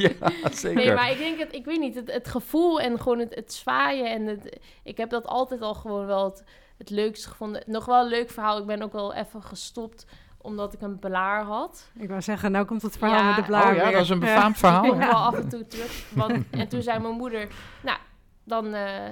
ja, 0.07 0.31
zeker. 0.51 0.73
Nee, 0.73 0.93
maar 0.93 1.11
ik 1.11 1.17
denk, 1.17 1.39
het, 1.39 1.53
ik 1.53 1.65
weet 1.65 1.79
niet, 1.79 1.95
het, 1.95 2.11
het 2.11 2.27
gevoel 2.27 2.81
en 2.81 2.99
gewoon 2.99 3.19
het, 3.19 3.35
het 3.35 3.53
zwaaien. 3.53 4.11
En 4.11 4.25
het, 4.25 4.59
ik 4.83 4.97
heb 4.97 5.09
dat 5.09 5.25
altijd 5.25 5.61
al 5.61 5.73
gewoon 5.73 6.05
wel... 6.05 6.23
Het, 6.23 6.43
het 6.77 6.89
leukste 6.89 7.29
gevonden. 7.29 7.63
Nog 7.65 7.85
wel 7.85 8.01
een 8.03 8.09
leuk 8.09 8.29
verhaal. 8.29 8.57
Ik 8.57 8.65
ben 8.65 8.81
ook 8.81 8.93
wel 8.93 9.13
even 9.13 9.43
gestopt 9.43 10.05
omdat 10.37 10.73
ik 10.73 10.81
een 10.81 10.99
blaar 10.99 11.43
had. 11.43 11.89
Ik 11.99 12.09
wou 12.09 12.21
zeggen, 12.21 12.51
nou 12.51 12.65
komt 12.65 12.81
het 12.81 12.97
verhaal 12.97 13.23
met 13.23 13.35
de 13.35 13.43
blaar 13.43 13.71
Oh 13.71 13.75
ja, 13.75 13.91
dat 13.91 14.01
is 14.01 14.09
een 14.09 14.19
befaamd 14.19 14.57
verhaal. 14.57 14.83
Ik 14.83 14.89
kom 14.89 14.99
wel 14.99 15.11
af 15.11 15.35
en 15.35 15.49
toe 15.49 15.67
terug. 15.67 16.09
Want, 16.13 16.45
en 16.51 16.67
toen 16.67 16.81
zei 16.81 16.99
mijn 16.99 17.13
moeder, 17.13 17.47
nou, 17.83 17.97
dan, 18.43 18.65
uh, 18.75 19.09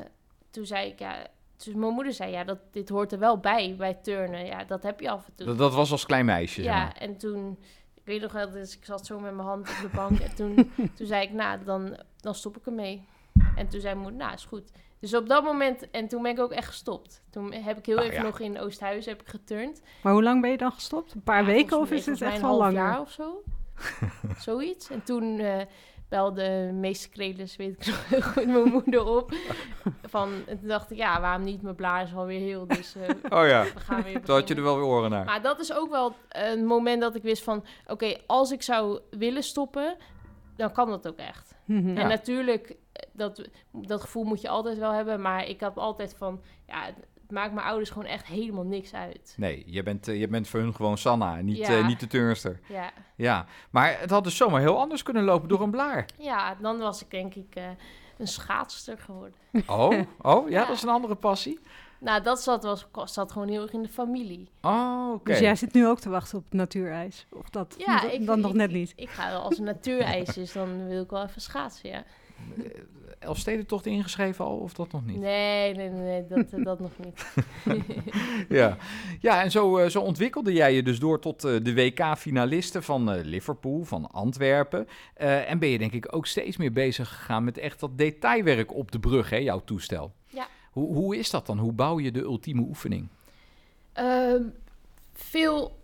toen 0.50 0.66
zei 0.66 0.90
ik, 0.90 1.00
ja, 1.00 1.28
dus 1.58 1.74
mijn 1.74 1.94
moeder 1.94 2.14
zei, 2.14 2.32
ja, 2.32 2.44
dat, 2.44 2.58
dit 2.72 2.90
hoort 2.90 3.12
er 3.12 3.20
wel 3.20 3.38
bij, 3.40 3.76
bij 3.78 3.94
turnen. 3.94 4.46
Ja, 4.46 4.64
dat 4.64 4.84
heb 4.84 5.00
je 5.00 5.10
af 5.10 5.28
en 5.28 5.34
toe. 5.36 5.46
Dat, 5.46 5.58
dat 5.58 5.74
was 5.74 5.92
als 5.92 6.06
klein 6.06 6.26
meisje, 6.26 6.64
Ja, 6.64 6.74
zeg 6.74 6.84
maar. 6.84 6.96
en 7.02 7.18
toen, 7.18 7.58
ik 7.94 8.06
weet 8.06 8.22
nog 8.22 8.32
wel, 8.32 8.52
dus 8.52 8.78
ik 8.78 8.86
zat 8.86 9.06
zo 9.06 9.20
met 9.20 9.36
mijn 9.36 9.48
hand 9.48 9.70
op 9.70 9.76
de 9.82 9.96
bank. 9.96 10.20
en 10.20 10.36
toen, 10.36 10.56
toen 10.98 11.08
zei 11.08 11.26
ik, 11.26 11.32
nou, 11.32 11.64
dan, 11.64 11.98
dan 12.20 12.36
stop 12.36 12.58
ik 12.58 12.66
ermee. 12.66 13.08
En 13.56 13.68
toen 13.68 13.82
zei 13.82 13.94
mijn 13.94 13.98
moeder, 13.98 14.20
nou, 14.20 14.34
is 14.34 14.46
goed. 14.46 14.72
Dus 15.06 15.14
op 15.14 15.28
dat 15.28 15.44
moment, 15.44 15.90
en 15.92 16.08
toen 16.08 16.22
ben 16.22 16.32
ik 16.32 16.40
ook 16.40 16.52
echt 16.52 16.68
gestopt. 16.68 17.24
Toen 17.32 17.54
heb 17.54 17.78
ik 17.78 17.86
heel 17.86 17.96
Nou 17.96 18.08
even 18.08 18.20
ja. 18.20 18.26
nog 18.26 18.40
in 18.40 18.60
Oosthuizen 18.60 19.12
heb 19.12 19.22
ik 19.22 19.28
geturnd. 19.28 19.82
Maar 20.02 20.14
hoe 20.14 20.24
lang 20.24 20.42
ben 20.42 20.52
je 20.52 20.58
dan 20.58 20.72
gestopt? 20.72 21.14
Een 21.14 21.24
paar 21.24 21.42
Ja, 21.42 21.46
weken 21.46 21.78
of 21.80 21.92
is 21.92 22.06
het 22.06 22.22
echt 22.22 22.32
mij 22.32 22.42
wel 22.42 22.54
een 22.54 22.62
half 22.62 22.74
jaar 22.74 23.00
of 23.00 23.12
zo. 23.12 23.44
Zoiets. 24.38 24.90
En 24.90 25.04
toen 25.04 25.40
eh, 25.40 25.62
belde 26.10 26.72
meester 26.74 27.10
Krelis, 27.10 27.56
weet 27.56 27.72
ik 27.72 27.86
nog 27.86 28.10
heel 28.10 28.22
goed, 28.22 28.46
mijn 28.46 28.72
moeder 28.72 29.06
op. 29.06 29.34
Van, 30.14 30.32
en 30.48 30.60
toen 30.60 30.68
dacht 30.68 30.92
ik, 30.92 30.98
ja, 30.98 31.22
waarom 31.22 31.44
niet? 31.44 31.62
Mijn 31.62 31.76
blaar 31.76 32.04
is 32.04 32.16
alweer 32.16 32.40
heel, 32.40 32.68
dus 32.68 32.96
eh, 32.96 33.10
Oh 33.40 33.48
ja, 33.48 33.64
we 33.64 33.80
gaan 33.80 34.04
weer 34.04 34.22
toen 34.22 34.36
had 34.36 34.48
je 34.48 34.56
er 34.56 34.64
wel 34.64 34.76
weer 34.76 34.86
oren 34.86 35.10
naar. 35.10 35.26
Maar 35.26 35.42
dat 35.42 35.60
is 35.60 35.74
ook 35.74 35.90
wel 35.90 36.16
een 36.30 36.66
moment 36.66 37.02
dat 37.02 37.16
ik 37.16 37.22
wist 37.22 37.44
van... 37.44 37.66
Oké, 37.88 38.16
als 38.26 38.52
ik 38.52 38.62
zou 38.62 39.00
willen 39.10 39.44
stoppen, 39.44 39.96
dan 40.56 40.72
kan 40.72 40.90
dat 40.90 41.08
ook 41.08 41.18
echt. 41.18 41.56
En 41.68 41.94
natuurlijk, 41.94 42.76
dat, 43.14 43.50
dat 43.72 44.02
gevoel 44.02 44.24
moet 44.24 44.42
je 44.42 44.50
altijd 44.50 44.78
wel 44.78 44.92
hebben. 44.92 45.22
Maar 45.22 45.46
ik 45.48 45.62
had 45.62 45.78
altijd 45.78 46.16
van... 46.18 46.42
Ja, 46.68 46.86
het 46.86 47.34
maakt 47.34 47.54
mijn 47.54 47.68
ouders 47.68 47.90
gewoon 47.90 48.08
echt 48.08 48.26
helemaal 48.26 48.64
niks 48.64 48.94
uit. 48.94 49.34
Nee, 49.38 49.64
je 49.68 49.84
bent, 49.84 50.08
eh, 50.08 50.20
je 50.20 50.28
bent 50.28 50.48
voor 50.48 50.60
hun 50.60 50.76
gewoon 50.76 50.98
Sanna, 50.98 51.36
niet, 51.42 51.58
Ja. 51.58 51.78
eh, 51.78 51.88
niet 51.88 52.00
de 52.00 52.08
turnster. 52.08 52.60
Ja, 52.68 52.92
Ja, 53.16 53.46
maar 53.70 54.00
het 54.00 54.10
had 54.10 54.24
dus 54.24 54.38
zomaar 54.38 54.62
heel 54.62 54.80
anders 54.80 55.04
kunnen 55.04 55.24
lopen 55.24 55.50
door 55.50 55.62
een 55.62 55.72
blaar. 55.72 56.06
ja 56.18 56.56
dan 56.62 56.78
was 56.78 57.02
ik 57.04 57.12
denk 57.12 57.36
ik 57.36 57.56
eh, 57.56 57.64
een 58.18 58.28
schaatster 58.28 58.98
geworden. 58.98 59.34
Oh, 59.68 59.92
oh 60.32 60.50
ja, 60.50 60.60
Ja. 60.62 60.66
dat 60.66 60.76
is 60.76 60.84
een 60.84 60.90
andere 60.90 61.16
passie. 61.16 61.60
Nou, 62.00 62.22
dat 62.24 62.42
zat, 62.42 62.64
was, 62.64 62.86
zat 63.14 63.32
gewoon 63.32 63.48
heel 63.48 63.62
erg 63.62 63.72
in 63.74 63.82
de 63.82 63.90
familie. 63.90 64.50
Oh, 64.62 65.12
oké. 65.14 65.30
Dus 65.32 65.40
jij 65.40 65.56
zit 65.56 65.74
nu 65.74 65.88
ook 65.88 66.00
te 66.00 66.10
wachten 66.10 66.38
op 66.38 66.44
het 66.44 66.54
natuurijs? 66.54 67.26
Of 67.32 67.50
dat 67.50 67.76
Ja, 67.78 68.00
dan, 68.02 68.10
ik, 68.12 68.22
nog 68.22 68.50
ik- 68.52 68.54
net 68.56 68.72
niet? 68.72 68.94
Ik 68.96 69.10
ga 69.10 69.30
wel 69.30 69.42
als 69.42 69.56
het 69.56 69.66
natuurijs 69.66 70.38
is, 70.38 70.52
dan 70.54 70.88
wil 70.88 71.02
ik 71.04 71.10
wel 71.10 71.24
even 71.24 71.42
schaatsen, 71.42 71.90
ja. 71.90 72.04
Elfstedentocht 73.20 73.86
ingeschreven 73.86 74.46
al, 74.46 74.58
of 74.58 74.74
dat 74.74 74.92
nog 74.92 75.06
niet? 75.06 75.20
Nee, 75.20 75.74
nee, 75.74 75.90
nee, 75.90 76.28
dat, 76.28 76.52
eh, 76.52 76.64
dat 76.64 76.80
nog 76.80 76.92
niet. 77.04 77.26
Ja, 78.50 78.78
ja 79.20 79.44
en 79.44 79.52
zo, 79.52 79.78
eh, 79.78 79.90
zo 79.90 80.02
ontwikkelde 80.02 80.54
jij 80.54 80.74
je 80.74 80.84
dus 80.84 81.00
door 81.00 81.20
tot 81.20 81.44
eh, 81.44 81.56
de 81.64 81.74
WK-finalisten 81.74 82.84
van 82.84 83.20
Liverpool, 83.20 83.84
van 83.84 84.12
Antwerpen. 84.12 84.88
En 85.48 85.60
ben 85.60 85.70
je 85.70 85.78
denk 85.78 85.92
ik 85.92 86.16
ook 86.16 86.26
steeds 86.26 86.58
meer 86.58 86.72
bezig 86.72 87.08
gegaan 87.10 87.44
met 87.44 87.58
echt 87.58 87.80
dat 87.80 87.98
detailwerk 87.98 88.74
op 88.74 88.92
de 88.92 89.00
brug, 89.00 89.30
hè, 89.30 89.38
jouw 89.38 89.62
toestel. 89.64 90.14
Ja. 90.28 90.48
Hoe, 90.72 90.94
hoe 90.94 91.18
is 91.18 91.30
dat 91.30 91.46
dan? 91.46 91.60
Hoe 91.60 91.74
bouw 91.74 92.00
je 92.00 92.12
de 92.12 92.22
ultieme 92.22 92.62
oefening? 92.62 93.08
Ehm, 93.94 94.42
veel 95.14 95.80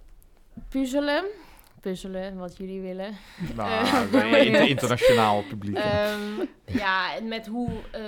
puzzelen. 0.70 1.24
Puzzelen, 1.82 2.38
wat 2.38 2.58
jullie 2.58 2.82
willen. 2.82 3.18
Nou, 3.56 4.36
inter- 4.46 4.68
internationaal 4.68 5.44
publiek. 5.44 5.76
Ehm, 5.78 6.46
ja, 6.66 7.16
en 7.16 7.28
met 7.28 7.48
hoe, 7.48 7.70
eh, 7.92 8.04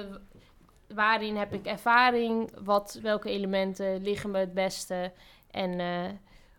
waarin 0.87 1.35
heb 1.35 1.53
ik 1.53 1.65
ervaring? 1.65 2.49
Wat, 2.63 2.99
welke 3.01 3.29
elementen 3.29 4.03
liggen 4.03 4.31
me 4.31 4.37
het 4.39 4.53
beste? 4.53 5.11
En 5.51 5.79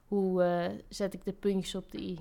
hoe 0.06 0.70
zet 0.88 1.14
ik 1.14 1.24
de 1.24 1.32
puntjes 1.32 1.74
op 1.74 1.90
de 1.90 1.98
i? 1.98 2.18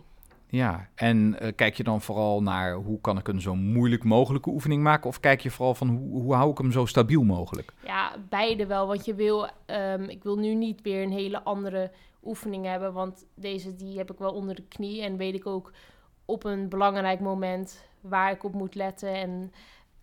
Ja, 0.53 0.89
en 0.95 1.39
eh, 1.39 1.51
kijk 1.55 1.75
je 1.77 1.83
dan 1.83 2.01
vooral 2.01 2.41
naar 2.41 2.73
hoe 2.73 3.01
kan 3.01 3.17
ik 3.17 3.27
een 3.27 3.41
zo 3.41 3.55
moeilijk 3.55 4.03
mogelijke 4.03 4.49
oefening 4.49 4.83
maken? 4.83 5.09
Of 5.09 5.19
kijk 5.19 5.41
je 5.41 5.51
vooral 5.51 5.75
van 5.75 5.87
hoe, 5.87 6.21
hoe 6.21 6.33
hou 6.33 6.51
ik 6.51 6.57
hem 6.57 6.71
zo 6.71 6.85
stabiel 6.85 7.23
mogelijk? 7.23 7.73
Ja, 7.85 8.15
beide 8.29 8.65
wel. 8.65 8.87
Want 8.87 9.05
je 9.05 9.13
wil, 9.13 9.47
ehm, 9.65 10.03
ik 10.03 10.23
wil 10.23 10.37
nu 10.37 10.53
niet 10.53 10.81
weer 10.81 11.03
een 11.03 11.11
hele 11.11 11.43
andere 11.43 11.91
oefening 12.23 12.65
hebben. 12.65 12.93
Want 12.93 13.25
deze 13.35 13.75
die 13.75 13.97
heb 13.97 14.11
ik 14.11 14.17
wel 14.17 14.33
onder 14.33 14.55
de 14.55 14.67
knie. 14.67 15.01
En 15.01 15.17
weet 15.17 15.35
ik 15.35 15.45
ook 15.45 15.71
op 16.25 16.43
een 16.43 16.69
belangrijk 16.69 17.19
moment 17.19 17.85
waar 18.01 18.31
ik 18.31 18.43
op 18.43 18.53
moet 18.53 18.75
letten. 18.75 19.13
En 19.13 19.51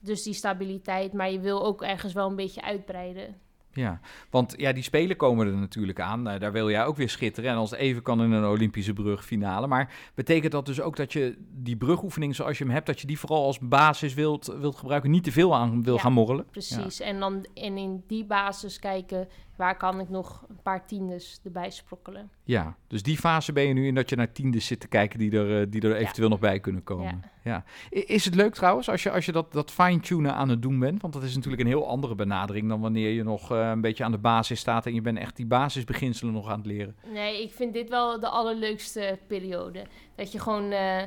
dus 0.00 0.22
die 0.22 0.34
stabiliteit. 0.34 1.12
Maar 1.12 1.30
je 1.30 1.40
wil 1.40 1.64
ook 1.64 1.82
ergens 1.82 2.12
wel 2.12 2.28
een 2.28 2.36
beetje 2.36 2.62
uitbreiden. 2.62 3.36
Ja, 3.72 4.00
want 4.30 4.54
ja, 4.56 4.72
die 4.72 4.82
Spelen 4.82 5.16
komen 5.16 5.46
er 5.46 5.52
natuurlijk 5.52 6.00
aan. 6.00 6.22
Nou, 6.22 6.38
daar 6.38 6.52
wil 6.52 6.70
jij 6.70 6.84
ook 6.84 6.96
weer 6.96 7.08
schitteren. 7.08 7.50
En 7.50 7.56
als 7.56 7.70
het 7.70 7.80
even 7.80 8.02
kan 8.02 8.22
in 8.22 8.32
een 8.32 8.44
Olympische 8.44 8.92
brugfinale. 8.92 9.66
Maar 9.66 9.92
betekent 10.14 10.52
dat 10.52 10.66
dus 10.66 10.80
ook 10.80 10.96
dat 10.96 11.12
je 11.12 11.36
die 11.50 11.76
brugoefening 11.76 12.34
zoals 12.34 12.58
je 12.58 12.64
hem 12.64 12.72
hebt... 12.72 12.86
dat 12.86 13.00
je 13.00 13.06
die 13.06 13.18
vooral 13.18 13.44
als 13.44 13.58
basis 13.58 14.14
wilt, 14.14 14.46
wilt 14.46 14.76
gebruiken, 14.76 15.10
niet 15.10 15.24
te 15.24 15.32
veel 15.32 15.54
aan 15.54 15.82
wil 15.82 15.94
Ja, 15.94 16.00
gaan 16.00 16.12
morrelen? 16.12 16.46
Precies. 16.50 17.00
En 17.00 17.20
dan 17.20 17.46
en 17.54 17.76
in 17.76 18.04
die 18.06 18.24
basis 18.24 18.78
kijken 18.78 19.28
waar 19.60 19.76
kan 19.76 20.00
ik 20.00 20.08
nog 20.08 20.44
een 20.48 20.62
paar 20.62 20.86
tiendes 20.86 21.40
erbij 21.44 21.70
sprokkelen. 21.70 22.30
Ja, 22.44 22.76
dus 22.86 23.02
die 23.02 23.16
fase 23.16 23.52
ben 23.52 23.62
je 23.66 23.72
nu 23.72 23.86
in 23.86 23.94
dat 23.94 24.08
je 24.10 24.16
naar 24.16 24.32
tiendes 24.32 24.66
zit 24.66 24.80
te 24.80 24.88
kijken... 24.88 25.18
die 25.18 25.32
er, 25.38 25.60
eh, 25.60 25.66
die 25.70 25.80
er 25.82 25.96
eventueel 25.96 26.28
nog 26.28 26.38
bij 26.38 26.60
kunnen 26.60 26.82
komen. 26.82 27.22
Ja. 27.44 27.64
I- 27.92 28.04
Is 28.06 28.24
het 28.24 28.34
leuk 28.34 28.54
trouwens 28.54 28.88
als 28.90 29.02
je, 29.02 29.10
als 29.10 29.26
je 29.26 29.32
dat, 29.32 29.52
dat 29.52 29.70
fine-tunen 29.70 30.34
aan 30.34 30.48
het 30.48 30.62
doen 30.62 30.78
bent? 30.78 31.02
Want 31.02 31.12
dat 31.14 31.22
is 31.22 31.34
natuurlijk 31.34 31.62
een 31.62 31.68
heel 31.68 31.88
andere 31.88 32.14
benadering... 32.14 32.68
dan 32.68 32.80
wanneer 32.80 33.10
je 33.10 33.22
nog 33.22 33.50
eh, 33.52 33.68
een 33.70 33.80
beetje 33.80 34.04
aan 34.04 34.12
de 34.12 34.18
basis 34.18 34.60
staat... 34.60 34.86
en 34.86 34.94
je 34.94 35.00
bent 35.00 35.18
echt 35.18 35.36
die 35.36 35.46
basisbeginselen 35.46 36.32
nog 36.32 36.48
aan 36.48 36.58
het 36.58 36.66
leren. 36.66 36.96
Nee, 37.12 37.42
ik 37.42 37.52
vind 37.52 37.72
dit 37.72 37.88
wel 37.88 38.20
de 38.20 38.28
allerleukste 38.28 39.18
periode. 39.26 39.82
Dat 40.14 40.32
je 40.32 40.38
gewoon 40.38 40.70
eh, 40.70 41.02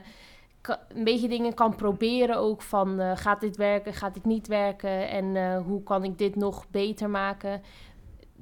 een 0.88 1.04
beetje 1.04 1.28
dingen 1.28 1.54
kan 1.54 1.76
proberen 1.76 2.38
ook 2.38 2.62
van 2.62 3.18
gaat 3.18 3.42
dit 3.42 3.58
werken, 3.58 3.94
gaat 3.94 4.14
dit 4.14 4.26
niet 4.26 4.48
werken 4.48 5.10
en 5.10 5.58
hoe 5.62 5.84
kan 5.84 6.04
ik 6.04 6.18
dit 6.18 6.36
nog 6.36 6.66
beter 6.72 7.10
maken. 7.10 7.62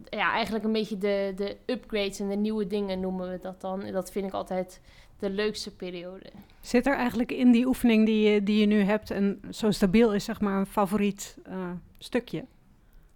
Ja, 0.10 0.32
eigenlijk 0.32 0.66
een 0.66 0.72
beetje 0.72 0.98
de, 0.98 1.34
de 1.36 1.58
upgrades 1.66 2.20
en 2.20 2.30
de 2.30 2.36
nieuwe 2.36 2.68
dingen 2.68 3.00
noemen 3.00 3.30
we 3.32 3.40
dat 3.42 3.62
dan. 3.62 3.82
En 3.84 3.94
dat 3.94 4.12
vind 4.12 4.26
ik 4.28 4.34
altijd 4.34 4.82
de 5.20 5.30
leukste 5.30 5.76
periode. 5.76 6.26
Zit 6.62 6.86
er 6.88 6.96
eigenlijk 6.96 7.32
in 7.32 7.52
die 7.52 7.66
oefening 7.66 8.06
die 8.06 8.30
je, 8.30 8.44
die 8.44 8.60
je 8.60 8.66
nu 8.66 8.82
hebt 8.82 9.12
en 9.12 9.42
zo 9.50 9.72
stabiel 9.72 10.14
is, 10.14 10.24
zeg 10.24 10.42
maar, 10.42 10.60
een 10.60 10.66
favoriet 10.66 11.38
eh, 11.44 11.70
stukje? 11.98 12.46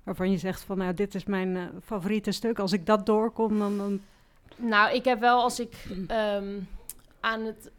Waarvan 0.04 0.32
je 0.32 0.38
zegt 0.38 0.62
van, 0.62 0.78
nou, 0.78 0.94
dit 0.94 1.16
is 1.16 1.26
mijn 1.26 1.56
eh, 1.58 1.64
favoriete 1.84 2.32
stuk. 2.32 2.60
Als 2.60 2.72
ik 2.72 2.86
dat 2.86 3.06
doorkom, 3.06 3.60
dan... 3.60 3.78
dan 3.78 4.02
Nou, 4.56 4.96
ik 4.96 5.06
heb 5.06 5.20
wel 5.20 5.42
als 5.42 5.60
ik 5.60 5.86
ehm, 6.08 6.60
aan 7.20 7.42
het 7.46 7.72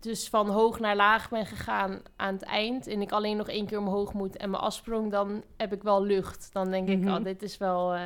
dus 0.00 0.28
van 0.28 0.48
hoog 0.48 0.78
naar 0.80 0.96
laag 0.96 1.28
ben 1.28 1.46
gegaan 1.46 2.00
aan 2.16 2.34
het 2.34 2.42
eind 2.42 2.86
en 2.86 3.00
ik 3.00 3.12
alleen 3.12 3.36
nog 3.36 3.48
één 3.48 3.66
keer 3.66 3.78
omhoog 3.78 4.12
moet 4.12 4.36
en 4.36 4.50
mijn 4.50 4.62
afsprong, 4.62 5.10
dan 5.10 5.42
heb 5.56 5.72
ik 5.72 5.82
wel 5.82 6.02
lucht. 6.02 6.50
Dan 6.52 6.70
denk 6.70 6.88
Mhm. 6.88 7.08
ik, 7.08 7.18
oh, 7.18 7.24
dit 7.24 7.42
is 7.42 7.58
wel. 7.58 7.94
eh, 7.94 8.00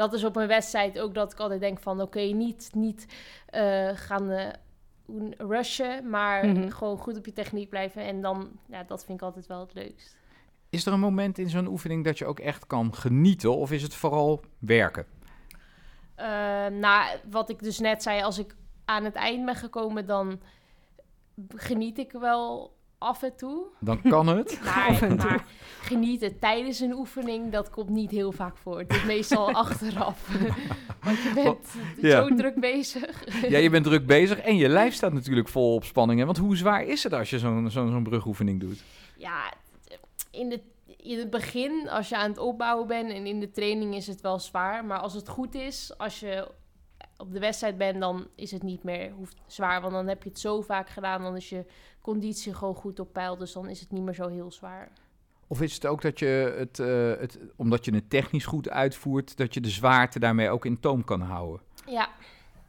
dat 0.00 0.12
is 0.12 0.24
op 0.24 0.36
een 0.36 0.46
wedstrijd 0.46 0.98
ook 1.00 1.14
dat 1.14 1.32
ik 1.32 1.38
altijd 1.38 1.60
denk 1.60 1.78
van, 1.80 2.00
oké, 2.00 2.20
niet, 2.20 2.70
niet 2.74 3.06
eh, 3.46 3.88
gaan 3.94 4.30
eh, 4.30 4.48
hoe- 5.04 5.34
rushen, 5.38 6.10
maar 6.10 6.46
Mhm. 6.46 6.68
gewoon 6.70 6.98
goed 6.98 7.16
op 7.18 7.26
je 7.26 7.32
techniek 7.32 7.68
blijven. 7.68 8.02
En 8.02 8.20
dan, 8.20 8.50
ja, 8.68 8.82
dat 8.82 9.04
vind 9.04 9.18
ik 9.18 9.24
altijd 9.24 9.46
wel 9.46 9.60
het 9.60 9.74
leukst. 9.74 10.16
Is 10.70 10.86
er 10.86 10.92
een 10.92 11.00
moment 11.00 11.38
in 11.38 11.48
zo'n 11.48 11.66
oefening 11.66 12.04
dat 12.04 12.18
je 12.18 12.26
ook 12.26 12.38
echt 12.40 12.66
kan 12.66 12.94
genieten? 12.94 13.56
Of 13.56 13.72
is 13.72 13.82
het 13.82 13.94
vooral 13.94 14.40
werken? 14.58 15.06
Ehm, 16.14 16.78
nou, 16.78 17.18
wat 17.30 17.50
ik 17.50 17.62
dus 17.62 17.78
net 17.78 18.02
zei, 18.02 18.22
als 18.22 18.38
ik 18.38 18.54
aan 18.84 19.04
het 19.04 19.14
eind 19.14 19.44
ben 19.44 19.54
gekomen, 19.54 20.06
dan 20.06 20.40
geniet 21.56 21.98
ik 21.98 22.12
wel 22.12 22.76
af 23.02 23.22
en 23.22 23.36
toe. 23.36 23.62
Dan 23.78 24.02
kan 24.02 24.26
het. 24.26 24.60
Af 24.88 25.02
en 25.02 25.08
Maar, 25.08 25.18
toe. 25.18 25.30
maar 25.30 25.44
genieten 25.82 26.38
tijdens 26.38 26.80
een 26.80 26.92
oefening, 26.92 27.52
dat 27.52 27.70
komt 27.70 27.88
niet 27.88 28.10
heel 28.10 28.32
vaak 28.32 28.56
voor. 28.56 28.78
Het 28.78 28.92
is 28.92 29.04
meestal 29.04 29.52
achteraf. 29.64 30.28
Want 31.04 31.18
je 31.22 31.30
bent 31.34 31.68
Ja. 32.00 32.22
zo 32.28 32.34
druk 32.34 32.60
bezig. 32.60 33.24
Ja, 33.50 33.58
je 33.58 33.70
bent 33.70 33.84
druk 33.84 34.06
bezig 34.06 34.38
en 34.38 34.56
je 34.56 34.68
lijf 34.68 34.94
staat 34.94 35.12
natuurlijk 35.12 35.48
vol 35.48 35.74
op 35.74 35.84
spanning. 35.84 36.18
Hè? 36.20 36.26
Want 36.26 36.38
hoe 36.38 36.56
zwaar 36.56 36.82
is 36.84 37.02
het 37.02 37.12
als 37.12 37.30
je 37.30 37.38
zo'n 37.38 37.70
zo'n 37.70 37.90
zo'n 37.90 38.02
brugoefening 38.02 38.60
doet? 38.60 38.82
Ja, 39.16 39.52
in, 40.30 40.48
de, 40.48 40.60
in 41.02 41.18
het 41.18 41.30
begin, 41.30 41.88
als 41.88 42.08
je 42.08 42.16
aan 42.16 42.28
het 42.30 42.38
opbouwen 42.38 42.86
bent 42.86 43.10
en 43.10 43.26
in 43.26 43.40
de 43.40 43.50
training 43.50 43.94
is 43.94 44.06
het 44.06 44.20
wel 44.20 44.38
zwaar. 44.38 44.84
Maar 44.84 44.98
als 44.98 45.14
het 45.14 45.28
goed 45.28 45.54
is, 45.54 45.92
als 45.98 46.20
je 46.20 46.48
op 47.20 47.32
de 47.32 47.38
wedstrijd 47.38 47.78
bent, 47.78 48.00
dan 48.00 48.26
is 48.34 48.50
het 48.50 48.62
niet 48.62 48.82
meer 48.82 49.10
hoeft 49.10 49.36
zwaar. 49.46 49.80
Want 49.80 49.92
dan 49.92 50.08
heb 50.08 50.22
je 50.22 50.28
het 50.28 50.38
zo 50.38 50.60
vaak 50.60 50.90
gedaan, 50.90 51.22
dan 51.22 51.36
is 51.36 51.48
je 51.48 51.64
conditie 52.00 52.54
gewoon 52.54 52.74
goed 52.74 53.00
op 53.00 53.12
peil. 53.12 53.36
Dus 53.36 53.52
dan 53.52 53.68
is 53.68 53.80
het 53.80 53.90
niet 53.90 54.02
meer 54.02 54.14
zo 54.14 54.28
heel 54.28 54.50
zwaar. 54.50 54.92
Of 55.46 55.60
is 55.60 55.74
het 55.74 55.86
ook 55.86 56.02
dat 56.02 56.18
je 56.18 56.54
het, 56.58 56.78
eh, 56.78 57.20
het, 57.20 57.38
omdat 57.56 57.84
je 57.84 57.94
het 57.94 58.10
technisch 58.10 58.46
goed 58.46 58.68
uitvoert, 58.68 59.36
dat 59.36 59.54
je 59.54 59.60
de 59.60 59.68
zwaarte 59.68 60.18
daarmee 60.18 60.50
ook 60.50 60.64
in 60.64 60.80
toom 60.80 61.04
kan 61.04 61.20
houden? 61.20 61.60
Ja, 61.86 62.08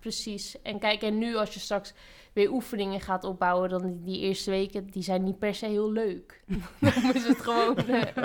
precies. 0.02 0.62
En 0.62 0.80
kijk, 0.80 1.02
en 1.02 1.18
nu 1.18 1.36
als 1.36 1.54
je 1.54 1.60
straks 1.60 1.94
weer 2.34 2.52
oefeningen 2.52 3.02
gaat 3.02 3.24
opbouwen, 3.24 3.70
dan 3.70 3.82
die, 3.82 4.02
die 4.04 4.20
eerste 4.20 4.50
weken, 4.50 4.88
die 4.88 5.04
zijn 5.04 5.24
niet 5.24 5.40
per 5.40 5.56
se 5.56 5.66
heel 5.66 5.92
leuk. 5.92 6.44
dan 6.80 7.14
is 7.14 7.28
het 7.28 7.42
gewoon 7.42 7.78
eh, 7.78 8.24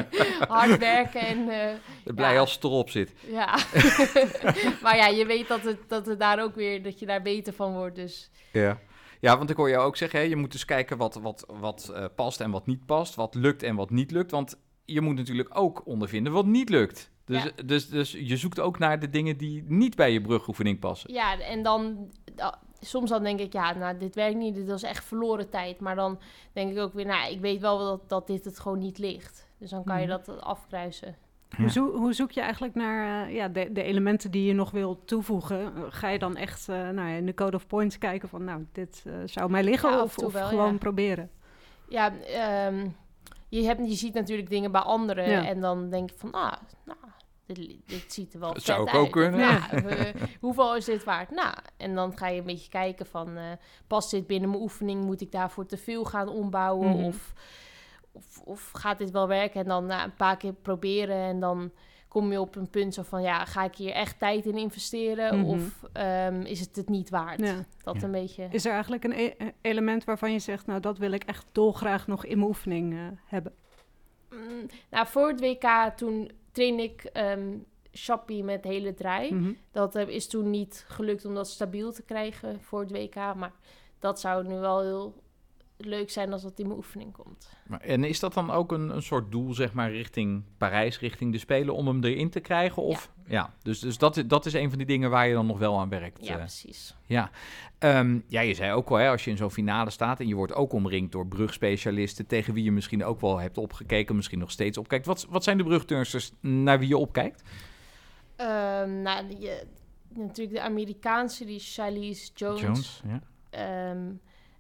hard 0.49 0.79
werken 0.79 1.21
en 1.21 1.49
eh, 1.49 2.15
Blij 2.15 2.33
Ja. 2.33 2.39
als 2.41 2.55
het 2.55 2.65
erop 2.65 2.91
zit. 2.91 3.13
ja. 3.31 3.59
maar 4.83 4.97
ja, 4.97 5.07
je 5.07 5.27
weet 5.27 5.49
dat 5.49 5.63
het, 5.63 5.79
dat 5.89 6.07
het 6.07 6.21
daar 6.21 6.43
ook 6.43 6.55
weer, 6.55 6.83
dat 6.83 6.99
je 6.99 7.07
daar 7.07 7.23
beter 7.23 7.53
van 7.53 7.73
wordt. 7.75 7.97
Dus 7.97 8.31
Ja. 8.53 8.79
Ja, 9.21 9.37
want 9.39 9.51
ik 9.51 9.57
hoor 9.57 9.69
jou 9.71 9.85
ook 9.87 9.97
zeggen, 9.97 10.19
hè, 10.21 10.25
je 10.25 10.37
moet 10.37 10.53
dus 10.53 10.65
kijken 10.65 10.97
wat, 10.97 11.15
wat, 11.15 11.45
wat 11.61 11.91
eh, 11.95 12.05
past 12.15 12.41
en 12.41 12.51
wat 12.51 12.67
niet 12.67 12.87
past, 12.87 13.15
wat 13.15 13.35
lukt 13.35 13.63
en 13.63 13.77
wat 13.77 13.91
niet 13.91 14.11
lukt. 14.11 14.31
Want 14.31 14.59
je 14.85 15.01
moet 15.01 15.15
natuurlijk 15.15 15.59
ook 15.59 15.87
ondervinden 15.87 16.33
wat 16.33 16.47
niet 16.47 16.69
lukt. 16.69 17.11
Dus, 17.27 17.43
Ja. 17.43 17.51
dus, 17.65 17.89
dus 17.89 18.13
je 18.13 18.37
zoekt 18.37 18.61
ook 18.61 18.79
naar 18.79 18.99
de 19.01 19.11
dingen 19.11 19.37
die 19.37 19.65
niet 19.67 19.97
bij 19.97 20.13
je 20.13 20.21
brugoefening 20.21 20.79
passen. 20.79 21.13
ja, 21.13 21.39
en 21.41 21.63
dan, 21.63 22.11
da- 22.35 22.59
soms 22.81 23.11
dan 23.11 23.23
denk 23.23 23.41
ik, 23.41 23.53
ja, 23.53 23.75
nou, 23.75 23.99
dit 23.99 24.15
werkt 24.15 24.37
niet, 24.37 24.55
dit 24.55 24.67
was 24.69 24.83
echt 24.83 25.05
verloren 25.05 25.51
tijd. 25.51 25.81
Maar 25.81 25.95
dan 25.95 26.19
denk 26.53 26.71
ik 26.73 26.79
ook 26.79 26.93
weer, 26.95 27.07
nou, 27.07 27.33
ik 27.33 27.41
weet 27.41 27.61
wel 27.61 27.79
dat, 27.79 28.09
dat 28.09 28.27
dit 28.27 28.45
het 28.45 28.59
gewoon 28.61 28.79
niet 28.79 28.99
ligt. 28.99 29.49
Dus 29.59 29.71
dan 29.71 29.85
kan 29.85 30.01
je 30.01 30.07
Mhm. 30.07 30.17
dat 30.25 30.41
afkruisen. 30.41 31.17
Hoe, 31.57 31.71
zo- 31.71 31.97
hoe 31.97 32.13
zoek 32.13 32.31
je 32.31 32.41
eigenlijk 32.41 32.75
naar 32.75 33.27
eh, 33.29 33.35
ja, 33.35 33.49
de, 33.49 33.73
de 33.73 33.83
elementen 33.83 34.31
die 34.31 34.45
je 34.45 34.53
nog 34.53 34.71
wil 34.71 35.05
toevoegen? 35.05 35.73
Ga 35.93 36.09
je 36.09 36.19
dan 36.19 36.37
echt 36.37 36.69
eh, 36.69 36.77
nou 36.77 37.09
ja, 37.09 37.15
in 37.17 37.27
de 37.27 37.35
code 37.35 37.57
of 37.57 37.67
points 37.67 37.99
kijken 37.99 38.29
van, 38.29 38.45
nou, 38.45 38.67
dit 38.73 39.03
eh, 39.07 39.13
zou 39.25 39.51
mij 39.51 39.63
liggen? 39.65 39.91
Ja, 39.91 40.03
of 40.03 40.15
toe 40.15 40.27
of 40.27 40.33
wel, 40.33 40.47
gewoon 40.49 40.73
ja. 40.73 40.79
proberen? 40.79 41.31
Ja, 41.89 42.13
ehm, 42.21 42.89
je, 43.49 43.63
hebt, 43.63 43.89
je 43.89 43.95
ziet 43.95 44.15
natuurlijk 44.15 44.49
dingen 44.51 44.73
bij 44.73 44.81
anderen 44.81 45.31
Ja. 45.31 45.47
en 45.47 45.61
dan 45.61 45.91
denk 45.91 46.11
je 46.11 46.17
van, 46.19 46.33
ah, 46.33 46.53
nou, 46.85 46.99
dit, 47.47 47.77
dit 47.87 48.13
ziet 48.13 48.35
er 48.35 48.41
wel 48.41 48.49
Dat 48.53 48.63
vet 48.63 48.67
zou 48.75 48.83
ik 48.87 48.95
uit. 48.95 48.97
ook 49.07 49.13
kunnen. 49.13 49.41
Nou, 49.41 49.87
eh, 49.87 50.23
hoeveel 50.41 50.77
is 50.77 50.85
dit 50.85 51.05
waard? 51.05 51.31
Nou, 51.31 51.55
en 51.77 51.95
dan 51.95 52.19
ga 52.19 52.29
je 52.29 52.39
een 52.41 52.47
beetje 52.47 52.69
kijken 52.71 53.07
van, 53.07 53.37
eh, 53.37 53.45
past 53.87 54.11
dit 54.11 54.27
binnen 54.27 54.51
mijn 54.51 54.63
oefening? 54.63 55.05
Moet 55.05 55.21
ik 55.21 55.33
daarvoor 55.33 55.67
te 55.67 55.77
veel 55.77 56.05
gaan 56.05 56.29
ombouwen? 56.29 56.89
Mhm. 56.89 57.05
of, 57.05 57.33
of, 58.13 58.41
of 58.45 58.71
gaat 58.73 58.99
dit 58.99 59.11
wel 59.11 59.29
werken? 59.29 59.61
En 59.61 59.67
dan 59.69 59.87
na 59.87 60.05
een 60.05 60.15
paar 60.17 60.37
keer 60.37 60.53
proberen 60.53 61.17
en 61.17 61.41
dan 61.41 61.71
kom 62.09 62.33
je 62.33 62.41
op 62.41 62.57
een 62.57 62.71
punt 62.71 62.95
zo 62.95 63.03
van, 63.03 63.23
ja, 63.23 63.45
ga 63.45 63.65
ik 63.65 63.75
hier 63.77 63.93
echt 63.93 64.19
tijd 64.19 64.47
in 64.47 64.57
investeren? 64.59 65.39
Mhm. 65.41 65.49
Of 65.49 65.83
ehm, 65.93 66.41
is 66.41 66.61
het 66.61 66.77
het 66.77 66.89
niet 66.89 67.11
waard? 67.11 67.41
Ja. 67.41 67.65
Dat 67.83 67.97
Ja. 67.97 68.03
een 68.03 68.11
beetje... 68.11 68.49
Is 68.51 68.65
er 68.65 68.73
eigenlijk 68.73 69.05
een 69.05 69.13
e- 69.13 69.35
eh, 69.39 69.47
element 69.61 70.05
waarvan 70.05 70.33
je 70.33 70.39
zegt, 70.39 70.67
nou, 70.67 70.81
dat 70.81 70.99
wil 70.99 71.13
ik 71.13 71.25
echt 71.25 71.47
dolgraag 71.53 72.07
nog 72.07 72.25
in 72.25 72.37
mijn 72.39 72.49
oefening 72.49 72.93
eh, 72.95 73.01
hebben? 73.27 73.53
Mm, 74.31 74.67
nou, 74.91 75.07
voor 75.07 75.29
het 75.29 75.41
WK 75.41 75.93
toen 75.97 76.31
train 76.57 76.79
ik 76.79 77.11
Chappie 77.97 78.45
met 78.45 78.65
hele 78.65 78.95
draai. 78.95 79.35
Mhm. 79.35 79.53
Dat 79.73 79.95
eh, 79.95 80.09
is 80.09 80.27
toen 80.27 80.51
niet 80.51 80.85
gelukt 80.89 81.25
om 81.25 81.35
dat 81.35 81.49
stabiel 81.49 81.93
te 81.93 82.03
krijgen 82.03 82.61
voor 82.61 82.81
het 82.81 82.91
WK. 82.91 83.15
Maar 83.15 83.53
dat 83.99 84.21
zou 84.21 84.47
nu 84.47 84.59
wel 84.59 84.81
heel 84.81 85.15
leuk 85.79 86.11
zijn 86.11 86.33
als 86.33 86.43
dat 86.43 86.59
in 86.59 86.67
mijn 86.67 86.79
oefening 86.79 87.13
komt. 87.13 87.51
Maar, 87.67 87.81
en 87.81 88.05
is 88.05 88.21
dat 88.21 88.35
dan 88.35 88.51
ook 88.51 88.73
een, 88.73 88.95
een 88.95 89.03
soort 89.03 89.31
doel, 89.31 89.55
zeg 89.55 89.73
maar, 89.73 89.91
richting 89.91 90.43
Parijs, 90.59 90.99
richting 90.99 91.33
de 91.33 91.39
Spelen, 91.39 91.75
om 91.75 91.87
hem 91.87 92.05
erin 92.05 92.31
te 92.31 92.41
krijgen? 92.41 92.83
Of, 92.83 93.11
ja. 93.27 93.55
dus, 93.63 93.79
dus 93.81 93.99
dat, 93.99 94.17
is- 94.17 94.27
dat 94.27 94.47
is 94.47 94.53
een 94.53 94.69
van 94.69 94.79
die 94.79 94.87
dingen 94.87 95.11
waar 95.11 95.27
je 95.29 95.35
dan 95.35 95.47
nog 95.47 95.59
wel 95.59 95.79
aan 95.79 95.89
werkt. 95.89 96.27
Ja, 96.27 96.33
eh. 96.33 96.39
precies. 96.39 96.95
Ja, 97.07 97.31
Ehm, 97.79 98.19
ja 98.27 98.41
je 98.41 98.55
zei 98.55 98.73
ook 98.73 98.89
al, 98.91 98.97
hè, 98.97 99.09
als 99.11 99.25
je 99.25 99.31
in 99.31 99.37
zo'n 99.37 99.51
finale 99.51 99.91
staat 99.91 100.21
en 100.21 100.27
je 100.29 100.35
wordt 100.35 100.55
ook 100.55 100.73
omringd 100.73 101.13
door 101.13 101.27
brugspecialisten 101.27 102.27
tegen 102.27 102.55
wie 102.55 102.65
je 102.65 102.73
misschien 102.73 103.05
ook 103.05 103.21
wel 103.21 103.39
hebt 103.39 103.59
opgekeken, 103.59 104.17
misschien 104.17 104.39
nog 104.39 104.51
steeds 104.51 104.79
opkijkt. 104.79 105.07
Wat, 105.07 105.27
wat 105.29 105.45
zijn 105.45 105.57
de 105.57 105.65
brugturnsters 105.65 106.31
naar 106.41 106.79
wie 106.79 106.89
je 106.89 106.97
opkijkt? 106.97 107.43
Ehm, 108.37 109.03
nou, 109.03 109.27
je, 109.39 109.63
natuurlijk 110.09 110.57
de 110.57 110.63
Amerikaanse, 110.63 111.45
die 111.45 111.59
Charlize 111.61 112.31
Jones. 112.35 113.03
ja. 113.07 113.21
Ehm, 113.51 114.13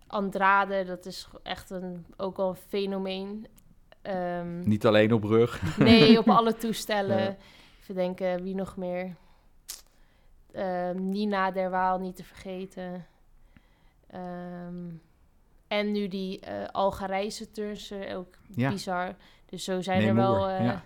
Andrade, 0.06 0.84
dat 0.84 1.06
is 1.06 1.28
echt 1.42 1.70
een, 1.70 2.06
ook 2.16 2.38
al 2.38 2.48
een 2.48 2.56
fenomeen. 2.68 3.46
Ehm, 4.02 4.68
Niet 4.68 4.86
alleen 4.86 5.12
op 5.12 5.20
brug. 5.20 5.76
Nee, 5.78 6.18
op 6.18 6.28
alle 6.38 6.54
toestellen. 6.56 7.18
Ja. 7.22 7.36
Even 7.82 7.94
denken, 7.94 8.42
wie 8.42 8.54
nog 8.54 8.76
meer? 8.76 9.14
Ehm, 10.52 11.08
Nina 11.08 11.50
Derwaal, 11.50 11.98
niet 11.98 12.16
te 12.16 12.24
vergeten. 12.24 13.06
Ehm, 14.10 14.84
en 15.68 15.92
nu 15.92 16.08
die 16.08 16.40
eh 16.40 16.64
Algerijnse 16.72 17.50
turnster, 17.50 18.16
ook 18.16 18.34
Ja. 18.54 18.70
bizar. 18.70 19.14
Dus 19.46 19.64
zo 19.64 19.80
zijn 19.80 20.02
er 20.02 20.14
wel 20.14 20.48
eh, 20.48 20.64
ja. 20.64 20.84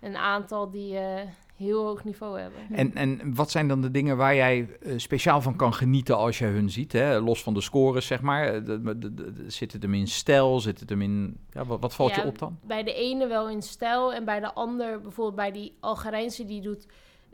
een 0.00 0.16
aantal 0.16 0.70
die, 0.70 0.98
eh, 0.98 1.28
heel 1.56 1.84
hoog 1.84 2.04
niveau 2.04 2.40
hebben. 2.40 2.60
En, 2.70 2.94
en 2.94 3.34
wat 3.34 3.50
zijn 3.50 3.68
dan 3.68 3.80
de 3.80 3.90
dingen 3.90 4.16
waar 4.16 4.34
jij 4.34 4.68
eh, 4.82 4.92
speciaal 4.96 5.40
van 5.40 5.56
kan 5.56 5.74
genieten 5.74 6.16
als 6.16 6.38
je 6.38 6.44
hun 6.46 6.70
ziet? 6.70 6.92
Hè? 6.92 7.20
Los 7.20 7.42
van 7.42 7.54
de 7.54 7.60
scores, 7.60 8.06
zeg 8.06 8.20
maar. 8.20 8.46
Eh, 8.54 8.64
de- 8.64 8.82
de- 8.82 8.98
de- 9.14 9.32
de- 9.32 9.50
zit 9.50 9.72
het 9.72 9.82
hem 9.82 9.94
in 9.94 10.06
stijl? 10.08 10.60
Zit 10.60 10.80
het 10.80 10.88
hem 10.88 11.02
in... 11.02 11.38
Ja, 11.50 11.64
wat, 11.64 11.80
wat 11.80 11.94
valt 11.94 12.14
Ja, 12.14 12.22
je 12.22 12.28
op 12.28 12.38
dan? 12.38 12.58
Bij 12.62 12.82
de 12.82 12.94
ene 12.94 13.26
wel 13.26 13.48
in 13.48 13.62
stijl 13.62 14.14
en 14.14 14.24
bij 14.24 14.40
de 14.40 14.54
ander, 14.54 15.00
bijvoorbeeld 15.00 15.36
bij 15.36 15.52
die 15.52 15.76
Algerijnse, 15.80 16.44
die 16.44 16.60
doet 16.60 16.86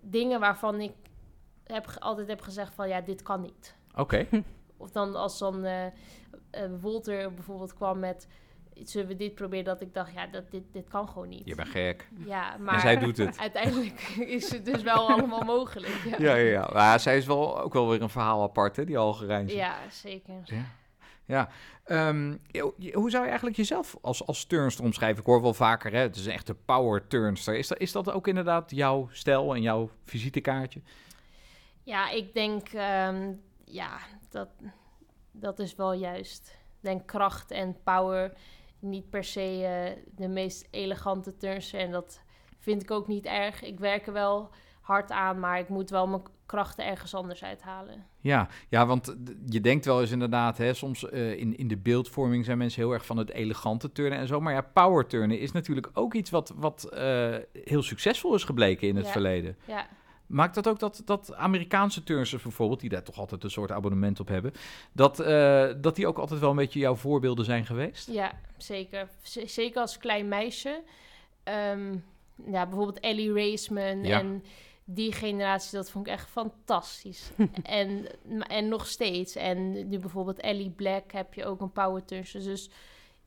dingen 0.02 0.40
waarvan 0.40 0.80
ik 0.80 0.92
heb, 1.64 1.86
altijd 1.98 2.28
heb 2.28 2.40
gezegd 2.40 2.74
van 2.74 2.88
ja, 2.88 3.00
dit 3.00 3.22
kan 3.22 3.40
niet. 3.40 3.74
Oké. 3.96 4.26
Of 4.76 4.90
dan 4.90 5.14
als 5.14 5.38
dan 5.38 5.64
eh 5.64 5.86
eh, 5.86 5.92
Wolter 6.80 7.34
bijvoorbeeld 7.34 7.74
kwam 7.74 7.98
met 7.98 8.26
zullen 8.84 9.08
we 9.08 9.16
dit 9.16 9.34
proberen, 9.34 9.64
dat 9.64 9.80
ik 9.80 9.94
dacht 9.94 10.12
ja, 10.12 10.26
dat, 10.26 10.50
dit, 10.50 10.62
dit 10.72 10.88
kan 10.88 11.08
gewoon 11.08 11.28
niet. 11.28 11.42
Je 11.44 11.54
bent 11.54 11.68
gek. 11.68 12.08
Ja, 12.26 12.56
maar 12.58 12.74
En 12.74 12.80
zij 12.80 12.98
doet 12.98 13.16
het. 13.16 13.38
uiteindelijk 13.48 14.00
is 14.18 14.50
het 14.50 14.64
dus 14.64 14.82
wel 14.82 15.10
allemaal 15.10 15.44
mogelijk. 15.44 15.94
Ja, 16.04 16.16
Ja, 16.18 16.34
ja, 16.34 16.50
ja. 16.50 16.70
Maar 16.72 17.00
zij 17.00 17.16
is 17.16 17.26
wel 17.26 17.60
ook 17.60 17.72
wel 17.72 17.88
weer 17.88 18.02
een 18.02 18.10
verhaal 18.10 18.42
apart, 18.42 18.76
hè, 18.76 18.84
die 18.84 18.98
Algerijnse. 18.98 19.56
Ja, 19.56 19.76
zeker. 19.90 20.40
Ja. 20.44 20.64
ja. 21.24 21.48
Ehm, 21.84 22.36
hoe 22.92 23.10
zou 23.10 23.22
je 23.22 23.28
eigenlijk 23.28 23.56
jezelf 23.56 23.96
als, 24.00 24.26
als 24.26 24.44
turnster 24.44 24.84
omschrijven? 24.84 25.20
Ik 25.20 25.26
hoor 25.26 25.42
wel 25.42 25.54
vaker, 25.54 25.92
hè, 25.92 25.98
het 25.98 26.16
is 26.16 26.26
een 26.26 26.32
echte 26.32 26.54
power 26.54 27.06
turnster. 27.06 27.54
Is 27.54 27.68
dat, 27.68 27.78
is 27.78 27.92
dat 27.92 28.12
ook 28.12 28.26
inderdaad 28.26 28.70
jouw 28.70 29.08
stijl 29.10 29.54
en 29.54 29.62
jouw 29.62 29.90
visitekaartje? 30.04 30.80
Ja, 31.82 32.10
ik 32.10 32.34
denk, 32.34 32.68
ehm, 32.68 33.32
ja, 33.64 33.98
dat, 34.30 34.48
dat 35.32 35.58
is 35.58 35.74
wel 35.74 35.92
juist. 35.92 36.48
Ik 36.48 36.88
denk 36.88 37.06
kracht 37.06 37.50
en 37.50 37.76
power, 37.84 38.32
niet 38.80 39.10
per 39.10 39.24
se 39.24 39.40
eh, 39.64 40.02
de 40.16 40.28
meest 40.28 40.68
elegante 40.70 41.36
turnster. 41.36 41.80
En 41.80 41.90
dat 41.90 42.22
vind 42.58 42.82
ik 42.82 42.90
ook 42.90 43.08
niet 43.08 43.26
erg. 43.26 43.62
Ik 43.62 43.78
werk 43.78 44.06
er 44.06 44.12
wel 44.12 44.50
hard 44.80 45.10
aan, 45.10 45.38
maar 45.40 45.58
ik 45.58 45.68
moet 45.68 45.90
wel 45.90 46.06
mijn 46.06 46.22
krachten 46.46 46.86
ergens 46.86 47.14
anders 47.14 47.44
uithalen. 47.44 48.06
Ja, 48.20 48.48
ja, 48.68 48.86
want 48.86 49.16
je 49.46 49.60
denkt 49.60 49.84
wel 49.84 50.00
eens 50.00 50.10
inderdaad, 50.10 50.58
hè, 50.58 50.74
soms 50.74 51.08
eh, 51.08 51.38
in, 51.38 51.56
in 51.56 51.68
de 51.68 51.76
beeldvorming 51.76 52.44
zijn 52.44 52.58
mensen 52.58 52.82
heel 52.82 52.92
erg 52.92 53.06
van 53.06 53.16
het 53.16 53.30
elegante 53.30 53.92
turnen 53.92 54.18
en 54.18 54.26
zo. 54.26 54.40
Maar 54.40 54.52
ja, 54.52 54.60
power 54.72 55.06
turnen 55.06 55.38
is 55.38 55.52
natuurlijk 55.52 55.90
ook 55.92 56.14
iets 56.14 56.30
wat, 56.30 56.52
wat 56.56 56.84
eh, 56.84 57.34
heel 57.52 57.82
succesvol 57.82 58.34
is 58.34 58.44
gebleken 58.44 58.88
in 58.88 58.96
het 58.96 59.06
Ja. 59.06 59.12
verleden. 59.12 59.56
Ja, 59.66 59.86
Maakt 60.30 60.54
dat 60.54 60.68
ook 60.68 60.78
dat, 60.78 61.02
dat 61.04 61.34
Amerikaanse 61.34 62.02
turnsters 62.02 62.42
bijvoorbeeld, 62.42 62.80
die 62.80 62.90
daar 62.90 63.02
toch 63.02 63.18
altijd 63.18 63.44
een 63.44 63.50
soort 63.50 63.70
abonnement 63.70 64.20
op 64.20 64.28
hebben, 64.28 64.52
dat, 64.92 65.20
eh, 65.20 65.68
dat 65.76 65.96
die 65.96 66.06
ook 66.06 66.18
altijd 66.18 66.40
wel 66.40 66.50
een 66.50 66.56
beetje 66.56 66.78
jouw 66.78 66.94
voorbeelden 66.94 67.44
zijn 67.44 67.66
geweest? 67.66 68.10
ja 68.10 68.32
zeker. 68.56 69.08
Z- 69.22 69.44
zeker 69.44 69.80
als 69.80 69.98
klein 69.98 70.28
meisje. 70.28 70.82
Ehm, 71.42 71.92
ja, 72.46 72.66
bijvoorbeeld 72.66 73.00
Ellie 73.00 73.32
Raceman 73.32 74.04
Ja. 74.04 74.18
en 74.18 74.44
die 74.84 75.12
generatie, 75.12 75.76
dat 75.78 75.90
vond 75.90 76.06
ik 76.06 76.12
echt 76.12 76.28
fantastisch. 76.28 77.30
en, 77.62 78.06
en 78.48 78.68
nog 78.68 78.86
steeds. 78.86 79.34
En 79.36 79.88
nu 79.88 79.98
bijvoorbeeld 79.98 80.40
Ellie 80.40 80.70
Black 80.70 81.12
heb 81.12 81.34
je 81.34 81.44
ook 81.44 81.60
een 81.60 81.72
power 81.72 82.04
turnster. 82.04 82.42
Dus 82.42 82.70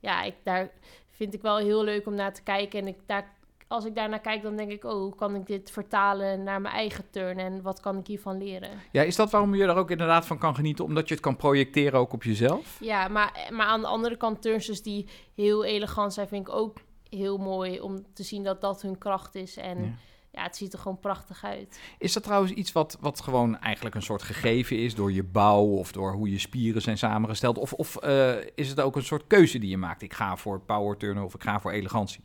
ja, 0.00 0.22
ik, 0.22 0.34
daar 0.42 0.70
vind 1.10 1.34
ik 1.34 1.42
wel 1.42 1.56
heel 1.56 1.84
leuk 1.84 2.06
om 2.06 2.14
naar 2.14 2.32
te 2.34 2.42
kijken. 2.42 2.80
En 2.80 2.86
ik, 2.86 2.96
daar, 3.06 3.32
als 3.68 3.84
ik 3.84 3.94
daar 3.94 4.08
naar 4.08 4.20
kijk, 4.20 4.42
dan 4.42 4.56
denk 4.56 4.70
ik, 4.70 4.84
oh, 4.84 4.92
hoe 4.92 5.14
kan 5.14 5.34
ik 5.34 5.46
dit 5.46 5.70
vertalen 5.70 6.42
naar 6.42 6.60
mijn 6.60 6.74
eigen 6.74 7.04
turn? 7.10 7.38
En 7.38 7.62
wat 7.62 7.80
kan 7.80 7.98
ik 7.98 8.06
hiervan 8.06 8.38
leren? 8.38 8.70
Ja, 8.92 9.02
is 9.02 9.16
dat 9.16 9.30
waarom 9.30 9.54
je 9.54 9.64
er 9.64 9.76
ook 9.76 9.90
inderdaad 9.90 10.26
van 10.26 10.38
kan 10.38 10.54
genieten, 10.54 10.84
omdat 10.84 11.08
je 11.08 11.14
het 11.14 11.22
kan 11.22 11.36
projecteren 11.36 12.00
ook 12.00 12.12
op 12.12 12.22
jezelf? 12.22 12.76
Ja, 12.80 13.08
maar, 13.08 13.48
maar 13.50 13.66
aan 13.66 13.80
de 13.80 13.86
andere 13.86 14.16
kant 14.16 14.42
turnsters 14.42 14.82
die 14.82 15.08
heel 15.34 15.64
elegant 15.64 16.12
zijn, 16.12 16.28
vind 16.28 16.48
ik 16.48 16.54
ook 16.54 16.78
heel 17.08 17.36
mooi 17.36 17.80
om 17.80 18.04
te 18.14 18.22
zien 18.22 18.42
dat 18.42 18.60
dat 18.60 18.82
hun 18.82 18.98
kracht 18.98 19.34
is. 19.34 19.56
En 19.56 19.78
Ja. 19.82 19.90
ja, 20.30 20.42
het 20.42 20.56
ziet 20.56 20.72
er 20.72 20.78
gewoon 20.78 21.00
prachtig 21.00 21.44
uit. 21.44 21.80
Is 21.98 22.12
dat 22.12 22.22
trouwens 22.22 22.52
iets 22.52 22.72
wat, 22.72 22.98
wat 23.00 23.20
gewoon 23.20 23.58
eigenlijk 23.58 23.94
een 23.94 24.02
soort 24.02 24.22
gegeven 24.22 24.78
is 24.78 24.94
door 24.94 25.12
je 25.12 25.24
bouw 25.24 25.64
of 25.64 25.92
door 25.92 26.12
hoe 26.12 26.30
je 26.30 26.38
spieren 26.38 26.82
zijn 26.82 26.98
samengesteld? 26.98 27.58
Of, 27.58 27.72
of 27.72 27.96
eh, 27.96 28.34
is 28.54 28.68
het 28.68 28.80
ook 28.80 28.96
een 28.96 29.04
soort 29.04 29.26
keuze 29.26 29.58
die 29.58 29.70
je 29.70 29.76
maakt? 29.78 30.02
Ik 30.02 30.12
ga 30.12 30.36
voor 30.36 30.60
power 30.60 30.96
turnen 30.96 31.24
of 31.24 31.34
ik 31.34 31.42
ga 31.42 31.60
voor 31.60 31.72
elegantie. 31.72 32.24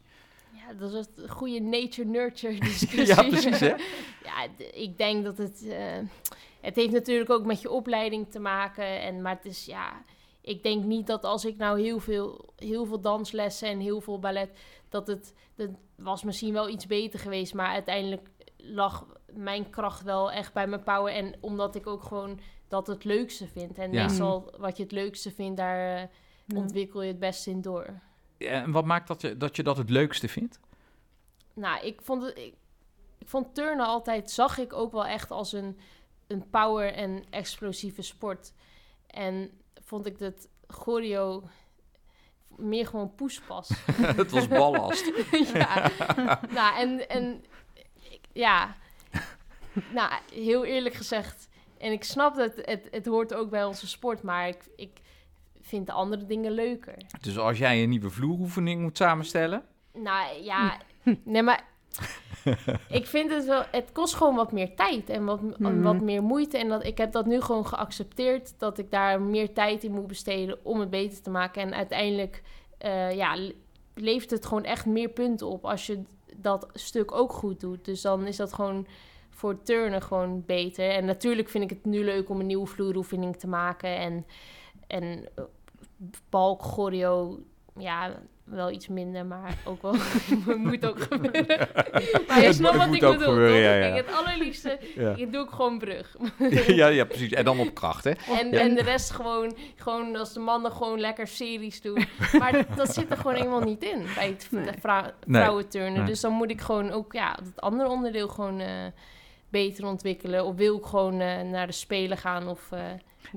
Ja, 0.69 0.75
dat 0.75 0.93
is 0.93 1.05
een 1.15 1.29
goede 1.29 1.59
nature-nurture 1.59 2.59
discussie. 2.69 3.05
Ja, 3.15 3.23
precies, 3.29 3.59
hè? 3.59 3.67
ja, 4.29 4.47
ik 4.73 4.97
denk 4.97 5.23
dat 5.23 5.37
het... 5.37 5.67
eh, 5.67 5.97
het 6.61 6.75
heeft 6.75 6.91
natuurlijk 6.91 7.29
ook 7.29 7.45
met 7.45 7.61
je 7.61 7.69
opleiding 7.71 8.31
te 8.31 8.39
maken. 8.39 9.01
En, 9.01 9.21
maar 9.21 9.35
het 9.35 9.45
is, 9.45 9.65
ja... 9.65 10.03
Ik 10.41 10.63
denk 10.63 10.83
niet 10.83 11.07
dat 11.07 11.23
als 11.23 11.45
ik 11.45 11.57
nou 11.57 11.81
heel 11.81 11.99
veel, 11.99 12.53
heel 12.55 12.85
veel 12.85 13.01
danslessen 13.01 13.67
en 13.69 13.79
heel 13.79 14.01
veel 14.01 14.19
ballet... 14.19 14.49
Dat 14.89 15.07
het... 15.07 15.33
Dat 15.55 15.69
was 15.95 16.23
misschien 16.23 16.53
wel 16.53 16.69
iets 16.69 16.87
beter 16.87 17.19
geweest. 17.19 17.53
Maar 17.53 17.67
uiteindelijk 17.69 18.29
lag 18.57 19.05
mijn 19.33 19.69
kracht 19.69 20.03
wel 20.03 20.31
echt 20.31 20.53
bij 20.53 20.67
mijn 20.67 20.83
power. 20.83 21.13
En 21.13 21.35
omdat 21.39 21.75
ik 21.75 21.87
ook 21.87 22.03
gewoon 22.03 22.39
dat 22.67 22.87
het 22.87 23.03
leukste 23.03 23.47
vind. 23.47 23.77
En 23.77 23.91
Ja. 23.91 24.03
meestal 24.03 24.53
wat 24.57 24.77
je 24.77 24.83
het 24.83 24.91
leukste 24.91 25.31
vindt, 25.31 25.57
daar 25.57 26.09
eh, 26.47 26.57
ontwikkel 26.57 27.01
je 27.01 27.07
het 27.07 27.19
beste 27.19 27.49
in 27.49 27.61
door. 27.61 28.01
En 28.39 28.71
wat 28.71 28.85
maakt 28.85 29.07
dat 29.07 29.21
je, 29.21 29.37
dat 29.37 29.55
je 29.55 29.63
dat 29.63 29.77
het 29.77 29.89
leukste 29.89 30.27
vindt? 30.27 30.59
Nou, 31.53 31.85
ik 31.85 32.01
vond 32.01 32.23
het. 32.23 32.37
Ik, 32.37 32.53
ik 33.17 33.27
vond 33.27 33.55
turnen 33.55 33.85
altijd, 33.85 34.31
zag 34.31 34.57
ik 34.57 34.73
ook 34.73 34.91
wel 34.91 35.05
echt 35.05 35.31
als 35.31 35.53
een, 35.53 35.79
een 36.27 36.49
power 36.49 36.93
en 36.93 37.23
explosieve 37.29 38.01
sport. 38.01 38.53
En 39.07 39.51
vond 39.83 40.05
ik 40.05 40.19
dat 40.19 40.47
choreo 40.67 41.43
meer 42.47 42.87
gewoon 42.87 43.15
poespas. 43.15 43.69
het 44.21 44.31
was 44.31 44.47
ballast. 44.47 45.11
ja. 45.53 45.91
nou, 46.49 46.77
en, 46.79 47.09
en 47.09 47.45
ik- 48.09 48.25
ja. 48.31 48.75
Nou, 49.93 50.13
heel 50.33 50.65
eerlijk 50.65 50.95
gezegd. 50.95 51.47
En 51.77 51.91
ik 51.91 52.03
snap 52.03 52.35
dat 52.35 52.55
het, 52.55 52.65
het, 52.65 52.87
het 52.91 53.05
hoort 53.05 53.33
ook 53.33 53.49
bij 53.49 53.63
onze 53.65 53.87
sport, 53.87 54.21
maar 54.23 54.47
ik, 54.47 54.63
ik 54.75 54.99
vind 55.69 55.85
de 55.87 55.91
andere 55.93 56.25
dingen 56.25 56.51
leuker. 56.51 56.95
Dus 57.21 57.37
als 57.37 57.57
jij 57.57 57.83
een 57.83 57.89
nieuwe 57.89 58.09
vloeroefening 58.09 58.81
moet 58.81 58.97
samenstellen... 58.97 59.63
Nou 59.93 60.43
ja, 60.43 60.77
nee, 61.23 61.43
maar 61.43 61.63
ik 62.89 63.05
vind 63.05 63.31
het 63.31 63.45
wel, 63.45 63.63
het 63.71 63.91
kost 63.91 64.13
gewoon 64.15 64.35
wat 64.35 64.51
meer 64.51 64.75
tijd 64.75 65.09
en 65.09 65.25
wat, 65.25 65.41
Mhm. 65.59 65.81
wat 65.81 66.01
meer 66.01 66.23
moeite. 66.23 66.57
En 66.57 66.67
dat, 66.69 66.85
ik 66.85 66.97
heb 66.97 67.11
dat 67.11 67.25
nu 67.25 67.41
gewoon 67.41 67.65
geaccepteerd, 67.67 68.53
dat 68.59 68.77
ik 68.77 68.91
daar 68.91 69.21
meer 69.21 69.53
tijd 69.53 69.83
in 69.83 69.91
moet 69.91 70.07
besteden 70.07 70.57
om 70.65 70.79
het 70.79 70.89
beter 70.89 71.21
te 71.21 71.29
maken. 71.29 71.61
En 71.61 71.73
uiteindelijk, 71.73 72.41
eh, 72.77 73.15
ja, 73.15 73.35
le- 73.35 73.53
levert 73.95 74.29
het 74.31 74.45
gewoon 74.45 74.63
echt 74.63 74.85
meer 74.85 75.09
punten 75.09 75.47
op 75.47 75.65
als 75.65 75.85
je 75.85 76.01
dat 76.35 76.67
stuk 76.73 77.11
ook 77.11 77.33
goed 77.33 77.59
doet. 77.59 77.85
Dus 77.85 78.01
dan 78.01 78.25
is 78.27 78.35
dat 78.37 78.53
gewoon 78.53 78.87
voor 79.29 79.61
turnen 79.63 80.01
gewoon 80.01 80.43
beter. 80.45 80.89
En 80.89 81.05
natuurlijk 81.05 81.49
vind 81.49 81.63
ik 81.63 81.69
het 81.69 81.85
nu 81.85 82.03
leuk 82.03 82.29
om 82.29 82.39
een 82.39 82.45
nieuwe 82.45 82.65
vloeroefening 82.67 83.35
te 83.37 83.47
maken 83.47 83.97
en, 83.97 84.25
en 84.87 85.27
balk, 86.29 86.61
choreo, 86.61 87.39
ja, 87.77 88.19
wel 88.43 88.71
iets 88.71 88.87
minder, 88.87 89.25
maar 89.25 89.57
ook 89.65 89.81
wel 89.81 89.95
moet 90.57 90.85
ook 90.85 90.99
gebeuren. 91.01 91.57
maar 92.27 92.39
je 92.39 92.45
Het 92.45 92.55
snapt 92.55 92.77
moet 92.77 92.85
wat 92.85 92.95
ik 92.95 93.03
ook 93.03 93.17
bedoel, 93.17 93.33
gebeuren, 93.33 93.59
ja, 93.61 93.73
ja. 93.87 93.95
Het 93.95 94.13
allerliefste, 94.13 94.79
Ja. 94.95 95.13
ik 95.15 95.31
doe 95.33 95.43
ik 95.43 95.49
gewoon 95.49 95.77
brug. 95.79 96.15
ja, 96.79 96.87
ja, 96.87 97.05
precies. 97.05 97.31
En 97.31 97.45
dan 97.45 97.59
op 97.59 97.73
kracht, 97.73 98.03
hè? 98.03 98.11
En, 98.11 98.51
en 98.51 98.75
de 98.75 98.81
rest 98.81 99.11
gewoon, 99.11 99.55
gewoon 99.75 100.15
als 100.15 100.33
de 100.33 100.39
mannen 100.39 100.71
gewoon 100.71 100.99
lekker 100.99 101.27
series 101.27 101.81
doen. 101.81 102.05
Maar 102.39 102.65
dat 102.75 102.93
zit 102.93 103.11
er 103.11 103.17
gewoon 103.17 103.35
helemaal 103.35 103.59
niet 103.61 103.83
in 103.83 104.05
bij 104.15 104.27
het 104.27 104.47
Nee. 104.51 104.69
vrou 104.79 105.03
Nee. 105.25 105.41
vrouwenturnen. 105.41 105.97
Nee. 105.97 106.05
Dus 106.07 106.19
dan 106.19 106.31
moet 106.33 106.51
ik 106.51 106.61
gewoon 106.61 106.91
ook 106.91 107.13
ja, 107.13 107.37
het 107.43 107.61
andere 107.61 107.89
onderdeel 107.89 108.27
gewoon 108.27 108.59
eh, 108.59 108.67
beter 109.49 109.85
ontwikkelen. 109.85 110.45
Of 110.45 110.55
wil 110.55 110.77
ik 110.77 110.85
gewoon 110.85 111.19
eh, 111.19 111.41
naar 111.41 111.67
de 111.67 111.73
Spelen 111.73 112.17
gaan 112.17 112.47
of 112.47 112.71
eh, 112.71 112.81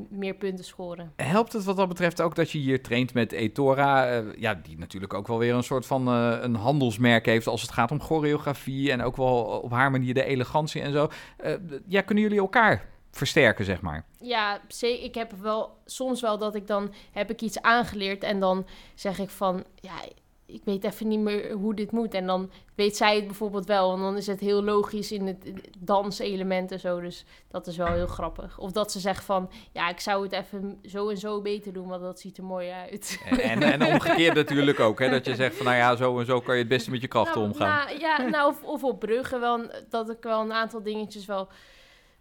meer 0.09 0.35
punten 0.35 0.65
scoren. 0.65 1.13
Helpt 1.17 1.53
het 1.53 1.65
wat 1.65 1.77
dat 1.77 1.89
betreft 1.89 2.21
ook 2.21 2.35
dat 2.35 2.51
je 2.51 2.59
hier 2.59 2.83
traint 2.83 3.15
met 3.15 3.33
Etora, 3.33 4.07
eh, 4.07 4.41
ja, 4.41 4.55
die 4.55 4.79
natuurlijk 4.79 5.15
ook 5.15 5.27
wel 5.27 5.39
weer 5.39 5.55
een 5.55 5.63
soort 5.63 5.87
van 5.87 6.07
een 6.07 6.55
handelsmerk 6.55 7.27
heeft 7.27 7.47
als 7.47 7.63
het 7.63 7.71
gaat 7.71 7.91
om 7.91 8.01
choreografie 8.01 8.91
en 8.91 9.03
ook 9.03 9.17
wel 9.17 9.45
op 9.45 9.71
haar 9.71 9.91
manier 9.91 10.15
de 10.15 10.25
elegantie 10.25 10.83
en 10.83 10.93
zo. 10.93 11.09
Ja, 11.87 12.01
kunnen 12.01 12.25
jullie 12.25 12.39
elkaar 12.39 12.91
versterken, 13.11 13.65
zeg 13.65 13.81
maar? 13.81 14.05
Ja, 14.21 14.61
ik 14.81 15.15
heb 15.15 15.33
wel 15.33 15.79
soms 15.85 16.21
wel 16.21 16.39
dat 16.39 16.55
ik 16.55 16.67
dan 16.67 16.95
heb 17.13 17.31
ik 17.31 17.41
iets 17.41 17.63
aangeleerd 17.63 18.23
en 18.23 18.41
dan 18.41 18.67
zeg 18.95 19.19
ik 19.19 19.31
van 19.31 19.65
ja, 19.75 19.95
ik 20.53 20.63
weet 20.65 20.85
even 20.85 21.09
niet 21.09 21.21
meer 21.21 21.53
hoe 21.53 21.75
dit 21.75 21.91
moet. 21.91 22.15
En 22.15 22.27
dan 22.27 22.51
weet 22.75 22.97
zij 22.97 23.17
het 23.17 23.27
bijvoorbeeld 23.27 23.67
wel. 23.67 23.95
En 23.95 24.01
dan 24.01 24.17
is 24.17 24.27
het 24.27 24.41
heel 24.41 24.63
logisch 24.63 25.13
in 25.13 25.27
het 25.27 25.53
danselement 25.79 26.73
en 26.73 26.81
zo. 26.81 27.01
Dus 27.01 27.25
dat 27.49 27.67
is 27.67 27.77
wel 27.77 27.93
heel 27.93 28.07
grappig. 28.07 28.59
Of 28.59 28.73
dat 28.73 28.93
ze 28.93 29.01
zegt 29.01 29.25
van 29.25 29.51
ja, 29.73 29.89
ik 29.89 30.01
zou 30.01 30.23
het 30.23 30.33
even 30.33 30.79
zo 30.85 31.09
en 31.09 31.19
zo 31.19 31.41
beter 31.41 31.73
doen, 31.73 31.89
want 31.89 32.03
dat 32.03 32.21
ziet 32.21 32.39
er 32.39 32.45
mooi 32.45 32.71
uit. 32.71 33.21
En, 33.41 33.63
en, 33.63 33.87
omgekeerd 33.87 34.35
natuurlijk 34.35 34.81
ook, 34.81 34.99
hè, 34.99 35.11
dat 35.11 35.27
je 35.27 35.35
zegt 35.35 35.57
van 35.57 35.67
nou 35.67 35.77
ja, 35.77 35.97
zo 35.97 36.19
en 36.19 36.27
zo 36.27 36.41
kan 36.41 36.55
je 36.55 36.61
het 36.61 36.69
beste 36.69 36.91
met 36.91 37.01
je 37.01 37.09
krachten 37.09 37.41
nou, 37.41 37.53
omgaan. 37.53 37.87
nou, 37.87 37.99
ja, 37.99 38.29
nou, 38.29 38.51
of, 38.51 38.63
of 38.63 38.85
op 38.85 38.99
bruggen 38.99 39.41
wel, 39.41 39.71
dat 39.89 40.11
ik 40.11 40.23
wel 40.23 40.41
een 40.41 40.53
aantal 40.53 40.83
dingetjes 40.83 41.27
wel, 41.27 41.49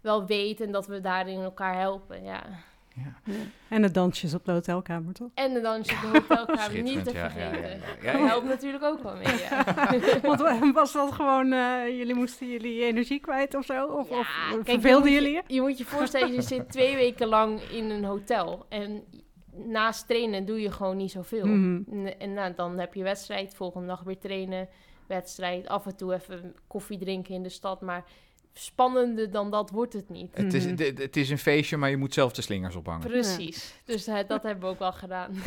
wel 0.00 0.26
weet 0.26 0.60
en 0.60 0.72
dat 0.72 0.86
we 0.86 1.00
daarin 1.00 1.40
elkaar 1.40 1.78
helpen. 1.78 2.24
Ja. 2.24 2.42
Ja. 2.94 3.32
En 3.68 3.82
de 3.82 3.90
dansjes 3.90 4.34
op 4.34 4.44
de 4.44 4.52
hotelkamer, 4.52 5.14
toch? 5.14 5.28
En 5.34 5.54
de 5.54 5.60
dansje 5.60 5.94
op 5.94 6.00
de 6.02 6.08
hotelkamer, 6.36 6.82
niet 6.82 7.04
te 7.04 7.10
vergeten. 7.10 7.40
ja, 7.40 7.68
ja. 7.68 7.74
Ja, 8.02 8.12
Dat 8.12 8.20
ja. 8.20 8.26
helpt 8.26 8.46
natuurlijk 8.46 8.84
ook 8.84 9.02
wel 9.02 9.14
mee, 9.16 9.38
ja. 9.38 9.64
Want 10.28 10.40
wa- 10.40 10.72
was 10.72 10.92
dat 10.92 11.12
gewoon, 11.12 11.52
eh, 11.52 11.86
jullie 11.98 12.14
moesten 12.14 12.48
jullie 12.50 12.84
energie 12.84 13.20
kwijt 13.20 13.54
of 13.54 13.64
zo? 13.64 13.86
Of, 13.86 14.08
Ja, 14.08 14.18
of 14.18 14.24
kijk, 14.50 14.64
verveelden 14.66 15.08
je 15.10 15.14
jullie 15.14 15.32
je? 15.32 15.42
Je 15.46 15.60
moet 15.60 15.78
je 15.78 15.84
voorstellen, 15.84 16.32
je 16.32 16.42
zit 16.42 16.70
twee 16.70 16.94
weken 17.04 17.26
lang 17.28 17.60
in 17.60 17.90
een 17.90 18.04
hotel. 18.04 18.66
En 18.68 19.04
naast 19.54 20.06
trainen 20.06 20.44
doe 20.44 20.60
je 20.60 20.70
gewoon 20.70 20.96
niet 20.96 21.10
zoveel. 21.10 21.46
Mhm. 21.46 21.82
En, 22.06 22.18
en 22.20 22.32
nou, 22.32 22.52
dan 22.54 22.78
heb 22.78 22.94
je 22.94 23.02
wedstrijd, 23.02 23.54
volgende 23.54 23.86
dag 23.86 24.02
weer 24.02 24.18
trainen, 24.18 24.68
wedstrijd. 25.06 25.68
Af 25.68 25.86
en 25.86 25.96
toe 25.96 26.14
even 26.14 26.54
koffie 26.66 26.98
drinken 26.98 27.34
in 27.34 27.42
de 27.42 27.48
stad. 27.48 27.80
Maar 27.80 28.04
spannender 28.54 29.30
dan 29.30 29.50
dat 29.50 29.70
wordt 29.70 29.92
het 29.92 30.08
niet. 30.10 30.30
Het, 30.34 30.54
is, 30.54 30.64
Mhm. 30.66 30.76
het, 30.82 30.98
het 30.98 31.16
is 31.16 31.30
een 31.30 31.38
feestje, 31.38 31.76
maar 31.76 31.90
je 31.90 31.96
moet 31.96 32.14
zelf 32.14 32.32
de 32.32 32.42
slingers 32.42 32.74
ophangen. 32.74 33.06
Precies. 33.08 33.74
Dus 33.84 34.06
eh, 34.06 34.16
dat 34.28 34.42
hebben 34.42 34.62
we 34.62 34.68
ook 34.70 34.78
wel 34.78 34.92
gedaan. 34.92 35.30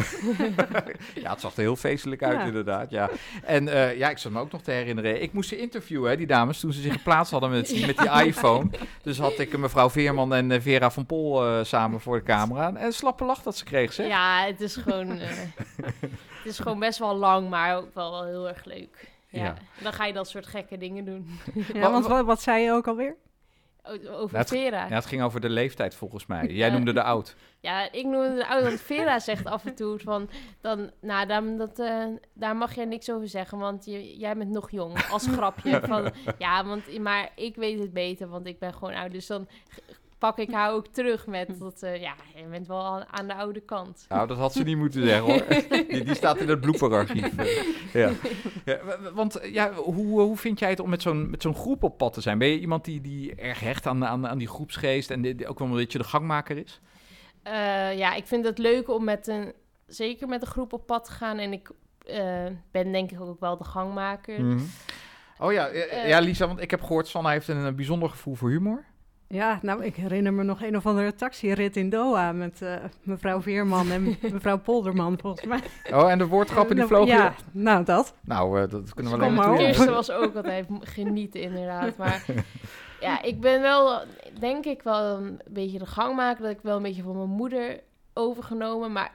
Ja, 1.15 1.31
het 1.31 1.39
zag 1.39 1.53
er 1.55 1.61
heel 1.61 1.75
feestelijk 1.75 2.23
uit, 2.23 2.37
Ja. 2.39 2.45
inderdaad. 2.45 2.89
Ja. 2.89 3.09
En 3.43 3.67
eh, 3.67 3.97
ja, 3.97 4.09
ik 4.09 4.17
zat 4.17 4.31
me 4.31 4.39
ook 4.39 4.51
nog 4.51 4.61
te 4.61 4.71
herinneren. 4.71 5.21
Ik 5.21 5.33
moest 5.33 5.49
ze 5.49 5.57
interviewen, 5.57 6.09
hè, 6.09 6.17
die 6.17 6.27
dames, 6.27 6.59
toen 6.59 6.73
ze 6.73 6.81
zich 6.81 6.93
geplaatst 6.93 7.31
hadden 7.31 7.49
met, 7.49 7.69
met 7.85 7.97
die 7.97 8.25
iPhone. 8.25 8.69
Dus 9.01 9.17
had 9.17 9.39
ik 9.39 9.57
mevrouw 9.57 9.89
Veerman 9.89 10.33
en 10.33 10.51
eh, 10.51 10.61
Vera 10.61 10.91
van 10.91 11.05
Pol 11.05 11.45
eh, 11.45 11.63
samen 11.63 11.99
voor 11.99 12.17
de 12.17 12.23
camera. 12.23 12.67
En 12.67 12.83
een 12.85 12.93
slappe 12.93 13.25
lach 13.25 13.41
dat 13.43 13.57
ze 13.57 13.63
kreeg, 13.63 13.93
zeg. 13.93 14.07
Ja, 14.07 14.45
het 14.45 14.61
is 14.61 14.75
gewoon, 14.75 15.19
eh, 15.19 15.27
het 15.75 16.45
is 16.45 16.59
gewoon 16.59 16.79
best 16.79 16.99
wel 16.99 17.15
lang, 17.15 17.49
maar 17.49 17.77
ook 17.77 17.93
wel, 17.93 18.11
wel 18.11 18.25
heel 18.25 18.47
erg 18.47 18.65
leuk. 18.65 19.13
Ja. 19.35 19.43
Ja. 19.43 19.55
Dan 19.81 19.93
ga 19.93 20.05
je 20.05 20.13
dat 20.13 20.29
soort 20.29 20.45
gekke 20.47 20.77
dingen 20.77 21.05
doen. 21.05 21.39
Ja, 21.73 21.91
want 21.91 22.07
wat, 22.07 22.25
wat 22.25 22.41
zei 22.41 22.63
je 22.63 22.71
ook 22.71 22.87
alweer? 22.87 23.15
Over 24.09 24.37
het- 24.37 24.47
Vera. 24.47 24.85
Ja, 24.87 24.95
het 24.95 25.05
ging 25.05 25.21
over 25.21 25.41
de 25.41 25.49
leeftijd 25.49 25.95
volgens 25.95 26.25
mij. 26.25 26.45
Jij 26.61 26.67
Ja. 26.67 26.73
noemde 26.73 26.93
de 26.93 27.03
oud. 27.03 27.35
Ja, 27.59 27.91
ik 27.91 28.05
noem 28.05 28.21
het 28.21 28.47
oud, 28.47 28.63
want 28.63 28.81
Vera 28.81 29.19
zegt 29.19 29.45
af 29.45 29.65
en 29.65 29.75
toe 29.75 29.99
van... 29.99 30.29
Dan, 30.61 30.91
nou, 31.01 31.27
dan, 31.27 31.57
dat, 31.57 31.79
eh, 31.79 32.05
daar 32.33 32.55
mag 32.55 32.75
jij 32.75 32.85
niks 32.85 33.11
over 33.11 33.27
zeggen, 33.27 33.57
want 33.57 33.85
je, 33.85 34.17
jij 34.17 34.35
bent 34.37 34.49
nog 34.51 34.71
jong. 34.71 35.05
Als 35.09 35.27
grapje. 35.27 35.79
Van, 35.87 36.11
ja, 36.37 36.65
want, 36.65 36.99
maar 36.99 37.29
ik 37.35 37.55
weet 37.55 37.79
het 37.79 37.93
beter, 37.93 38.27
want 38.27 38.47
ik 38.47 38.59
ben 38.59 38.73
gewoon 38.73 38.93
oud. 38.93 39.11
Dus 39.11 39.27
dan 39.27 39.47
pak 40.17 40.37
ik 40.37 40.51
haar 40.57 40.71
ook 40.71 40.87
terug 40.87 41.27
met 41.27 41.59
dat... 41.59 41.83
eh, 41.83 42.01
ja, 42.01 42.13
je 42.35 42.43
bent 42.49 42.67
wel 42.67 42.83
aan, 42.85 43.05
aan 43.11 43.27
de 43.27 43.33
oude 43.35 43.59
kant. 43.59 44.05
Nou, 44.09 44.27
dat 44.27 44.37
had 44.37 44.53
ze 44.53 44.63
niet 44.63 44.77
moeten 44.77 45.03
zeggen 45.07 45.23
hoor. 45.33 45.45
Die, 45.89 46.03
die 46.03 46.15
staat 46.15 46.37
in 46.37 46.49
het 46.49 46.61
blooperarchief. 46.61 47.37
Eh, 47.37 47.63
ja. 48.01 48.11
Ja, 48.65 48.79
want 49.13 49.35
eh, 49.35 49.53
ja, 49.53 49.73
hoe, 49.73 50.21
hoe 50.21 50.37
vind 50.37 50.59
jij 50.59 50.69
het 50.69 50.79
om 50.79 50.89
met 50.89 51.01
zo'n, 51.01 51.29
met 51.29 51.41
zo'n 51.41 51.55
groep 51.55 51.83
op 51.83 51.97
pad 51.97 52.13
te 52.13 52.21
zijn? 52.21 52.37
Ben 52.37 52.47
je 52.47 52.59
iemand 52.59 52.85
die, 52.85 53.01
die 53.01 53.35
erg 53.35 53.59
hecht 53.59 53.85
aan, 53.87 54.05
aan, 54.05 54.27
aan 54.27 54.37
die 54.37 54.47
groepsgeest 54.47 55.11
en 55.11 55.21
die, 55.21 55.35
die 55.35 55.47
ook 55.47 55.59
wel 55.59 55.67
een 55.67 55.73
beetje 55.75 55.97
de 55.97 56.03
gangmaker 56.03 56.57
is? 56.57 56.79
Eh, 57.43 57.97
ja, 57.97 58.13
ik 58.13 58.25
vind 58.27 58.45
het 58.45 58.57
leuk 58.57 58.89
om 58.89 59.03
met 59.03 59.27
een... 59.27 59.53
Zeker 59.87 60.27
met 60.27 60.41
een 60.41 60.47
groep 60.47 60.73
op 60.73 60.85
pad 60.85 61.05
te 61.05 61.11
gaan. 61.11 61.37
En 61.37 61.51
ik 61.53 61.69
eh, 62.05 62.45
ben 62.71 62.91
denk 62.91 63.11
ik 63.11 63.21
ook 63.21 63.39
wel 63.39 63.57
de 63.57 63.63
gangmaker. 63.63 64.41
Mhm. 64.43 64.59
Oh 65.39 65.53
ja, 65.53 65.67
eh, 65.67 66.03
Eh. 66.03 66.09
ja, 66.09 66.19
Lisa, 66.19 66.47
want 66.47 66.61
ik 66.61 66.71
heb 66.71 66.81
gehoord, 66.81 67.07
Sanne 67.07 67.29
heeft 67.29 67.47
een, 67.47 67.65
eh, 67.65 67.73
bijzonder 67.73 68.09
gevoel 68.09 68.35
voor 68.35 68.49
humor. 68.49 68.83
Ja, 69.27 69.59
nou, 69.61 69.83
ik 69.83 69.95
herinner 69.95 70.33
me 70.33 70.43
nog 70.43 70.61
een 70.61 70.75
of 70.75 70.85
andere 70.85 71.15
taxirit 71.15 71.77
in 71.77 71.89
Doha 71.89 72.31
met 72.31 72.61
eh, 72.61 72.75
mevrouw 73.01 73.41
Veerman 73.41 73.91
en 73.91 74.03
mevrouw 74.31 74.59
Polderman, 74.59 75.19
volgens 75.19 75.45
mij. 75.45 75.61
Oh, 75.91 76.11
en 76.11 76.17
de 76.17 76.27
woordgrappen 76.27 76.75
die 76.75 76.85
Nou, 76.85 76.95
vlogen... 76.95 77.23
Ja, 77.23 77.35
nou 77.51 77.83
dat. 77.83 78.15
Nou, 78.21 78.61
eh, 78.61 78.69
dat 78.69 78.93
kunnen 78.93 79.11
we 79.11 79.19
alleen 79.19 79.33
maar. 79.33 79.57
De 79.57 79.65
eerste 79.65 79.91
was 79.91 80.11
ook 80.11 80.35
altijd 80.35 80.67
genieten, 80.79 81.41
inderdaad. 81.41 81.97
Maar 81.97 82.25
ja, 83.01 83.21
ik 83.21 83.41
ben 83.41 83.61
wel, 83.61 84.01
denk 84.39 84.65
ik, 84.65 84.81
wel 84.81 85.17
een 85.17 85.41
beetje 85.49 85.79
de 85.79 85.85
gangmaker. 85.85 86.43
Dat 86.43 86.51
ik 86.51 86.61
wel 86.61 86.75
een 86.75 86.83
beetje 86.83 87.03
van 87.03 87.17
mijn 87.17 87.29
moeder 87.29 87.79
overgenomen. 88.13 88.91
Maar 88.91 89.11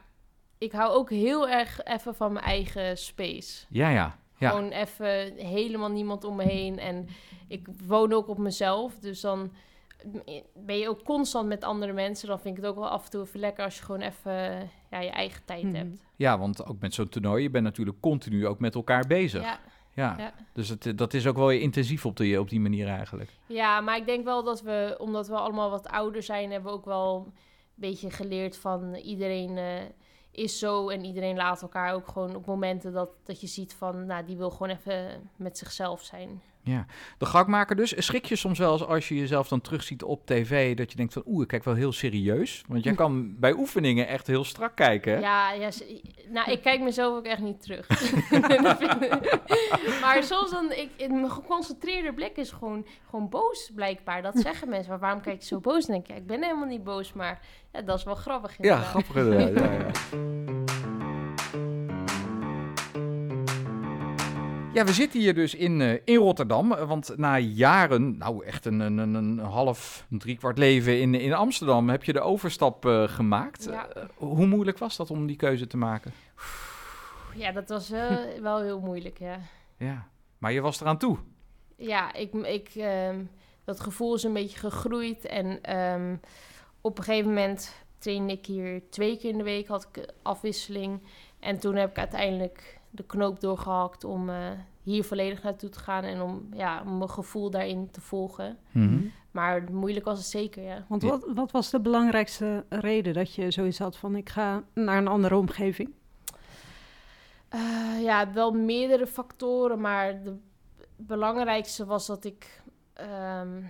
ik 0.59 0.73
hou 0.73 0.93
ook 0.93 1.11
heel 1.11 1.49
erg 1.49 1.81
even 1.85 2.15
van 2.15 2.33
mijn 2.33 2.45
eigen 2.45 2.99
space. 2.99 3.65
Ja, 3.69 3.89
ja. 3.89 4.17
ja. 4.39 4.51
Gewoon 4.51 4.71
even 4.71 5.33
helemaal 5.37 5.91
niemand 5.91 6.25
om 6.25 6.37
me 6.37 6.45
heen. 6.45 6.79
En 6.79 7.09
ik 7.49 7.67
woon 7.87 8.13
ook 8.13 8.29
op 8.29 8.39
mezelf. 8.39 8.99
Dus 8.99 9.21
dan 9.21 9.51
ben 10.55 10.79
je 10.79 10.89
ook 10.89 11.03
constant 11.05 11.49
met 11.49 11.65
andere 11.65 11.93
mensen. 11.93 12.29
Dan 12.29 12.41
vind 12.41 12.57
ik 12.57 12.63
het 12.63 12.71
ook 12.73 12.79
wel 12.79 12.89
af 12.89 13.05
en 13.05 13.11
toe 13.11 13.23
even 13.23 13.41
lekker 13.41 13.65
als 13.65 13.77
je 13.77 13.83
gewoon 13.83 14.01
even 14.01 14.71
ja, 14.91 15.01
je 15.01 15.11
eigen 15.11 15.45
tijd 15.45 15.63
Mhm. 15.63 15.75
hebt. 15.75 16.01
ja, 16.17 16.39
want 16.39 16.67
ook 16.67 16.81
met 16.81 16.95
zo'n 16.95 17.09
toernooi, 17.09 17.43
je 17.43 17.51
bent 17.51 17.65
natuurlijk 17.65 18.01
continu 18.01 18.47
ook 18.47 18.59
met 18.59 18.75
elkaar 18.75 19.07
bezig. 19.07 19.43
Ja, 19.43 19.61
Ja, 19.95 20.15
ja. 20.19 20.33
dus 20.53 20.69
het, 20.69 20.87
eh, 20.87 20.97
dat 20.97 21.15
is 21.15 21.27
ook 21.27 21.37
wel 21.37 21.51
intensief 21.51 22.07
op 22.07 22.17
die, 22.17 22.41
op 22.41 22.49
die 22.49 22.61
manier 22.61 22.89
eigenlijk. 22.89 23.31
Ja, 23.47 23.81
maar 23.81 23.97
ik 23.97 24.07
denk 24.07 24.25
wel 24.25 24.43
dat 24.45 24.63
we, 24.63 24.97
omdat 24.99 25.29
we 25.29 25.35
allemaal 25.35 25.71
wat 25.71 25.89
ouder 25.89 26.23
zijn, 26.23 26.51
hebben 26.51 26.71
we 26.71 26.77
ook 26.79 26.85
wel 26.85 27.25
een 27.27 27.33
beetje 27.75 28.11
geleerd 28.11 28.57
van 28.57 28.95
iedereen 28.95 29.59
eh, 29.59 29.75
is 30.31 30.59
zo 30.59 30.89
en 30.89 31.05
iedereen 31.05 31.37
laat 31.37 31.63
elkaar 31.63 31.95
ook 31.95 32.09
gewoon 32.09 32.35
op 32.37 32.47
momenten 32.47 32.93
dat, 32.93 33.11
dat 33.25 33.41
je 33.41 33.47
ziet 33.47 33.75
van, 33.75 34.07
nou, 34.07 34.25
die 34.25 34.37
wil 34.37 34.51
gewoon 34.51 34.69
even 34.77 35.31
met 35.37 35.59
zichzelf 35.59 36.03
zijn. 36.03 36.43
De 37.19 37.27
gangmaker 37.27 37.77
dus. 37.77 37.95
Schrik 38.05 38.25
je 38.25 38.37
soms 38.37 38.59
wel 38.59 38.73
eens 38.73 38.87
als 38.87 39.09
je 39.09 39.15
jezelf 39.17 39.49
dan 39.49 39.61
terugziet 39.61 40.03
op 40.03 40.27
tv, 40.27 40.77
dat 40.77 40.91
je 40.91 40.97
denkt 40.97 41.13
van 41.13 41.23
oeh, 41.27 41.43
ik 41.43 41.49
kijk 41.49 41.65
wel 41.65 41.75
heel 41.75 41.93
serieus. 41.93 42.65
Want 42.69 42.85
jij 42.85 42.95
kan 42.95 43.39
bij 43.39 43.53
oefeningen 43.53 44.09
echt 44.09 44.27
heel 44.27 44.45
strak 44.45 44.77
kijken. 44.77 45.21
Ja, 45.21 45.53
ja, 45.53 45.69
nou, 46.29 46.51
ik 46.51 46.63
kijk 46.63 46.81
mezelf 46.81 47.17
ook 47.17 47.25
echt 47.25 47.41
niet 47.41 47.63
terug. 47.63 47.87
Maar 50.01 50.23
soms 50.23 50.51
dan, 50.51 50.73
ik, 50.73 50.91
in 50.97 51.15
mijn 51.15 51.31
geconcentreerde 51.31 52.13
blik 52.13 52.37
is 52.37 52.51
gewoon, 52.51 52.87
gewoon 53.11 53.29
boos 53.29 53.71
blijkbaar. 53.75 54.23
Dat 54.23 54.39
zeggen 54.39 54.69
mensen, 54.75 54.91
maar 54.91 54.99
waarom 55.01 55.21
kijk 55.21 55.41
je 55.41 55.47
zo 55.47 55.61
boos? 55.61 55.87
Dan 55.87 55.95
denk 55.95 56.07
ik, 56.07 56.11
ja, 56.11 56.17
ik 56.17 56.27
ben 56.27 56.43
helemaal 56.43 56.67
niet 56.67 56.85
boos, 56.85 57.13
maar 57.13 57.41
ja, 57.73 57.83
dat 57.83 57.99
is 57.99 58.05
wel 58.05 58.15
grappig 58.15 58.51
Ja, 58.51 58.57
inderdaad. 58.57 58.87
grappig 58.87 59.17
inderdaad. 59.17 59.73
Ja, 60.11 60.19
ja. 60.23 60.59
Ja, 64.75 64.85
we 64.85 64.93
zitten 64.93 65.21
hier 65.21 65.35
dus 65.35 65.55
in, 65.55 65.81
eh, 65.81 66.01
in 66.05 66.17
Rotterdam. 66.17 66.73
eh, 66.73 66.89
Want 66.89 67.17
na 67.17 67.39
jaren, 67.39 68.19
nou 68.19 68.45
echt 68.45 68.65
een, 68.65 68.81
een, 68.81 68.99
een, 68.99 69.15
een 69.15 69.39
half, 69.39 70.07
een 70.11 70.19
driekwart 70.19 70.59
leven 70.59 71.01
in, 71.01 71.15
in 71.15 71.33
Amsterdam, 71.33 71.89
heb 71.89 72.05
je 72.05 72.13
de 72.13 72.21
overstap 72.21 72.87
eh, 72.87 73.09
gemaakt. 73.09 73.65
Ja. 73.65 73.89
Hoe 74.15 74.47
moeilijk 74.47 74.79
was 74.79 74.97
dat 74.97 75.11
om 75.11 75.27
die 75.27 75.37
keuze 75.37 75.67
te 75.67 75.77
maken? 75.77 76.13
Ja, 77.35 77.53
dat 77.53 77.69
was 77.69 77.89
wel 78.41 78.61
heel 78.61 78.81
moeilijk, 78.81 79.19
ja. 79.19 79.39
Ja, 79.77 80.09
maar 80.39 80.53
je 80.53 80.61
was 80.61 80.81
eraan 80.81 80.99
toe. 80.99 81.17
Ja, 81.77 82.13
ik, 82.15 82.33
ik, 82.33 82.69
ehm, 82.77 83.25
dat 83.65 83.81
gevoel 83.81 84.15
is 84.15 84.23
een 84.23 84.33
beetje 84.33 84.59
gegroeid. 84.59 85.25
En 85.27 85.63
ehm, 85.63 86.17
op 86.81 86.99
een 86.99 87.05
gegeven 87.05 87.29
moment 87.29 87.75
trainde 87.99 88.33
ik 88.33 88.47
hier 88.47 88.83
twee 88.91 89.17
keer 89.19 89.31
in 89.31 89.39
de 89.39 89.45
week, 89.45 89.67
had 89.69 89.89
ik 89.93 90.07
afwisseling. 90.23 91.01
En 91.41 91.59
toen 91.59 91.75
heb 91.75 91.91
ik 91.91 91.99
uiteindelijk 91.99 92.80
de 92.91 93.03
knoop 93.05 93.41
doorgehakt 93.41 94.05
om 94.05 94.31
eh, 94.31 94.37
hier 94.83 95.05
volledig 95.05 95.43
naartoe 95.43 95.69
te 95.69 95.79
gaan. 95.79 96.05
En 96.05 96.21
om, 96.21 96.49
ja, 96.53 96.83
om 96.87 96.99
mijn 96.99 97.11
gevoel 97.11 97.51
daarin 97.51 97.91
te 97.91 98.01
volgen. 98.01 98.59
Maar 99.31 99.65
moeilijk 99.73 100.05
was 100.05 100.19
het 100.19 100.27
zeker, 100.27 100.63
ja. 100.63 100.85
Want 100.89 101.03
wat, 101.03 101.25
wat 101.35 101.51
was 101.51 101.71
de 101.71 101.81
belangrijkste 101.81 102.65
reden 102.69 103.15
dat 103.15 103.35
je 103.35 103.51
zoiets 103.51 103.79
had 103.79 103.97
van 103.97 104.17
ik 104.17 104.29
ga 104.29 104.63
naar 104.75 104.99
een 104.99 105.09
andere 105.09 105.37
omgeving? 105.37 105.93
Eh, 107.49 108.03
ja, 108.03 108.33
wel 108.33 108.51
meerdere 108.53 109.07
factoren, 109.07 109.81
maar 109.81 110.23
de 110.23 110.37
belangrijkste 110.97 111.85
was 111.85 112.07
dat 112.07 112.25
ik. 112.25 112.63
ehm, 112.95 113.63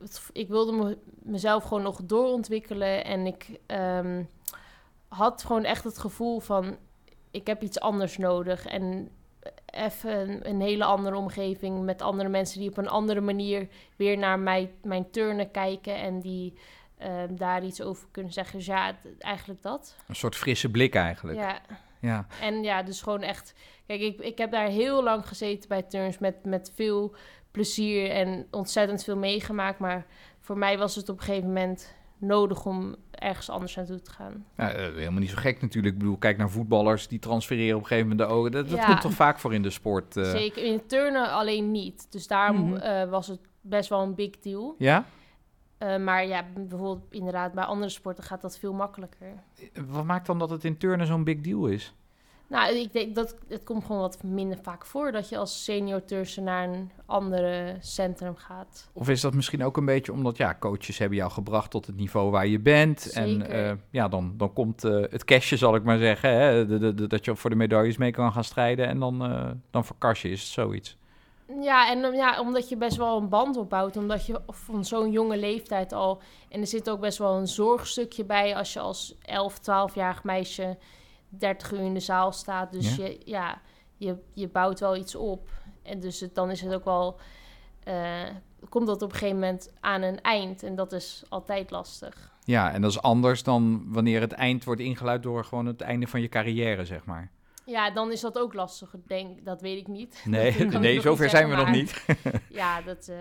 het- 0.00 0.30
ik 0.32 0.48
wilde 0.48 0.72
me, 0.72 0.98
mezelf 1.22 1.62
gewoon 1.62 1.82
nog 1.82 2.00
doorontwikkelen 2.04 3.04
en 3.04 3.26
ik 3.26 3.58
ehm, 3.66 4.22
had 5.08 5.44
gewoon 5.44 5.64
echt 5.64 5.84
het 5.84 5.98
gevoel 5.98 6.40
van: 6.40 6.76
ik 7.34 7.46
heb 7.46 7.62
iets 7.62 7.80
anders 7.80 8.18
nodig. 8.18 8.66
En 8.66 9.10
even 9.66 10.20
een, 10.20 10.48
een 10.48 10.60
hele 10.60 10.84
andere 10.84 11.16
omgeving 11.16 11.84
met 11.84 12.02
andere 12.02 12.28
mensen 12.28 12.60
die 12.60 12.68
op 12.68 12.76
een 12.76 12.88
andere 12.88 13.20
manier 13.20 13.68
weer 13.96 14.18
naar 14.18 14.38
mij, 14.38 14.72
mijn 14.82 15.10
turnen 15.10 15.50
kijken 15.50 15.96
en 15.96 16.20
die 16.20 16.58
ehm, 16.98 17.36
daar 17.36 17.64
iets 17.64 17.82
over 17.82 18.08
kunnen 18.10 18.32
zeggen. 18.32 18.58
Dus 18.58 18.66
ja, 18.66 18.96
eigenlijk 19.18 19.62
dat. 19.62 19.96
Een 20.08 20.14
soort 20.14 20.36
frisse 20.36 20.70
blik 20.70 20.94
eigenlijk. 20.94 21.38
Ja. 21.38 21.60
Ja. 22.00 22.26
En 22.40 22.62
ja, 22.62 22.82
dus 22.82 23.02
gewoon 23.02 23.22
echt... 23.22 23.54
Kijk, 23.86 24.00
ik, 24.00 24.20
ik 24.20 24.38
heb 24.38 24.50
daar 24.50 24.68
heel 24.68 25.02
lang 25.02 25.28
gezeten 25.28 25.68
bij 25.68 25.82
Turns 25.82 26.18
met, 26.18 26.44
met 26.44 26.72
veel 26.74 27.14
plezier 27.50 28.10
en 28.10 28.46
ontzettend 28.50 29.04
veel 29.04 29.16
meegemaakt. 29.16 29.78
Maar 29.78 30.06
voor 30.40 30.58
mij 30.58 30.78
was 30.78 30.94
het 30.94 31.08
op 31.08 31.18
een 31.18 31.24
gegeven 31.24 31.48
moment 31.48 31.94
nodig 32.18 32.66
om 32.66 32.96
ergens 33.24 33.50
anders 33.50 33.74
naartoe 33.74 34.00
te 34.02 34.10
gaan. 34.10 34.46
Ja, 34.56 34.70
eh, 34.70 34.94
helemaal 34.94 35.20
niet 35.20 35.30
zo 35.30 35.36
gek 35.36 35.60
natuurlijk. 35.60 35.94
Ik 35.94 36.00
bedoel, 36.00 36.16
kijk 36.16 36.36
naar 36.36 36.50
voetballers 36.50 37.08
die 37.08 37.18
transfereren 37.18 37.76
op 37.76 37.80
een 37.82 37.86
gegeven 37.88 38.08
moment 38.10 38.28
de 38.28 38.34
ogen. 38.34 38.50
Dat, 38.52 38.68
dat 38.68 38.78
Ja. 38.78 38.86
komt 38.86 39.00
toch 39.00 39.12
vaak 39.12 39.38
voor 39.38 39.54
in 39.54 39.62
de 39.62 39.70
sport? 39.70 40.16
eh? 40.16 40.24
Zeker 40.30 40.64
in 40.64 40.86
turnen 40.86 41.30
alleen 41.32 41.70
niet. 41.70 42.06
Dus 42.12 42.26
daarom 42.26 42.68
Mhm. 42.68 42.76
eh, 42.76 43.10
was 43.10 43.26
het 43.26 43.40
best 43.60 43.88
wel 43.88 44.02
een 44.02 44.14
big 44.14 44.30
deal. 44.38 44.74
Ja? 44.78 45.04
Maar 46.00 46.26
ja, 46.26 46.44
bijvoorbeeld 46.54 47.06
inderdaad 47.10 47.52
bij 47.52 47.64
andere 47.64 47.90
sporten 47.90 48.24
gaat 48.24 48.40
dat 48.40 48.58
veel 48.58 48.72
makkelijker. 48.72 49.26
Wat 49.86 50.04
maakt 50.04 50.26
dan 50.26 50.38
dat 50.38 50.50
het 50.50 50.64
in 50.64 50.76
turnen 50.78 51.06
zo'n 51.06 51.24
big 51.24 51.40
deal 51.40 51.66
is? 51.66 51.94
Nou, 52.46 52.74
ik 52.76 52.92
denk 52.92 53.14
dat 53.14 53.34
het 53.48 53.64
komt 53.64 53.84
gewoon 53.84 54.00
wat 54.00 54.22
minder 54.22 54.58
vaak 54.62 54.86
voor 54.86 55.12
dat 55.12 55.28
je 55.28 55.36
als 55.38 55.64
senior 55.64 56.04
turnster 56.04 56.42
naar 56.42 56.68
een 56.68 56.90
andere 57.06 57.76
centrum 57.80 58.36
gaat. 58.36 58.90
Of 58.92 59.08
is 59.08 59.20
dat 59.20 59.34
misschien 59.34 59.64
ook 59.64 59.76
een 59.76 59.84
beetje 59.84 60.12
omdat 60.12 60.36
ja, 60.36 60.56
coaches 60.60 60.98
hebben 60.98 61.18
jou 61.18 61.30
gebracht 61.30 61.70
tot 61.70 61.86
het 61.86 61.96
niveau 61.96 62.30
waar 62.30 62.46
je 62.46 62.60
bent. 62.60 63.10
En 63.12 63.48
eh, 63.50 63.72
ja, 63.90 64.08
dan, 64.08 64.34
dan 64.36 64.52
komt 64.52 64.84
eh, 64.84 64.92
het 65.10 65.24
cashje, 65.24 65.56
zal 65.56 65.74
ik 65.74 65.82
maar 65.82 65.98
zeggen. 65.98 66.30
Hè? 66.30 66.66
De, 66.66 66.78
de, 66.78 66.94
de- 66.94 67.06
dat 67.06 67.24
je 67.24 67.36
voor 67.36 67.50
de 67.50 67.56
medailles 67.56 67.96
mee 67.96 68.10
kan 68.10 68.32
gaan 68.32 68.44
strijden. 68.44 68.86
En 68.86 68.98
dan, 68.98 69.24
eh 69.24 69.50
dan 69.70 69.84
verkars 69.84 70.22
je, 70.22 70.28
is 70.30 70.40
het 70.40 70.50
zoiets. 70.50 70.96
Ja, 71.60 71.90
en 71.90 72.12
ja, 72.14 72.40
omdat 72.40 72.68
je 72.68 72.76
best 72.76 72.96
wel 72.96 73.16
een 73.16 73.28
band 73.28 73.56
opbouwt, 73.56 73.96
omdat 73.96 74.26
je 74.26 74.40
van 74.48 74.84
zo'n 74.84 75.10
jonge 75.10 75.36
leeftijd 75.36 75.92
al... 75.92 76.20
En 76.48 76.60
er 76.60 76.66
zit 76.66 76.90
ook 76.90 77.00
best 77.00 77.18
wel 77.18 77.36
een 77.36 77.46
zorgstukje 77.46 78.24
bij 78.24 78.56
als 78.56 78.72
je 78.72 78.80
als 78.80 79.14
11, 79.22 79.58
12-jarig 79.60 80.24
meisje 80.24 80.76
30 81.38 81.72
uur 81.72 81.80
in 81.80 81.94
de 81.94 82.00
zaal 82.00 82.32
staat. 82.32 82.72
Dus 82.72 82.96
Ja. 82.96 83.04
je, 83.04 83.20
ja, 83.24 83.60
je, 83.96 84.16
je 84.34 84.48
bouwt 84.48 84.80
wel 84.80 84.96
iets 84.96 85.14
op. 85.14 85.48
En 85.82 86.00
dus 86.00 86.20
het, 86.20 86.34
dan 86.34 86.50
is 86.50 86.60
het 86.60 86.74
ook 86.74 86.84
wel... 86.84 87.20
eh, 87.84 88.22
komt 88.68 88.86
dat 88.86 89.02
op 89.02 89.12
een 89.12 89.16
gegeven 89.18 89.38
moment 89.40 89.70
aan 89.80 90.02
een 90.02 90.20
eind. 90.20 90.62
En 90.62 90.74
dat 90.74 90.92
is 90.92 91.24
altijd 91.28 91.70
lastig. 91.70 92.32
Ja, 92.44 92.72
en 92.72 92.80
dat 92.80 92.90
is 92.90 93.02
anders 93.02 93.42
dan 93.42 93.84
wanneer 93.92 94.20
het 94.20 94.32
eind 94.32 94.64
wordt 94.64 94.80
ingeluid 94.80 95.22
door 95.22 95.44
gewoon 95.44 95.66
het 95.66 95.80
einde 95.80 96.06
van 96.06 96.20
je 96.20 96.28
carrière, 96.28 96.84
zeg 96.84 97.04
maar. 97.04 97.30
Ja, 97.66 97.90
dan 97.90 98.12
is 98.12 98.20
dat 98.20 98.38
ook 98.38 98.54
lastig. 98.54 98.94
Denk, 99.06 99.44
dat 99.44 99.60
weet 99.60 99.78
ik 99.78 99.86
niet. 99.86 100.22
Nee, 100.26 100.52
nee 100.66 101.00
zover 101.00 101.28
zijn 101.30 101.48
we 101.48 101.56
nog 101.56 101.70
niet. 101.70 102.04
Ja, 102.50 102.82
dat... 102.82 103.08
eh, 103.08 103.16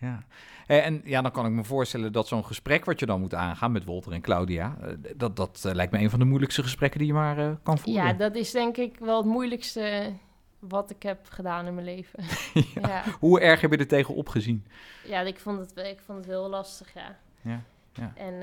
Ja. 0.00 0.24
Eh, 0.66 0.86
En 0.86 1.00
ja, 1.04 1.22
dan 1.22 1.30
kan 1.30 1.46
ik 1.46 1.52
me 1.52 1.64
voorstellen 1.64 2.12
dat 2.12 2.28
zo'n 2.28 2.44
gesprek 2.44 2.84
wat 2.84 3.00
je 3.00 3.06
dan 3.06 3.20
moet 3.20 3.34
aangaan 3.34 3.72
met 3.72 3.84
Walter 3.84 4.12
en 4.12 4.20
Claudia, 4.20 4.76
eh, 4.80 4.92
dat, 5.16 5.36
dat 5.36 5.62
eh, 5.66 5.74
lijkt 5.74 5.92
me 5.92 5.98
een 5.98 6.10
van 6.10 6.18
de 6.18 6.24
moeilijkste 6.24 6.62
gesprekken 6.62 6.98
die 6.98 7.08
je 7.08 7.14
maar 7.14 7.56
kan 7.62 7.78
voeren. 7.78 8.04
Ja, 8.04 8.12
dat 8.12 8.34
is 8.34 8.50
denk 8.50 8.76
ik 8.76 8.98
wel 8.98 9.16
het 9.16 9.26
moeilijkste 9.26 10.12
wat 10.58 10.90
ik 10.90 11.02
heb 11.02 11.26
gedaan 11.28 11.66
in 11.66 11.74
mijn 11.74 11.86
leven. 11.86 12.24
ja. 12.82 13.02
Hoe 13.18 13.40
erg 13.40 13.60
heb 13.60 13.70
je 13.70 13.76
er 13.76 13.86
tegen 13.86 14.14
opgezien? 14.14 14.66
Ja, 15.04 15.20
ik 15.20 15.38
vond 15.38 15.58
het, 15.58 15.86
ik 15.86 16.00
vond 16.04 16.18
het 16.18 16.26
heel 16.26 16.48
lastig, 16.48 16.94
ja. 16.94 17.16
Ja, 17.40 17.62
ja. 17.92 18.12
En 18.16 18.34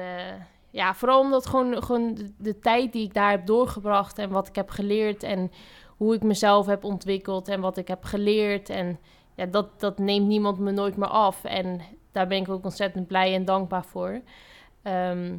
ja, 0.70 0.94
vooral 0.94 1.20
omdat 1.20 1.46
gewoon, 1.46 1.84
gewoon 1.84 2.14
de, 2.14 2.32
de 2.38 2.60
tijd 2.60 2.94
die 2.94 3.04
ik 3.04 3.14
daar 3.14 3.32
heb 3.32 3.46
doorgebracht 3.46 4.18
en 4.18 4.30
wat 4.30 4.48
ik 4.48 4.56
heb 4.56 4.70
geleerd 4.70 5.24
en 5.24 5.52
hoe 5.88 6.16
ik 6.16 6.24
mezelf 6.24 6.66
heb 6.66 6.84
ontwikkeld 6.84 7.48
en 7.48 7.62
wat 7.62 7.78
ik 7.78 7.88
heb 7.88 8.04
geleerd. 8.04 8.70
En 8.70 9.00
ja, 9.38 9.46
dat, 9.46 9.80
dat 9.80 9.98
neemt 10.00 10.28
niemand 10.28 10.60
me 10.60 10.72
nooit 10.72 10.98
meer 10.98 11.08
af. 11.08 11.44
En 11.44 11.82
daar 12.12 12.28
ben 12.28 12.38
ik 12.38 12.50
ook 12.50 12.64
ontzettend 12.64 13.08
blij 13.08 13.34
en 13.36 13.46
dankbaar 13.46 13.86
voor. 13.86 14.22
Ehm, 14.82 15.36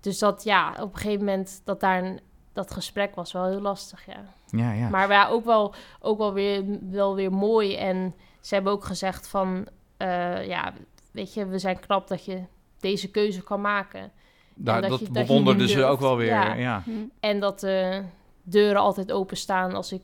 dus 0.00 0.18
dat 0.18 0.44
ja, 0.44 0.74
op 0.80 0.92
een 0.94 0.98
gegeven 1.00 1.24
moment 1.24 1.60
dat 1.64 1.80
daar 1.80 2.02
een, 2.04 2.20
dat 2.52 2.70
gesprek 2.70 3.14
was 3.14 3.32
wel 3.32 3.44
heel 3.46 3.60
lastig, 3.60 4.06
ja. 4.06 4.24
Ja, 4.46 4.72
ja. 4.72 4.88
Maar 4.88 5.10
ja, 5.10 5.28
ook 5.28 5.44
wel, 5.44 5.74
ook 6.00 6.18
wel, 6.18 6.32
weer, 6.32 6.64
wel 6.90 7.14
weer 7.14 7.32
mooi. 7.32 7.76
En 7.76 8.14
ze 8.40 8.54
hebben 8.54 8.72
ook 8.72 8.84
gezegd 8.84 9.28
van... 9.28 9.66
eh, 9.96 10.46
ja, 10.46 10.72
weet 11.12 11.34
je, 11.34 11.46
we 11.46 11.58
zijn 11.58 11.80
knap 11.80 12.08
dat 12.08 12.24
je 12.24 12.42
deze 12.80 13.10
keuze 13.10 13.42
kan 13.42 13.60
maken. 13.60 14.10
Daar, 14.54 14.80
dat 14.80 14.90
dat 14.90 14.98
je- 15.00 15.04
dat 15.10 15.26
bewonderden 15.26 15.68
ze 15.68 15.84
ook 15.84 16.00
wel 16.00 16.16
weer. 16.16 16.26
Ja. 16.26 16.54
Ja. 16.54 16.82
Hm. 16.84 16.90
En 17.20 17.40
dat 17.40 17.60
de 17.60 18.02
deuren 18.42 18.80
altijd 18.80 19.12
openstaan 19.12 19.74
als 19.74 19.92
ik 19.92 20.02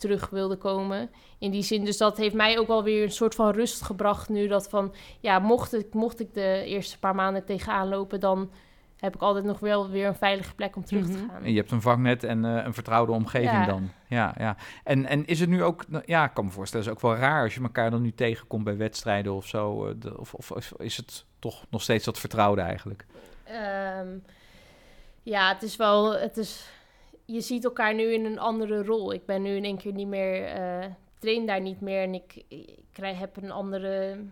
terug 0.00 0.28
wilde 0.30 0.56
komen. 0.56 1.10
In 1.38 1.50
die 1.50 1.62
zin, 1.62 1.84
dus 1.84 1.96
dat 1.96 2.16
heeft 2.16 2.34
mij 2.34 2.58
ook 2.58 2.66
wel 2.66 2.82
weer 2.82 3.02
een 3.02 3.10
soort 3.10 3.34
van 3.34 3.50
rust 3.50 3.82
gebracht 3.82 4.28
nu. 4.28 4.46
Dat 4.48 4.68
van, 4.68 4.94
ja, 5.20 5.38
mocht 5.38 5.74
ik, 5.74 5.94
mocht 5.94 6.20
ik 6.20 6.34
de 6.34 6.62
eerste 6.66 6.98
paar 6.98 7.14
maanden 7.14 7.44
tegenaan 7.44 7.88
lopen... 7.88 8.20
dan 8.20 8.50
heb 8.96 9.14
ik 9.14 9.20
altijd 9.20 9.44
nog 9.44 9.58
wel 9.58 9.90
weer 9.90 10.06
een 10.06 10.14
veilige 10.14 10.54
plek 10.54 10.76
om 10.76 10.84
terug 10.84 11.06
te 11.06 11.12
Mhm. 11.12 11.28
gaan. 11.28 11.42
En 11.44 11.50
je 11.50 11.56
hebt 11.56 11.70
een 11.70 11.80
vangnet 11.82 12.24
en 12.24 12.44
eh, 12.44 12.64
een 12.64 12.74
vertrouwde 12.74 13.12
omgeving 13.12 13.50
Ja. 13.50 13.64
dan. 13.66 13.90
Ja, 14.08 14.34
ja. 14.38 14.56
En, 14.84 15.06
en 15.06 15.26
is 15.26 15.40
het 15.40 15.48
nu 15.48 15.62
ook, 15.62 15.88
nou, 15.88 16.02
ja, 16.06 16.24
ik 16.24 16.34
kan 16.34 16.44
me 16.44 16.50
voorstellen, 16.50 16.86
het 16.86 16.96
is 16.96 17.02
ook 17.02 17.10
wel 17.12 17.20
raar 17.20 17.42
als 17.42 17.54
je 17.54 17.62
elkaar 17.62 17.90
dan 17.90 18.02
nu 18.02 18.12
tegenkomt 18.12 18.64
bij 18.64 18.76
wedstrijden 18.76 19.34
of 19.34 19.46
zo. 19.46 19.86
eh, 19.86 19.94
de- 19.98 20.18
of, 20.18 20.34
of, 20.34 20.50
of 20.50 20.72
is 20.78 20.96
het 20.96 21.24
toch 21.38 21.64
nog 21.70 21.82
steeds 21.82 22.04
dat 22.04 22.18
vertrouwde 22.18 22.60
eigenlijk? 22.60 23.06
Ehm, 23.44 24.08
ja, 25.22 25.52
het 25.52 25.62
is 25.62 25.76
wel. 25.76 26.18
Het 26.18 26.36
is, 26.36 26.70
je 27.32 27.40
ziet 27.40 27.64
elkaar 27.64 27.94
nu 27.94 28.12
in 28.12 28.24
een 28.24 28.38
andere 28.38 28.84
rol. 28.84 29.12
Ik 29.12 29.26
ben 29.26 29.42
nu 29.42 29.56
in 29.56 29.64
één 29.64 29.78
keer 29.78 29.92
niet 29.92 30.08
meer. 30.08 30.44
eh 30.44 30.86
train 31.20 31.46
daar 31.46 31.60
niet 31.60 31.80
meer. 31.80 32.02
En 32.02 32.14
ik, 32.14 32.44
ik 32.48 32.78
krijg, 32.92 33.18
heb 33.18 33.36
een 33.36 33.50
andere 33.50 34.24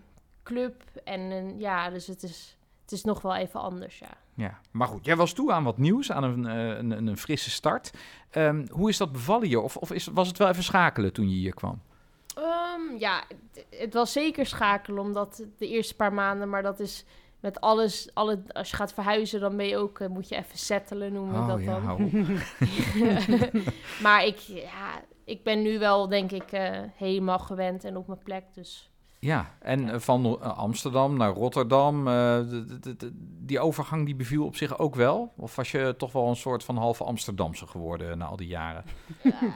club. 0.43 0.83
En 1.05 1.21
een, 1.21 1.59
ja, 1.59 1.91
dus 1.91 2.07
het 2.07 2.23
is, 2.23 2.57
het 2.83 2.93
is 2.93 3.05
nog 3.05 3.23
wel 3.23 3.35
even 3.35 3.61
anders. 3.61 3.99
Ja. 3.99 4.17
Ja, 4.35 4.61
maar 4.71 4.87
goed, 4.87 5.05
jij 5.05 5.17
was 5.17 5.33
toe 5.33 5.53
aan 5.53 5.65
wat 5.65 5.79
nieuws, 5.79 6.13
aan 6.13 6.25
een, 6.25 6.47
eh, 6.47 6.77
een, 6.77 7.07
een, 7.07 7.17
frisse 7.17 7.51
start. 7.51 7.91
Ehm, 8.31 8.67
hoe 8.71 8.89
is 8.89 8.97
dat 8.97 9.13
bevallen 9.13 9.47
hier? 9.47 9.61
Of, 9.61 9.77
of 9.77 9.93
is, 9.93 10.07
was 10.07 10.29
het 10.29 10.39
wel 10.39 10.49
even 10.49 10.63
schakelen 10.63 11.13
toen 11.13 11.31
je 11.31 11.37
hier 11.37 11.55
kwam? 11.55 11.81
Ehm, 12.37 12.97
ja, 12.99 13.23
het, 13.29 13.67
het 13.71 13.95
was 13.95 14.13
zeker 14.13 14.47
schakelen, 14.47 15.03
omdat 15.03 15.45
de 15.59 15.69
eerste 15.69 15.95
paar 15.95 16.13
maanden, 16.13 16.49
maar 16.49 16.63
dat 16.63 16.81
is 16.81 17.05
met 17.41 17.61
alles, 17.61 18.11
alle, 18.15 18.43
als 18.53 18.71
je 18.71 18.77
gaat 18.77 18.93
verhuizen, 18.93 19.41
dan 19.41 19.57
ben 19.57 19.67
je 19.67 19.77
ook, 19.77 20.01
eh, 20.01 20.09
moet 20.09 20.29
je 20.29 20.37
even 20.37 20.59
settelen, 20.59 21.13
noemen 21.13 21.41
we 21.41 21.47
dat 21.53 21.65
dan. 21.65 21.77
Oh, 21.77 21.85
hou 21.85 22.05
op. 22.05 22.13
maar 24.03 24.25
ik, 24.25 24.39
ja, 24.39 25.01
ik 25.25 25.43
ben 25.43 25.63
nu 25.63 25.79
wel, 25.79 26.09
denk 26.09 26.31
ik, 26.31 26.53
eh, 26.53 26.71
helemaal 26.97 27.39
gewend 27.39 27.85
en 27.85 27.97
op 27.97 28.07
mijn 28.07 28.23
plek. 28.25 28.45
Dus 28.55 28.91
Ja, 29.21 29.55
en 29.61 29.89
eh, 29.89 29.99
van 29.99 30.41
Amsterdam 30.57 31.17
naar 31.17 31.33
Rotterdam, 31.33 32.05
de- 32.05 32.65
de- 32.69 32.79
de- 32.79 32.97
de- 32.97 33.13
die 33.47 33.61
overgang 33.61 34.05
die 34.07 34.15
beviel 34.17 34.45
op 34.45 34.57
zich 34.57 34.79
ook 34.79 34.95
wel? 34.95 35.33
Of 35.37 35.57
was 35.57 35.71
je 35.71 35.95
toch 35.99 36.13
wel 36.13 36.29
een 36.29 36.37
soort 36.37 36.65
van 36.65 36.77
halve 36.77 37.05
Amsterdamse 37.05 37.67
geworden 37.67 38.19
na 38.19 38.25
al 38.27 38.37
die 38.37 38.49
jaren? 38.49 38.85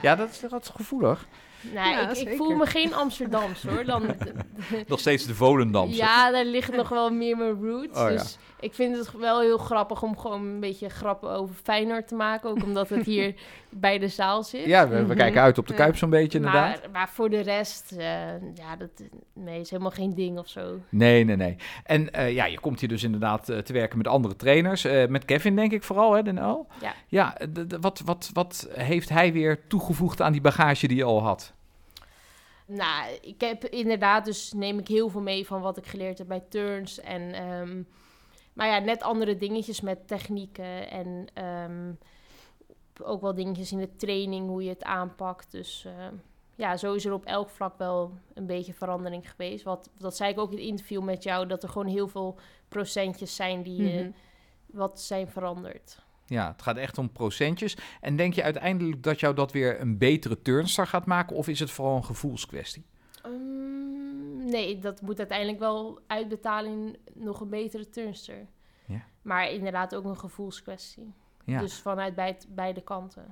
Ja, 0.01 0.15
dat 0.15 0.29
is, 0.29 0.39
dat 0.49 0.61
is 0.61 0.69
gevoelig. 0.69 1.27
Nee, 1.73 1.73
Ja, 1.93 2.09
ik, 2.09 2.17
ik 2.17 2.35
voel 2.37 2.55
me 2.55 2.65
geen 2.65 2.93
Amsterdams 2.93 3.63
hoor. 3.63 3.85
Dan, 3.85 4.03
Nog 4.87 4.99
steeds 4.99 5.25
de 5.25 5.35
Volendamse. 5.35 5.95
ja, 5.95 6.31
daar 6.31 6.45
ligt 6.45 6.75
nog 6.75 6.89
wel 6.89 7.09
meer 7.11 7.37
mijn 7.37 7.61
roots. 7.61 7.97
Oh, 7.99 8.03
ja. 8.03 8.09
dus 8.09 8.37
ik 8.59 8.73
vind 8.73 8.97
het 8.97 9.11
wel 9.11 9.41
heel 9.41 9.57
grappig 9.57 10.03
om 10.03 10.17
gewoon 10.17 10.41
een 10.45 10.59
beetje 10.59 10.89
grappen 10.89 11.29
over 11.29 11.55
Feyenoord 11.63 12.07
te 12.07 12.15
maken. 12.15 12.49
Ook 12.49 12.63
omdat 12.63 12.89
het 12.89 13.05
hier 13.05 13.33
bij 13.69 13.99
de 13.99 14.07
zaal 14.07 14.43
zit. 14.43 14.65
Ja, 14.65 14.87
we, 14.87 14.95
we 14.95 15.01
Mhm. 15.01 15.15
kijken 15.17 15.41
uit 15.41 15.57
op 15.57 15.67
de. 15.67 15.73
Kuip 15.73 15.97
zo'n 15.97 16.09
beetje 16.09 16.37
inderdaad. 16.37 16.81
Maar, 16.81 16.89
maar 16.91 17.09
voor 17.09 17.29
de 17.29 17.39
rest, 17.39 17.91
eh, 17.91 18.05
ja, 18.55 18.75
dat 18.77 18.89
nee, 19.33 19.59
is 19.59 19.69
helemaal 19.69 19.91
geen 19.91 20.13
ding 20.15 20.37
of 20.37 20.47
zo. 20.47 20.79
Nee, 20.89 21.23
nee, 21.23 21.35
nee. 21.35 21.55
En 21.83 22.13
eh, 22.13 22.33
ja, 22.33 22.45
je 22.45 22.59
komt 22.59 22.79
hier 22.79 22.89
dus 22.89 23.03
inderdaad 23.03 23.49
eh, 23.49 23.57
te 23.57 23.73
werken 23.73 23.97
met 23.97 24.07
andere 24.07 24.35
trainers. 24.35 24.85
eh, 24.85 25.07
met 25.07 25.25
Kevin 25.25 25.55
denk 25.55 25.71
ik 25.71 25.83
vooral, 25.83 26.13
hè, 26.13 26.23
Den? 26.23 26.35
Ja. 26.35 26.93
Ja, 27.07 27.37
wat, 27.81 28.01
wat, 28.05 28.29
wat 28.33 28.69
heeft 28.73 29.09
hij 29.09 29.33
weer 29.33 29.59
toegevoegd 29.67 30.21
aan 30.21 30.31
die 30.31 30.41
bagage 30.41 30.87
die 30.87 30.97
je 30.97 31.03
al 31.03 31.21
had? 31.23 31.52
Nou, 32.75 33.17
ik 33.21 33.41
heb 33.41 33.65
inderdaad, 33.65 34.25
dus 34.25 34.53
neem 34.53 34.79
ik 34.79 34.87
heel 34.87 35.09
veel 35.09 35.21
mee 35.21 35.45
van 35.47 35.61
wat 35.61 35.77
ik 35.77 35.85
geleerd 35.87 36.17
heb 36.17 36.27
bij 36.27 36.43
turns. 36.49 36.99
En, 36.99 37.33
ehm, 37.33 37.83
maar 38.53 38.67
ja, 38.67 38.79
net 38.79 39.03
andere 39.03 39.37
dingetjes 39.37 39.81
met 39.81 40.07
technieken 40.07 40.89
en 40.89 41.25
ehm, 41.33 41.91
ook 43.03 43.21
wel 43.21 43.33
dingetjes 43.35 43.71
in 43.71 43.77
de 43.77 43.95
training, 43.95 44.47
hoe 44.47 44.63
je 44.63 44.69
het 44.69 44.83
aanpakt. 44.83 45.51
Dus 45.51 45.85
ehm, 45.85 46.13
ja, 46.55 46.77
zo 46.77 46.93
is 46.93 47.05
er 47.05 47.13
op 47.13 47.25
elk 47.25 47.49
vlak 47.49 47.77
wel 47.77 48.11
een 48.33 48.45
beetje 48.45 48.73
verandering 48.73 49.29
geweest. 49.31 49.63
Wat, 49.63 49.89
dat 49.97 50.15
zei 50.15 50.31
ik 50.31 50.39
ook 50.39 50.51
in 50.51 50.57
het 50.57 50.65
interview 50.67 51.01
met 51.03 51.23
jou, 51.23 51.47
dat 51.47 51.63
er 51.63 51.69
gewoon 51.69 51.87
heel 51.87 52.07
veel 52.07 52.35
procentjes 52.67 53.35
zijn 53.35 53.63
die 53.63 53.89
eh, 53.91 53.99
Mhm. 53.99 54.11
wat 54.65 55.01
zijn 55.01 55.27
veranderd. 55.27 56.02
Ja, 56.25 56.51
het 56.51 56.61
gaat 56.61 56.77
echt 56.77 56.97
om 56.97 57.11
procentjes. 57.11 57.77
En 58.01 58.15
denk 58.15 58.33
je 58.33 58.43
uiteindelijk 58.43 59.03
dat 59.03 59.19
jou 59.19 59.35
dat 59.35 59.51
weer 59.51 59.81
een 59.81 59.97
betere 59.97 60.41
turnstar 60.41 60.87
gaat 60.87 61.05
maken? 61.05 61.35
Of 61.35 61.47
is 61.47 61.59
het 61.59 61.71
vooral 61.71 61.95
een 61.95 62.03
gevoelskwestie? 62.05 62.85
Ehm, 63.23 64.49
nee, 64.49 64.79
dat 64.79 65.01
moet 65.01 65.17
uiteindelijk 65.17 65.59
wel 65.59 65.99
uitbetalen 66.07 66.71
in 66.71 66.97
nog 67.13 67.41
een 67.41 67.49
betere 67.49 67.89
turnster. 67.89 68.45
Ja. 68.85 69.01
Maar 69.21 69.51
inderdaad 69.51 69.95
ook 69.95 70.03
een 70.05 70.17
gevoelskwestie. 70.19 71.13
Ja, 71.45 71.59
Dus 71.59 71.79
vanuit 71.79 72.15
beid- 72.15 72.47
beide 72.49 72.81
kanten. 72.81 73.25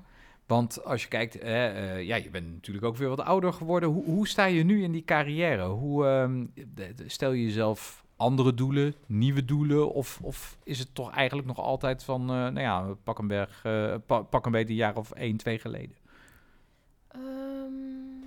want 0.45 0.83
als 0.85 1.01
je 1.01 1.07
kijkt, 1.07 1.39
eh, 1.39 2.01
ja, 2.03 2.15
je 2.15 2.29
bent 2.29 2.51
natuurlijk 2.53 2.85
ook 2.85 2.95
weer 2.97 3.09
wat 3.09 3.19
ouder 3.21 3.53
geworden. 3.53 3.89
Hoe, 3.89 4.03
hoe 4.05 4.27
sta 4.27 4.45
je 4.45 4.63
nu 4.63 4.83
in 4.83 4.91
die 4.91 5.03
carrière? 5.03 5.65
Hoe 5.67 6.05
ehm, 6.07 6.45
stel 7.07 7.31
je 7.31 7.43
jezelf 7.43 8.05
andere 8.21 8.53
doelen, 8.53 8.95
nieuwe 9.05 9.45
doelen? 9.45 9.93
Of, 9.93 10.19
of 10.21 10.57
is 10.63 10.79
het 10.79 10.95
toch 10.95 11.11
eigenlijk 11.11 11.47
nog 11.47 11.57
altijd 11.59 12.03
van, 12.03 12.21
eh, 12.21 12.27
nou 12.27 12.59
ja, 12.59 12.95
pak 13.03 13.19
een 13.19 13.27
berg, 13.27 13.65
eh, 13.65 13.95
pa- 14.05 14.21
pak 14.21 14.45
een 14.45 14.51
beetje 14.51 14.69
een 14.69 14.75
jaar 14.75 14.95
of 14.97 15.11
één, 15.11 15.37
twee 15.37 15.59
geleden? 15.59 15.95
Ehm, 17.07 18.19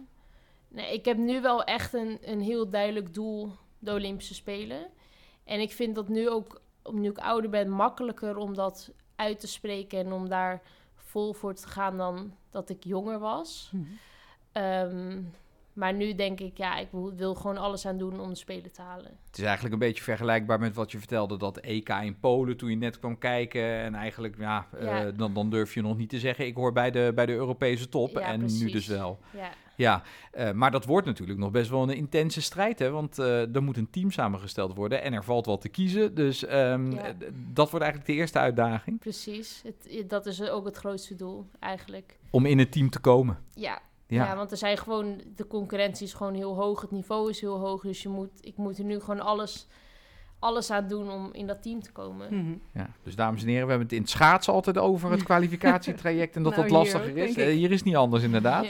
nee, 0.68 0.92
ik 0.92 1.04
heb 1.04 1.16
nu 1.16 1.40
wel 1.40 1.64
echt 1.64 1.92
een, 1.94 2.18
een 2.22 2.40
heel 2.40 2.70
duidelijk 2.70 3.14
doel, 3.14 3.52
de 3.78 3.92
Olympische 3.92 4.34
Spelen. 4.34 4.86
En 5.44 5.60
ik 5.60 5.72
vind 5.72 5.94
dat 5.94 6.08
nu 6.08 6.28
ook, 6.30 6.60
nu 6.92 7.08
ik 7.08 7.18
ouder 7.18 7.50
ben, 7.50 7.70
makkelijker 7.70 8.36
om 8.36 8.54
dat 8.54 8.92
uit 9.16 9.40
te 9.40 9.46
spreken 9.48 9.98
en 9.98 10.12
om 10.12 10.28
daar 10.28 10.62
vol 10.94 11.32
voor 11.32 11.54
te 11.54 11.68
gaan 11.68 11.96
dan 11.96 12.34
dat 12.50 12.68
ik 12.68 12.84
jonger 12.84 13.18
was. 13.18 13.70
Mhm. 13.72 13.84
Ehm, 14.52 15.22
Maar 15.74 15.94
nu 15.94 16.14
denk 16.14 16.40
ik, 16.40 16.58
ja, 16.58 16.78
ik 16.78 16.88
wil, 17.16 17.34
gewoon 17.34 17.56
alles 17.56 17.86
aan 17.86 17.98
doen 17.98 18.20
om 18.20 18.28
de 18.28 18.34
Spelen 18.34 18.72
te 18.72 18.82
halen. 18.82 19.10
Het 19.26 19.38
is 19.38 19.44
eigenlijk 19.44 19.74
een 19.74 19.80
beetje 19.80 20.02
vergelijkbaar 20.02 20.58
met 20.58 20.74
wat 20.74 20.92
je 20.92 20.98
vertelde, 20.98 21.36
dat 21.36 21.56
EK 21.56 21.88
in 21.88 22.18
Polen 22.20 22.56
toen 22.56 22.70
je 22.70 22.76
net 22.76 22.98
kwam 22.98 23.18
kijken. 23.18 23.62
En 23.62 23.94
eigenlijk, 23.94 24.38
ja, 24.38 24.66
eh, 24.78 24.84
Ja. 24.84 25.10
dan, 25.10 25.34
dan 25.34 25.50
durf 25.50 25.74
je 25.74 25.82
nog 25.82 25.96
niet 25.96 26.08
te 26.08 26.18
zeggen, 26.18 26.46
ik 26.46 26.54
hoor 26.56 26.72
bij 26.72 26.90
de, 26.90 27.12
bij 27.14 27.26
de 27.26 27.32
Europese 27.32 27.88
top. 27.88 28.10
Ja, 28.10 28.20
en 28.20 28.40
nu 28.58 28.70
dus 28.70 28.86
wel. 28.86 29.18
Ja, 29.30 29.50
Ja, 29.76 30.02
eh, 30.32 30.52
maar 30.52 30.70
dat 30.70 30.84
wordt 30.84 31.06
natuurlijk 31.06 31.38
nog 31.38 31.50
best 31.50 31.70
wel 31.70 31.82
een 31.82 31.96
intense 31.96 32.42
strijd, 32.42 32.78
hè? 32.78 32.90
Want 32.90 33.18
eh, 33.18 33.54
er 33.54 33.62
moet 33.62 33.76
een 33.76 33.90
team 33.90 34.10
samengesteld 34.10 34.74
worden 34.74 35.02
en 35.02 35.12
er 35.12 35.24
valt 35.24 35.46
wat 35.46 35.60
te 35.60 35.68
kiezen. 35.68 36.14
Dus 36.14 36.44
ehm, 36.44 36.92
eh, 36.92 37.14
dat 37.52 37.70
wordt 37.70 37.84
eigenlijk 37.84 38.06
de 38.06 38.12
eerste 38.12 38.38
uitdaging, 38.38 38.98
precies. 38.98 39.62
Het, 39.64 40.08
dat 40.10 40.26
is 40.26 40.48
ook 40.50 40.64
het 40.64 40.76
grootste 40.76 41.14
doel, 41.14 41.46
eigenlijk. 41.58 42.18
om 42.30 42.46
in 42.46 42.58
het 42.58 42.72
team 42.72 42.90
te 42.90 42.98
komen. 43.00 43.38
Ja. 43.54 43.80
Ja. 44.14 44.24
Ja. 44.24 44.36
want 44.36 44.50
er 44.50 44.56
zijn 44.56 44.78
gewoon, 44.78 45.20
de 45.36 45.46
concurrentie 45.46 46.06
is 46.06 46.14
gewoon 46.14 46.34
heel 46.34 46.54
hoog, 46.54 46.80
het 46.80 46.90
niveau 46.90 47.30
is 47.30 47.40
heel 47.40 47.58
hoog. 47.58 47.82
Dus 47.82 48.02
je 48.02 48.08
moet, 48.08 48.30
ik 48.40 48.56
moet 48.56 48.78
er 48.78 48.84
nu 48.84 49.00
gewoon 49.00 49.20
alles, 49.20 49.66
alles 50.38 50.70
aan 50.70 50.88
doen 50.88 51.10
om 51.10 51.28
in 51.32 51.46
dat 51.46 51.62
team 51.62 51.82
te 51.82 51.92
komen. 51.92 52.34
Mhm. 52.34 52.54
Ja, 52.74 52.88
dus 53.02 53.14
dames 53.14 53.42
en 53.42 53.48
heren, 53.48 53.64
we 53.64 53.70
hebben 53.70 53.86
het 53.86 53.96
in 53.96 54.02
het 54.02 54.10
schaatsen 54.10 54.52
altijd 54.52 54.78
over 54.78 55.10
het 55.10 55.22
kwalificatietraject 55.32 56.36
en 56.36 56.42
dat 56.42 56.56
Nou, 56.56 56.62
dat 56.62 56.76
lastiger 56.76 57.16
is. 57.16 57.36
Eh, 57.36 57.46
hier 57.46 57.70
is 57.72 57.82
niet 57.82 57.96
anders 57.96 58.22
inderdaad. 58.22 58.66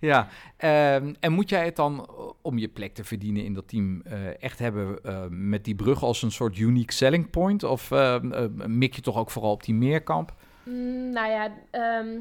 Ja, 0.00 0.28
ehm, 0.56 1.14
en 1.20 1.32
moet 1.32 1.48
jij 1.48 1.64
het 1.64 1.76
dan, 1.76 2.00
eh, 2.00 2.30
om 2.42 2.58
je 2.58 2.68
plek 2.68 2.94
te 2.94 3.04
verdienen 3.04 3.44
in 3.44 3.54
dat 3.54 3.68
team, 3.68 4.02
eh, 4.02 4.42
echt 4.42 4.58
hebben 4.58 5.04
eh, 5.04 5.24
met 5.30 5.64
die 5.64 5.74
brug 5.74 6.02
als 6.02 6.22
een 6.22 6.32
soort 6.32 6.58
unique 6.58 6.92
selling 6.92 7.30
point? 7.30 7.62
Of 7.62 7.90
ehm, 7.90 8.32
eh, 8.32 8.44
mik 8.66 8.94
je 8.94 9.00
toch 9.00 9.16
ook 9.16 9.30
vooral 9.30 9.52
op 9.52 9.62
die 9.64 9.74
meerkamp? 9.74 10.34
Mm, 10.64 11.10
nou 11.12 11.30
ja, 11.30 11.52
ehm, 11.70 12.20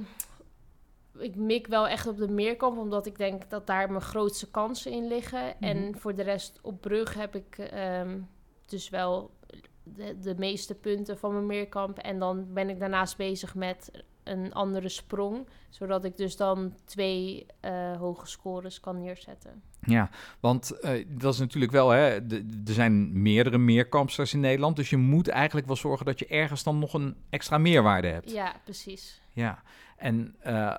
ik 1.17 1.35
mik 1.35 1.67
wel 1.67 1.87
echt 1.87 2.07
op 2.07 2.17
de 2.17 2.27
meerkamp, 2.27 2.77
omdat 2.77 3.05
ik 3.05 3.17
denk 3.17 3.49
dat 3.49 3.67
daar 3.67 3.89
mijn 3.89 4.01
grootste 4.01 4.51
kansen 4.51 4.91
in 4.91 5.07
liggen. 5.07 5.61
En 5.61 5.97
voor 5.97 6.15
de 6.15 6.23
rest 6.23 6.59
op 6.61 6.81
brug 6.81 7.13
heb 7.13 7.35
ik 7.35 7.57
ehm, 7.57 8.19
dus 8.65 8.89
wel 8.89 9.31
de, 9.83 10.19
de 10.19 10.35
meeste 10.37 10.75
punten 10.75 11.17
van 11.17 11.33
mijn 11.33 11.45
meerkamp. 11.45 11.97
En 11.97 12.19
dan 12.19 12.53
ben 12.53 12.69
ik 12.69 12.79
daarnaast 12.79 13.17
bezig 13.17 13.55
met 13.55 13.91
een 14.23 14.53
andere 14.53 14.89
sprong, 14.89 15.47
zodat 15.69 16.03
ik 16.03 16.17
dus 16.17 16.37
dan 16.37 16.75
twee 16.85 17.45
eh, 17.59 17.97
hoge 17.97 18.27
scores 18.27 18.79
kan 18.79 19.01
neerzetten. 19.01 19.61
Ja, 19.85 20.09
want 20.39 20.71
eh, 20.79 21.05
dat 21.09 21.33
is 21.33 21.39
natuurlijk 21.39 21.71
wel, 21.71 21.89
hè, 21.89 22.09
er 22.65 22.73
zijn 22.73 23.21
meerdere 23.21 23.57
meerkampsters 23.57 24.33
in 24.33 24.39
Nederland, 24.39 24.75
dus 24.75 24.89
je 24.89 24.97
moet 24.97 25.27
eigenlijk 25.27 25.67
wel 25.67 25.75
zorgen 25.75 26.05
dat 26.05 26.19
je 26.19 26.27
ergens 26.27 26.63
dan 26.63 26.79
nog 26.79 26.93
een 26.93 27.15
extra 27.29 27.57
meerwaarde 27.57 28.07
hebt. 28.07 28.31
Ja, 28.31 28.55
precies. 28.63 29.21
Ja, 29.31 29.63
en 29.97 30.35
eh, 30.39 30.75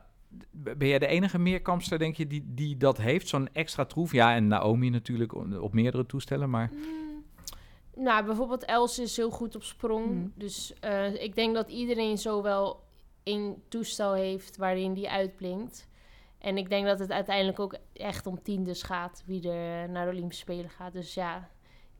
ben 0.50 0.88
jij 0.88 0.98
de 0.98 1.06
enige 1.06 1.38
meerkampster, 1.38 1.98
denk 1.98 2.16
je, 2.16 2.26
die, 2.26 2.44
die 2.46 2.76
dat 2.76 2.98
heeft? 2.98 3.28
Zo'n 3.28 3.48
extra 3.52 3.84
troef? 3.84 4.12
Ja, 4.12 4.34
en 4.34 4.46
Naomi 4.46 4.90
natuurlijk 4.90 5.34
op, 5.62 5.72
meerdere 5.72 6.06
toestellen, 6.06 6.50
maar... 6.50 6.70
Mm, 6.72 7.24
Nou, 7.96 8.24
bijvoorbeeld 8.24 8.64
Els 8.64 8.98
is 8.98 9.16
heel 9.16 9.30
goed 9.30 9.56
op 9.56 9.62
sprong. 9.62 10.06
Mm. 10.06 10.32
Dus 10.34 10.74
eh, 10.80 11.22
ik 11.22 11.34
denk 11.34 11.54
dat 11.54 11.70
iedereen 11.70 12.18
zo 12.18 12.42
wel 12.42 12.82
één 13.22 13.62
toestel 13.68 14.12
heeft 14.12 14.56
waarin 14.56 14.94
die 14.94 15.10
uitblinkt. 15.10 15.88
En 16.38 16.56
ik 16.56 16.68
denk 16.68 16.86
dat 16.86 16.98
het 16.98 17.10
uiteindelijk 17.10 17.60
ook 17.60 17.76
echt 17.92 18.26
om 18.26 18.42
tiendes 18.42 18.82
gaat 18.82 19.22
wie 19.26 19.50
er 19.50 19.88
naar 19.88 20.04
de 20.04 20.12
Olympische 20.12 20.42
Spelen 20.42 20.70
gaat. 20.70 20.92
Dus 20.92 21.14
ja, 21.14 21.50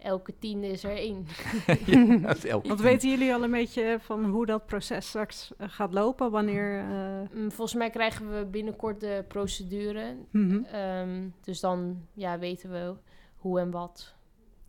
elke 0.05 0.39
tiende 0.39 0.67
is 0.69 0.85
er 0.85 0.97
één. 0.97 1.27
ja, 1.87 2.17
dat 2.17 2.37
is 2.37 2.45
elke 2.45 2.69
Want 2.69 2.81
weten 2.81 3.09
jullie 3.11 3.35
al 3.35 3.43
een 3.43 3.51
beetje 3.51 3.97
van 4.01 4.25
hoe 4.25 4.47
dat 4.47 4.67
proces 4.67 5.09
straks 5.09 5.53
eh, 5.59 5.69
gaat 5.71 5.93
lopen? 5.93 6.31
Wanneer... 6.31 6.79
eh, 6.79 7.29
Mm, 7.35 7.51
Volgens 7.53 7.75
mij 7.79 7.91
krijgen 7.91 8.39
we 8.39 8.45
binnenkort 8.45 9.01
de 9.01 9.25
procedure. 9.29 10.17
mhm. 10.31 10.65
Ehm, 10.65 11.29
dus 11.41 11.61
dan 11.61 12.07
ja, 12.13 12.39
weten 12.39 12.71
we 12.71 12.93
hoe 13.37 13.61
en 13.61 13.71
wat. 13.71 14.15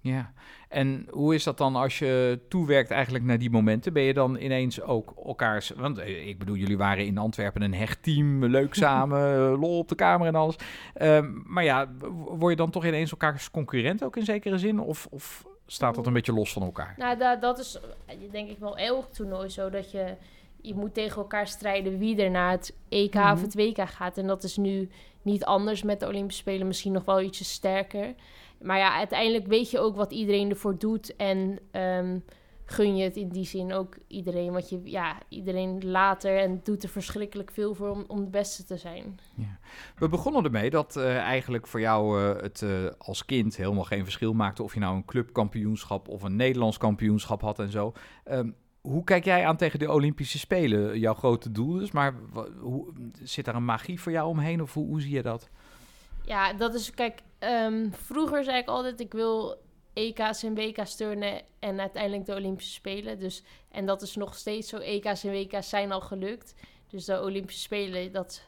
Ja, 0.08 0.34
en 0.70 1.08
hoe 1.10 1.36
is 1.36 1.44
dat 1.44 1.58
dan 1.58 1.76
als 1.76 2.00
je 2.00 2.40
toewerkt 2.50 2.92
eigenlijk 2.92 3.24
naar 3.26 3.38
die 3.38 3.50
momenten? 3.50 3.94
Ben 3.94 4.04
je 4.04 4.14
dan 4.14 4.38
ineens 4.38 4.82
ook 4.82 5.14
elkaars... 5.26 5.70
Want 5.70 5.98
eh, 5.98 6.28
ik 6.28 6.40
bedoel, 6.40 6.56
jullie 6.56 6.78
waren 6.78 7.06
in 7.06 7.18
Antwerpen 7.18 7.62
een 7.62 7.74
hecht 7.74 8.04
team, 8.04 8.46
leuk 8.46 8.74
samen, 8.86 9.20
eh, 9.36 9.60
lol 9.60 9.78
op 9.78 9.88
de 9.90 9.96
kamer 9.96 10.28
en 10.28 10.36
alles. 10.36 10.56
Ehm, 10.94 11.32
maar 11.46 11.64
ja, 11.64 11.92
word 12.26 12.52
je 12.52 12.56
dan 12.58 12.70
toch 12.70 12.86
ineens 12.86 13.12
elkaars 13.12 13.52
concurrent 13.52 14.04
ook 14.04 14.18
in 14.18 14.26
zekere 14.26 14.58
zin? 14.58 14.80
Of, 14.80 15.08
of 15.10 15.46
staat 15.66 15.96
dat 15.96 16.08
een 16.08 16.14
beetje 16.14 16.34
los 16.34 16.54
van 16.54 16.62
elkaar? 16.64 16.94
Nou, 16.98 17.18
da- 17.18 17.36
dat 17.36 17.60
is 17.60 17.80
eh, 18.06 18.16
denk 18.32 18.50
ik 18.50 18.58
wel 18.60 18.78
elk 18.78 19.14
toernooi 19.14 19.50
zo 19.50 19.70
dat 19.70 19.92
je 19.92 20.16
je 20.62 20.74
moet 20.76 20.94
tegen 20.94 21.18
elkaar 21.22 21.48
strijden 21.48 21.98
wie 22.00 22.24
er 22.24 22.32
naar 22.32 22.52
het 22.52 22.76
EK 22.90 23.16
of 23.16 23.22
Mhm. 23.22 23.42
het 23.42 23.56
WK 23.56 23.90
gaat. 23.90 24.18
En 24.18 24.28
dat 24.28 24.44
is 24.44 24.58
nu 24.58 24.90
niet 25.22 25.46
anders 25.46 25.84
met 25.84 26.00
de 26.00 26.08
Olympische 26.08 26.42
Spelen, 26.42 26.68
misschien 26.68 26.92
nog 26.92 27.06
wel 27.06 27.22
ietsje 27.22 27.44
sterker. 27.44 28.14
Maar 28.62 28.78
ja, 28.78 28.96
uiteindelijk 28.96 29.48
weet 29.48 29.72
je 29.72 29.80
ook 29.80 29.96
wat 29.96 30.12
iedereen 30.12 30.50
ervoor 30.50 30.78
doet 30.78 31.16
en 31.16 31.60
ehm, 31.72 32.20
gun 32.66 32.96
je 32.96 33.04
het 33.04 33.16
in 33.16 33.30
die 33.30 33.46
zin 33.46 33.74
ook 33.74 33.98
iedereen. 34.08 34.52
Want 34.52 34.70
je, 34.70 34.82
ja, 34.84 35.18
iedereen 35.30 35.92
later 35.92 36.38
en 36.38 36.60
doet 36.64 36.84
er 36.84 36.90
verschrikkelijk 36.90 37.52
veel 37.52 37.74
voor 37.74 37.90
om, 37.90 38.06
om 38.08 38.24
de 38.24 38.30
beste 38.30 38.64
te 38.64 38.78
zijn. 38.78 39.20
We 39.98 40.10
begonnen 40.10 40.44
ermee 40.44 40.70
dat 40.70 40.96
eh, 40.96 41.18
eigenlijk 41.18 41.68
voor 41.68 41.80
jou 41.80 42.22
eh, 42.22 42.42
het 42.42 42.62
eh, 42.62 42.70
als 42.98 43.26
kind 43.26 43.56
helemaal 43.56 43.84
geen 43.84 44.04
verschil 44.04 44.34
maakte 44.34 44.64
of 44.64 44.74
je 44.74 44.80
nou 44.80 44.96
een 44.96 45.06
clubkampioenschap 45.06 46.08
of 46.08 46.24
een 46.24 46.36
Nederlands 46.36 46.78
kampioenschap 46.78 47.42
had 47.42 47.60
en 47.60 47.72
zo. 47.72 47.94
Ehm, 48.24 48.50
hoe 48.82 49.04
kijk 49.04 49.26
jij 49.26 49.46
aan 49.46 49.58
tegen 49.58 49.80
de 49.80 49.92
Olympische 49.92 50.40
Spelen? 50.40 51.00
Jouw 51.00 51.14
grote 51.14 51.52
doel 51.52 51.74
dus, 51.74 51.92
maar 51.92 52.14
hoe, 52.60 52.94
zit 53.24 53.46
daar 53.46 53.56
een 53.56 53.66
magie 53.66 54.02
voor 54.02 54.12
jou 54.12 54.30
omheen 54.30 54.62
of 54.62 54.74
hoe, 54.74 54.88
hoe 54.88 55.02
zie 55.02 55.14
je 55.14 55.22
dat? 55.22 55.50
Ja, 56.26 56.54
dat 56.54 56.74
is, 56.74 56.92
kijk, 56.92 57.22
ehm, 57.40 57.92
vroeger 57.92 58.44
zei 58.44 58.58
ik 58.58 58.68
altijd, 58.68 59.00
ik 59.00 59.14
wil 59.14 59.64
EK's 59.94 60.44
en 60.44 60.56
WK's 60.56 60.96
turnen 60.96 61.42
en 61.60 61.80
uiteindelijk 61.80 62.26
de 62.26 62.36
Olympische 62.36 62.74
Spelen. 62.74 63.20
Dus, 63.20 63.44
en 63.72 63.86
dat 63.86 64.02
is 64.02 64.16
nog 64.16 64.36
steeds 64.36 64.70
zo, 64.70 64.78
EK's 64.78 65.24
en 65.24 65.32
WK's 65.32 65.70
zijn 65.70 65.92
al 65.92 66.02
gelukt. 66.02 66.56
Dus 66.90 67.06
de 67.06 67.22
Olympische 67.22 67.62
Spelen, 67.62 68.12
dat, 68.12 68.44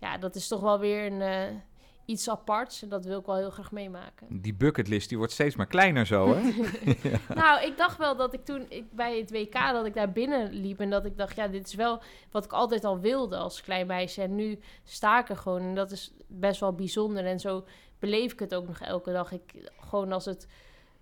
ja, 0.00 0.18
dat 0.18 0.34
is 0.34 0.48
toch 0.48 0.60
wel 0.60 0.78
weer 0.78 1.12
een, 1.12 1.20
eh, 1.20 1.56
iets 2.04 2.28
aparts 2.28 2.82
en 2.82 2.88
dat 2.88 3.04
wil 3.04 3.18
ik 3.18 3.26
wel 3.26 3.36
heel 3.36 3.50
graag 3.50 3.72
meemaken. 3.72 4.26
Die 4.40 4.54
bucketlist 4.54 5.08
die 5.08 5.18
wordt 5.18 5.32
steeds 5.32 5.56
maar 5.56 5.66
kleiner 5.66 6.06
zo, 6.06 6.34
hè? 6.34 6.40
Nou, 7.34 7.64
ik 7.64 7.76
dacht 7.76 7.98
wel 7.98 8.16
dat 8.16 8.34
ik 8.34 8.44
toen 8.44 8.66
ik, 8.68 8.92
bij 8.92 9.18
het 9.18 9.30
WK 9.30 9.52
dat 9.52 9.86
ik 9.86 9.94
daar 9.94 10.12
binnen 10.12 10.52
liep 10.52 10.80
en 10.80 10.90
dat 10.90 11.04
ik 11.04 11.16
dacht, 11.16 11.36
ja, 11.36 11.48
dit 11.48 11.66
is 11.66 11.74
wel 11.74 12.02
wat 12.30 12.44
ik 12.44 12.52
altijd 12.52 12.84
al 12.84 13.00
wilde 13.00 13.36
als 13.36 13.60
klein 13.60 13.86
meisje. 13.86 14.22
En 14.22 14.34
nu 14.34 14.58
sta 14.84 15.20
ik 15.20 15.28
er 15.28 15.36
gewoon 15.36 15.60
en 15.60 15.74
dat 15.74 15.90
is 15.90 16.12
best 16.26 16.60
wel 16.60 16.72
bijzonder. 16.72 17.24
En 17.24 17.40
zo 17.40 17.64
beleef 18.02 18.32
ik 18.32 18.38
het 18.38 18.54
ook 18.54 18.66
nog 18.66 18.80
elke 18.80 19.12
dag. 19.12 19.32
Ik, 19.32 19.70
gewoon 19.80 20.12
als 20.12 20.24
het 20.24 20.46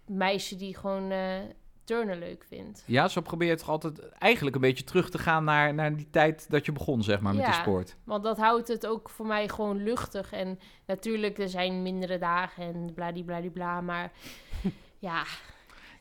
meisje 0.06 0.56
die 0.56 0.76
gewoon 0.76 1.10
eh, 1.10 1.38
turnen 1.84 2.18
leuk 2.18 2.44
vindt. 2.48 2.82
ja, 2.86 3.08
zo 3.08 3.20
probeer 3.20 3.48
je 3.48 3.56
toch 3.56 3.68
altijd 3.68 4.08
eigenlijk 4.08 4.54
een 4.56 4.62
beetje 4.62 4.84
terug 4.84 5.10
te 5.10 5.18
gaan 5.18 5.44
naar, 5.44 5.74
naar 5.74 5.96
die 5.96 6.10
tijd 6.10 6.50
dat 6.50 6.66
je 6.66 6.72
begon, 6.72 7.02
zeg 7.02 7.20
maar, 7.20 7.34
met 7.34 7.46
Ja. 7.46 7.52
sport. 7.52 7.96
Want 8.04 8.22
dat 8.24 8.36
houdt 8.38 8.68
het 8.68 8.86
ook 8.86 9.10
voor 9.10 9.26
mij 9.26 9.48
gewoon 9.48 9.82
luchtig. 9.82 10.32
En 10.32 10.58
natuurlijk, 10.86 11.38
er 11.38 11.48
zijn 11.48 11.82
mindere 11.82 12.18
dagen 12.18 12.64
en 12.64 12.92
bladibladibla, 12.94 13.80
maar 13.80 14.12
ja, 14.98 15.24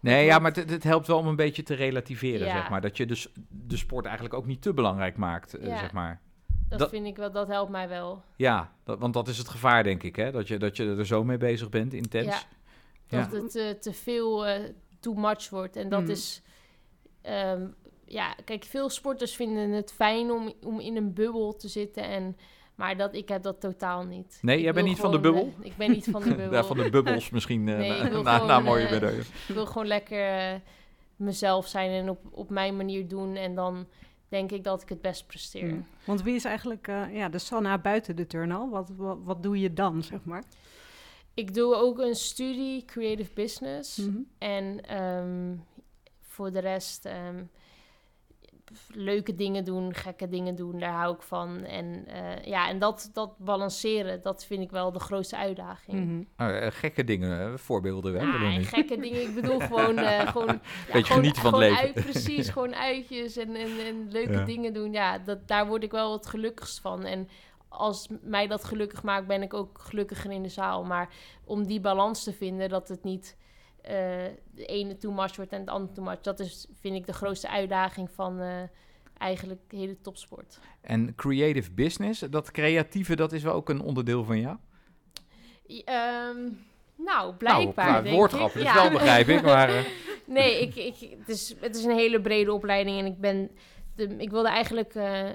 Nee, 0.01 0.25
ja, 0.25 0.39
maar 0.39 0.51
het, 0.51 0.69
het 0.69 0.83
helpt 0.83 1.07
wel 1.07 1.17
om 1.17 1.27
een 1.27 1.35
beetje 1.35 1.63
te 1.63 1.73
relativeren, 1.73 2.47
Ja. 2.47 2.53
zeg 2.53 2.69
maar. 2.69 2.81
Dat 2.81 2.97
je 2.97 3.05
dus 3.05 3.29
de 3.49 3.77
sport 3.77 4.05
eigenlijk 4.05 4.35
ook 4.35 4.45
niet 4.45 4.61
te 4.61 4.73
belangrijk 4.73 5.17
maakt, 5.17 5.53
eh, 5.53 5.67
Ja. 5.67 5.77
zeg 5.77 5.91
maar. 5.91 6.21
Dat, 6.69 6.79
Dat- 6.79 6.89
vind 6.89 7.05
ik 7.05 7.15
wel, 7.17 7.31
dat 7.31 7.47
helpt 7.47 7.71
mij 7.71 7.87
wel. 7.89 8.21
Ja, 8.35 8.71
dat, 8.83 8.99
want 8.99 9.13
dat 9.13 9.27
is 9.27 9.37
het 9.37 9.47
gevaar, 9.49 9.83
denk 9.83 10.03
ik, 10.03 10.15
hè? 10.15 10.31
Dat 10.31 10.47
je, 10.47 10.57
dat 10.57 10.77
je 10.77 10.95
er 10.95 11.05
zo 11.05 11.23
mee 11.23 11.37
bezig 11.37 11.69
bent, 11.69 11.93
intens. 11.93 12.25
Ja. 12.25 12.39
Ja. 13.07 13.23
Dat 13.27 13.41
het 13.41 13.55
eh, 13.55 13.69
te 13.69 13.93
veel 13.93 14.47
eh, 14.47 14.63
too 14.99 15.13
much 15.13 15.49
wordt. 15.49 15.75
En 15.75 15.89
dat 15.89 16.01
Mhm. 16.01 16.09
is... 16.11 16.41
ehm, 17.21 17.67
ja, 18.05 18.35
kijk, 18.45 18.63
veel 18.63 18.89
sporters 18.89 19.35
vinden 19.35 19.69
het 19.69 19.91
fijn 19.93 20.31
om, 20.31 20.53
om 20.65 20.79
in 20.79 20.95
een 20.97 21.13
bubbel 21.13 21.55
te 21.55 21.67
zitten. 21.67 22.03
En, 22.03 22.37
maar 22.75 22.97
dat, 22.97 23.15
ik 23.15 23.29
heb 23.29 23.43
dat 23.43 23.61
totaal 23.61 24.03
niet. 24.03 24.39
Nee, 24.41 24.57
Ik 24.57 24.63
jij 24.63 24.73
bent 24.73 24.87
niet 24.87 24.97
van 24.99 25.11
de 25.11 25.19
bubbel? 25.19 25.53
eh, 25.59 25.65
ik 25.65 25.77
ben 25.77 25.91
niet 25.91 26.07
van 26.11 26.21
de 26.21 26.35
bubbel. 26.35 26.51
Ja, 26.53 26.63
van 26.63 26.77
de 26.77 26.89
bubbels 26.89 27.29
misschien, 27.29 27.67
eh, 27.69 27.77
Nee, 27.79 27.91
ik 27.97 28.03
na, 28.03 28.09
wil 28.09 28.21
na, 28.23 28.33
gewoon, 28.33 28.47
na 28.47 28.59
mooie 28.59 28.89
medaille. 28.89 29.19
Ik 29.47 29.53
wil 29.53 29.65
gewoon 29.65 29.87
lekker 29.87 30.61
mezelf 31.15 31.67
zijn 31.67 31.91
en 31.91 32.09
op, 32.09 32.19
op 32.31 32.49
mijn 32.49 32.75
manier 32.75 33.07
doen. 33.07 33.35
En 33.35 33.55
dan 33.55 33.87
denk 34.29 34.51
ik 34.51 34.63
dat 34.63 34.81
ik 34.81 34.89
het 34.89 35.01
best 35.01 35.27
presteer. 35.27 35.73
Mm. 35.73 35.85
Want 36.05 36.21
wie 36.21 36.35
is 36.35 36.45
eigenlijk 36.45 36.87
eh, 36.87 37.15
ja, 37.15 37.29
de 37.29 37.39
Sanna 37.39 37.77
buiten 37.77 38.15
de 38.15 38.27
turnal? 38.27 38.69
Wat, 38.69 38.89
wat, 38.97 39.17
wat 39.23 39.43
doe 39.43 39.59
je 39.59 39.73
dan, 39.73 40.03
zeg 40.03 40.23
maar? 40.23 40.43
Ik 41.33 41.53
doe 41.53 41.75
ook 41.75 41.99
een 41.99 42.15
studie 42.15 42.85
Creative 42.85 43.33
Business. 43.33 43.97
Mhm. 43.97 44.17
En 44.37 44.85
ehm, 44.85 45.55
voor 46.21 46.51
de 46.51 46.59
rest 46.59 47.05
ehm, 47.05 47.43
leuke 48.93 49.35
dingen 49.35 49.63
doen, 49.65 49.93
gekke 49.93 50.27
dingen 50.29 50.55
doen, 50.55 50.79
daar 50.79 50.93
hou 50.93 51.15
ik 51.15 51.21
van. 51.21 51.63
En 51.63 52.05
eh, 52.07 52.43
ja, 52.45 52.69
en 52.69 52.79
dat, 52.79 53.09
dat 53.13 53.37
balanceren, 53.37 54.21
dat 54.21 54.45
vind 54.45 54.61
ik 54.61 54.71
wel 54.71 54.91
de 54.91 54.99
grootste 54.99 55.37
uitdaging. 55.37 56.05
Mhm. 56.05 56.23
Ah, 56.35 56.65
eh, 56.65 56.71
gekke 56.71 57.03
dingen, 57.03 57.39
eh, 57.51 57.57
voorbeelden, 57.57 58.13
hè? 58.13 58.45
En 58.55 58.63
gekke 58.63 58.97
dingen. 58.99 59.21
Ik 59.21 59.35
bedoel 59.35 59.59
gewoon... 59.59 59.97
eh 59.97 60.27
gewoon 60.31 60.47
ja, 60.47 60.59
Beetje 60.85 61.03
gewoon- 61.03 61.03
genieten 61.21 61.41
van 61.41 61.51
het 61.53 61.61
leven. 61.61 61.77
Uit, 61.77 61.93
precies, 61.93 62.49
gewoon 62.49 62.75
uitjes 62.75 63.37
en, 63.37 63.55
en, 63.55 63.79
en 63.87 64.07
leuke 64.11 64.31
Ja. 64.31 64.43
dingen 64.45 64.73
doen. 64.73 64.91
Ja, 64.91 65.17
dat, 65.17 65.47
daar 65.47 65.67
word 65.67 65.83
ik 65.83 65.91
wel 65.91 66.13
het 66.13 66.27
gelukkigst 66.27 66.79
van. 66.79 67.03
En 67.05 67.27
als 67.67 68.07
mij 68.21 68.47
dat 68.47 68.63
gelukkig 68.63 69.03
maakt, 69.03 69.27
ben 69.27 69.41
ik 69.41 69.53
ook 69.53 69.79
gelukkiger 69.79 70.31
in 70.31 70.43
de 70.43 70.49
zaal. 70.49 70.83
Maar 70.83 71.09
om 71.43 71.65
die 71.65 71.79
balans 71.79 72.23
te 72.23 72.33
vinden, 72.33 72.69
dat 72.69 72.87
het 72.87 73.03
niet 73.03 73.37
de 74.51 74.65
ene 74.65 74.97
too 74.97 75.11
much 75.11 75.35
wordt 75.35 75.51
en 75.51 75.59
het 75.59 75.69
andere 75.69 75.93
too 75.93 76.05
much. 76.05 76.21
Dat 76.21 76.39
is, 76.39 76.67
vind 76.79 76.95
ik, 76.95 77.05
de 77.05 77.13
grootste 77.13 77.49
uitdaging 77.49 78.11
van 78.11 78.39
eh, 78.39 78.61
eigenlijk 79.17 79.61
de 79.67 79.77
hele 79.77 80.01
topsport. 80.01 80.59
En 80.81 81.15
creative 81.15 81.71
business, 81.71 82.19
dat 82.19 82.51
creatieve, 82.51 83.15
dat 83.15 83.33
is 83.33 83.43
wel 83.43 83.53
ook 83.53 83.69
een 83.69 83.81
onderdeel 83.81 84.23
van 84.23 84.39
jou? 84.39 84.57
Ehm, 85.85 86.49
nou, 86.95 87.33
blijkbaar. 87.33 87.91
nou, 87.91 88.03
denk 88.03 88.15
woordgrapje, 88.15 88.59
ik. 88.59 88.65
dat 88.65 88.75
is 88.75 88.81
wel 88.81 88.91
begrijp 88.91 89.27
ik, 89.27 89.41
maar... 89.41 89.69
eh, 89.69 89.83
Nee, 90.25 90.61
ik, 90.61 90.75
ik, 90.75 91.17
het, 91.19 91.29
is, 91.29 91.55
het 91.59 91.75
is 91.75 91.83
een 91.83 91.97
hele 91.97 92.21
brede 92.21 92.53
opleiding 92.53 92.99
en 92.99 93.05
ik 93.05 93.19
ben... 93.19 93.51
De, 93.95 94.15
ik 94.17 94.29
wilde 94.29 94.49
eigenlijk 94.49 94.95
eh, 94.95 95.29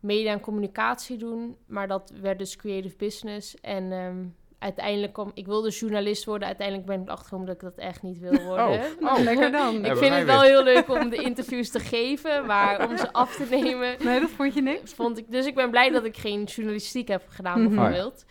media 0.00 0.32
en 0.32 0.40
communicatie 0.40 1.16
doen, 1.16 1.56
maar 1.66 1.88
dat 1.88 2.12
werd 2.20 2.38
dus 2.38 2.56
creative 2.56 2.96
business. 2.96 3.60
En 3.60 3.92
ehm, 3.92 4.24
uiteindelijk 4.60 5.12
kwam... 5.12 5.30
Ik 5.34 5.46
wilde 5.46 5.70
journalist 5.70 6.24
worden, 6.24 6.46
uiteindelijk 6.48 6.86
ben 6.86 7.00
ik 7.02 7.08
achtergekomen 7.08 7.46
dat 7.46 7.54
ik 7.54 7.60
dat 7.60 7.74
echt 7.76 8.02
niet 8.02 8.18
wil 8.18 8.42
worden. 8.42 8.80
Oh. 9.00 9.18
Lekker 9.18 9.50
dan. 9.52 9.84
Ik 9.84 9.96
vind 9.96 10.14
het 10.14 10.24
wel 10.24 10.40
heel 10.40 10.62
leuk 10.62 10.88
om 10.88 11.08
de 11.10 11.16
interviews 11.16 11.70
te 11.70 11.80
geven, 11.80 12.46
maar 12.46 12.88
om 12.88 12.96
ze 12.98 13.12
af 13.12 13.36
te 13.36 13.46
nemen... 13.60 13.96
Nee, 14.04 14.20
dat 14.20 14.30
vond 14.30 14.54
je 14.54 14.62
niks? 14.62 14.92
Vond 14.92 15.18
ik, 15.18 15.24
dus 15.30 15.46
ik 15.46 15.54
ben 15.54 15.70
blij 15.70 15.90
dat 15.90 16.04
ik 16.04 16.16
geen 16.16 16.44
journalistiek 16.44 17.08
heb 17.08 17.22
gedaan, 17.28 17.62
Mhm. 17.62 17.74
bijvoorbeeld. 17.74 18.24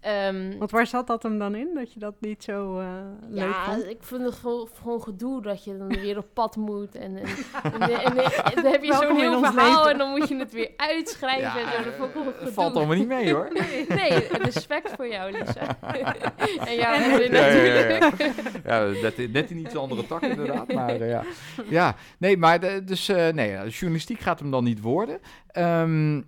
Ehm, 0.00 0.58
Want 0.58 0.70
waar 0.70 0.86
zat 0.86 1.06
dat 1.06 1.22
hem 1.22 1.38
dan 1.38 1.54
in, 1.54 1.68
dat 1.74 1.92
je 1.92 1.98
dat 2.00 2.14
niet 2.20 2.44
zo 2.44 2.78
eh, 2.78 2.86
leuk 3.28 3.38
ja, 3.44 3.64
vond? 3.64 3.88
ik 3.88 3.98
vind 4.00 4.22
het 4.22 4.34
gewoon, 4.34 4.68
gewoon 4.82 5.02
gedoe 5.02 5.42
dat 5.42 5.64
je 5.64 5.76
dan 5.78 5.88
weer 6.02 6.18
op 6.18 6.26
pad 6.32 6.56
moet. 6.56 6.94
En, 6.94 7.16
en, 7.16 7.24
en, 7.62 7.80
en- 7.90 8.16
en- 8.16 8.44
en 8.44 8.62
dan 8.62 8.72
heb 8.72 8.82
je 8.84 8.94
zo'n 8.94 9.16
heel 9.16 9.38
verhaal 9.38 9.76
leven. 9.76 9.90
en 9.92 9.98
dan 9.98 10.10
moet 10.18 10.28
je 10.28 10.36
het 10.36 10.52
weer 10.52 10.70
uitschrijven. 10.76 11.60
en 11.60 11.66
zo. 11.66 11.84
Dat 11.84 11.94
vond 11.96 12.08
ik 12.08 12.14
wel 12.14 12.32
gedoe. 12.32 12.52
valt 12.52 12.74
allemaal 12.76 12.96
niet 12.96 13.08
mee, 13.08 13.32
hoor. 13.34 13.48
Nee, 13.88 14.18
respect 14.28 14.90
voor 14.96 15.08
jou, 15.08 15.30
Lisa. 15.32 15.76
en 15.80 15.98
jou, 15.98 16.14
En- 16.36 16.64
Ja, 16.64 16.70
ja, 16.70 16.94
ja, 16.94 17.08
natuurlijk. 17.08 18.20
ja. 18.64 18.84
Ja, 18.84 19.00
net, 19.02 19.32
net 19.32 19.50
in 19.50 19.58
iets 19.58 19.76
andere 19.76 20.06
tak 20.06 20.22
inderdaad, 20.22 20.72
maar 20.72 20.88
eh, 21.00 21.08
ja. 21.10 21.22
Ja, 21.68 21.94
nee, 22.18 22.36
maar 22.36 22.60
de- 22.60 22.84
dus 22.84 23.08
eh, 23.08 23.28
nee, 23.28 23.50
ja, 23.50 23.66
journalistiek 23.66 24.20
gaat 24.20 24.40
hem 24.40 24.50
dan 24.50 24.64
niet 24.64 24.80
worden. 24.80 25.18
Ehm, 25.46 26.20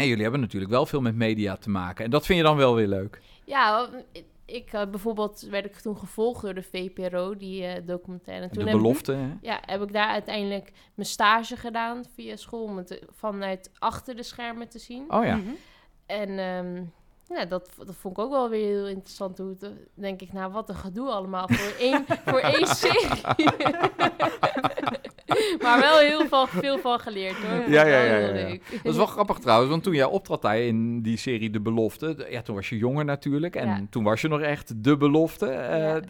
en 0.00 0.06
jullie 0.08 0.22
hebben 0.22 0.40
natuurlijk 0.40 0.72
wel 0.72 0.86
veel 0.86 1.00
met 1.00 1.14
media 1.14 1.56
te 1.56 1.70
maken. 1.70 2.04
En 2.04 2.10
dat 2.10 2.26
vind 2.26 2.38
je 2.38 2.44
dan 2.44 2.56
wel 2.56 2.74
weer 2.74 2.86
leuk. 2.88 3.20
Ja, 3.44 3.88
ik, 4.44 4.72
eh, 4.72 4.86
bijvoorbeeld 4.90 5.40
werd 5.50 5.64
ik 5.64 5.74
toen 5.76 5.96
gevolgd 5.96 6.42
door 6.42 6.54
de 6.54 6.62
VPRO, 6.62 7.36
die 7.36 7.64
eh, 7.64 7.86
documentaire. 7.86 8.42
En 8.42 8.48
De 8.48 8.54
toen 8.54 8.66
heb 8.66 8.74
ik- 8.76 8.82
belofte, 8.82 9.12
hè? 9.12 9.28
ja, 9.40 9.60
heb 9.66 9.82
ik 9.82 9.92
daar 9.92 10.08
uiteindelijk 10.08 10.72
mijn 10.94 11.08
stage 11.08 11.56
gedaan 11.56 12.04
via 12.14 12.36
school, 12.36 12.62
om 12.64 12.76
het 12.76 13.02
vanuit 13.10 13.70
achter 13.78 14.16
de 14.16 14.22
schermen 14.22 14.68
te 14.68 14.78
zien. 14.78 15.12
Oh 15.12 15.24
ja. 15.24 15.36
Mhm. 15.36 15.50
En 16.06 16.38
ehm, 16.38 16.82
ja, 17.34 17.44
dat, 17.44 17.70
dat 17.76 17.94
vond 17.96 18.18
ik 18.18 18.24
ook 18.24 18.30
wel 18.30 18.48
weer 18.48 18.66
heel 18.66 18.88
interessant. 18.88 19.38
Hoe 19.38 19.48
het, 19.48 19.62
eh, 19.62 19.68
denk 19.94 20.20
ik, 20.20 20.32
nou, 20.32 20.52
wat 20.52 20.68
een 20.68 20.74
gedoe 20.74 21.08
allemaal 21.10 21.48
voor 21.48 21.72
één, 21.78 22.04
voor 22.26 22.38
één 22.40 22.66
serie. 22.66 23.20
maar 25.62 25.80
wel 25.80 25.98
heel 25.98 26.26
veel, 26.26 26.46
veel 26.46 26.78
van 26.78 27.00
geleerd 27.00 27.36
hoor. 27.36 27.70
Ja, 27.70 27.86
ja, 27.86 28.02
ja. 28.02 28.48
Dat 28.82 28.92
is 28.92 28.96
wel 28.96 29.06
grappig 29.06 29.38
trouwens, 29.38 29.70
want 29.70 29.82
toen 29.82 29.94
jij 29.94 30.04
optrad 30.04 30.42
daar 30.42 30.58
in 30.58 31.02
die 31.02 31.16
serie 31.16 31.50
De 31.50 31.60
Belofte, 31.60 32.26
ja, 32.30 32.42
toen 32.42 32.54
was 32.54 32.68
je 32.68 32.76
jonger 32.76 33.04
natuurlijk. 33.04 33.56
En 33.56 33.66
Ja. 33.68 33.80
toen 33.90 34.04
was 34.04 34.20
je 34.20 34.28
nog 34.28 34.40
echt 34.40 34.84
De 34.84 34.96
Belofte. 34.96 35.46
Eh, 35.46 36.00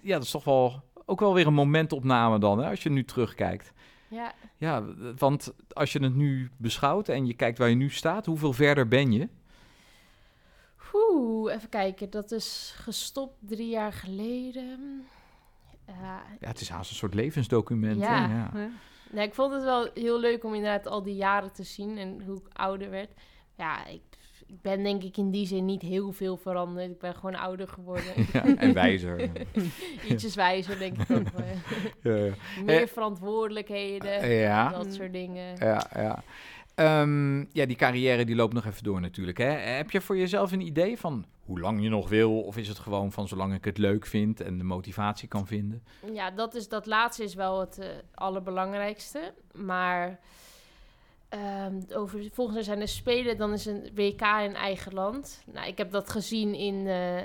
Ja. 0.00 0.14
dat 0.14 0.22
is 0.22 0.30
toch 0.30 0.44
wel 0.44 0.82
ook 1.06 1.20
wel 1.20 1.34
weer 1.34 1.46
een 1.46 1.54
momentopname 1.54 2.38
dan, 2.38 2.58
hè, 2.58 2.70
als 2.70 2.82
je 2.82 2.90
nu 2.90 3.04
terugkijkt. 3.04 3.72
Ja, 4.08 4.32
Ja, 4.58 4.82
want 5.16 5.52
als 5.72 5.92
je 5.92 6.02
het 6.02 6.14
nu 6.14 6.50
beschouwt 6.56 7.08
en 7.08 7.26
je 7.26 7.34
kijkt 7.34 7.58
waar 7.58 7.68
je 7.68 7.74
nu 7.74 7.90
staat, 7.90 8.26
hoeveel 8.26 8.52
verder 8.52 8.88
ben 8.88 9.12
je? 9.12 9.28
Oeh, 10.94 11.52
even 11.54 11.68
kijken. 11.68 12.10
Dat 12.10 12.32
is 12.32 12.74
gestopt 12.76 13.34
drie 13.40 13.68
jaar 13.68 13.92
geleden. 13.92 15.04
Ja, 15.86 16.22
Ja, 16.40 16.48
het 16.48 16.60
is 16.60 16.68
haast 16.68 16.90
een 16.90 16.96
soort 16.96 17.14
levensdocument. 17.14 18.00
hè, 18.00 18.06
Ja. 18.06 18.50
Nee, 19.10 19.26
ik 19.26 19.34
vond 19.34 19.52
het 19.52 19.62
wel 19.62 19.88
heel 19.94 20.20
leuk 20.20 20.44
om 20.44 20.54
inderdaad 20.54 20.86
al 20.86 21.02
die 21.02 21.14
jaren 21.14 21.52
te 21.52 21.62
zien 21.62 21.98
en 21.98 22.22
hoe 22.26 22.36
ik 22.36 22.46
ouder 22.52 22.90
werd. 22.90 23.10
Ja, 23.56 23.86
ik, 23.86 24.00
ik 24.46 24.60
ben 24.62 24.82
denk 24.82 25.02
ik 25.02 25.16
in 25.16 25.30
die 25.30 25.46
zin 25.46 25.64
niet 25.64 25.82
heel 25.82 26.12
veel 26.12 26.36
veranderd. 26.36 26.90
Ik 26.90 26.98
ben 26.98 27.14
gewoon 27.14 27.34
ouder 27.34 27.68
geworden. 27.68 28.12
Ja, 28.32 28.56
en 28.56 28.72
wijzer. 28.72 29.30
Ietsjes 30.08 30.34
wijzer, 30.34 30.78
denk 30.78 31.02
ik 31.02 31.10
ook. 31.16 31.28
wel. 31.28 31.46
ja, 32.02 32.24
ja. 32.24 32.34
Meer 32.64 32.82
Eh, 32.82 32.88
verantwoordelijkheden, 32.88 34.28
ja, 34.28 34.68
dat 34.68 34.92
soort 34.94 35.12
dingen. 35.12 35.56
ja, 35.58 35.86
ja. 35.94 36.22
Ehm, 36.74 37.38
ja, 37.38 37.66
die 37.66 37.76
carrière 37.76 38.24
die 38.24 38.34
loopt 38.34 38.54
nog 38.54 38.64
even 38.64 38.82
door 38.82 39.00
natuurlijk. 39.00 39.38
Hè? 39.38 39.50
Heb 39.50 39.90
je 39.90 40.00
voor 40.00 40.16
jezelf 40.16 40.52
een 40.52 40.60
idee 40.60 40.98
van 40.98 41.24
hoe 41.44 41.60
lang 41.60 41.82
je 41.82 41.88
nog 41.88 42.08
wil? 42.08 42.40
Of 42.40 42.56
is 42.56 42.68
het 42.68 42.78
gewoon 42.78 43.12
van 43.12 43.28
zolang 43.28 43.54
ik 43.54 43.64
het 43.64 43.78
leuk 43.78 44.06
vind 44.06 44.40
en 44.40 44.58
de 44.58 44.64
motivatie 44.64 45.28
kan 45.28 45.46
vinden? 45.46 45.82
Ja, 46.12 46.30
dat, 46.30 46.54
is, 46.54 46.68
dat 46.68 46.86
laatste 46.86 47.22
is 47.24 47.34
wel 47.34 47.60
het 47.60 47.78
eh, 47.78 47.88
allerbelangrijkste. 48.14 49.34
Maar 49.52 50.20
ehm, 51.28 51.80
over, 51.92 52.28
volgens 52.32 52.56
mij 52.56 52.64
zijn 52.64 52.80
er 52.80 52.88
spelen, 52.88 53.36
dan 53.36 53.52
is 53.52 53.66
een 53.66 53.90
WK 53.94 54.20
in 54.20 54.54
eigen 54.54 54.94
land. 54.94 55.42
Nou, 55.52 55.66
ik 55.66 55.78
heb 55.78 55.90
dat 55.90 56.10
gezien 56.10 56.54
in, 56.54 56.86
eh, 56.86 57.22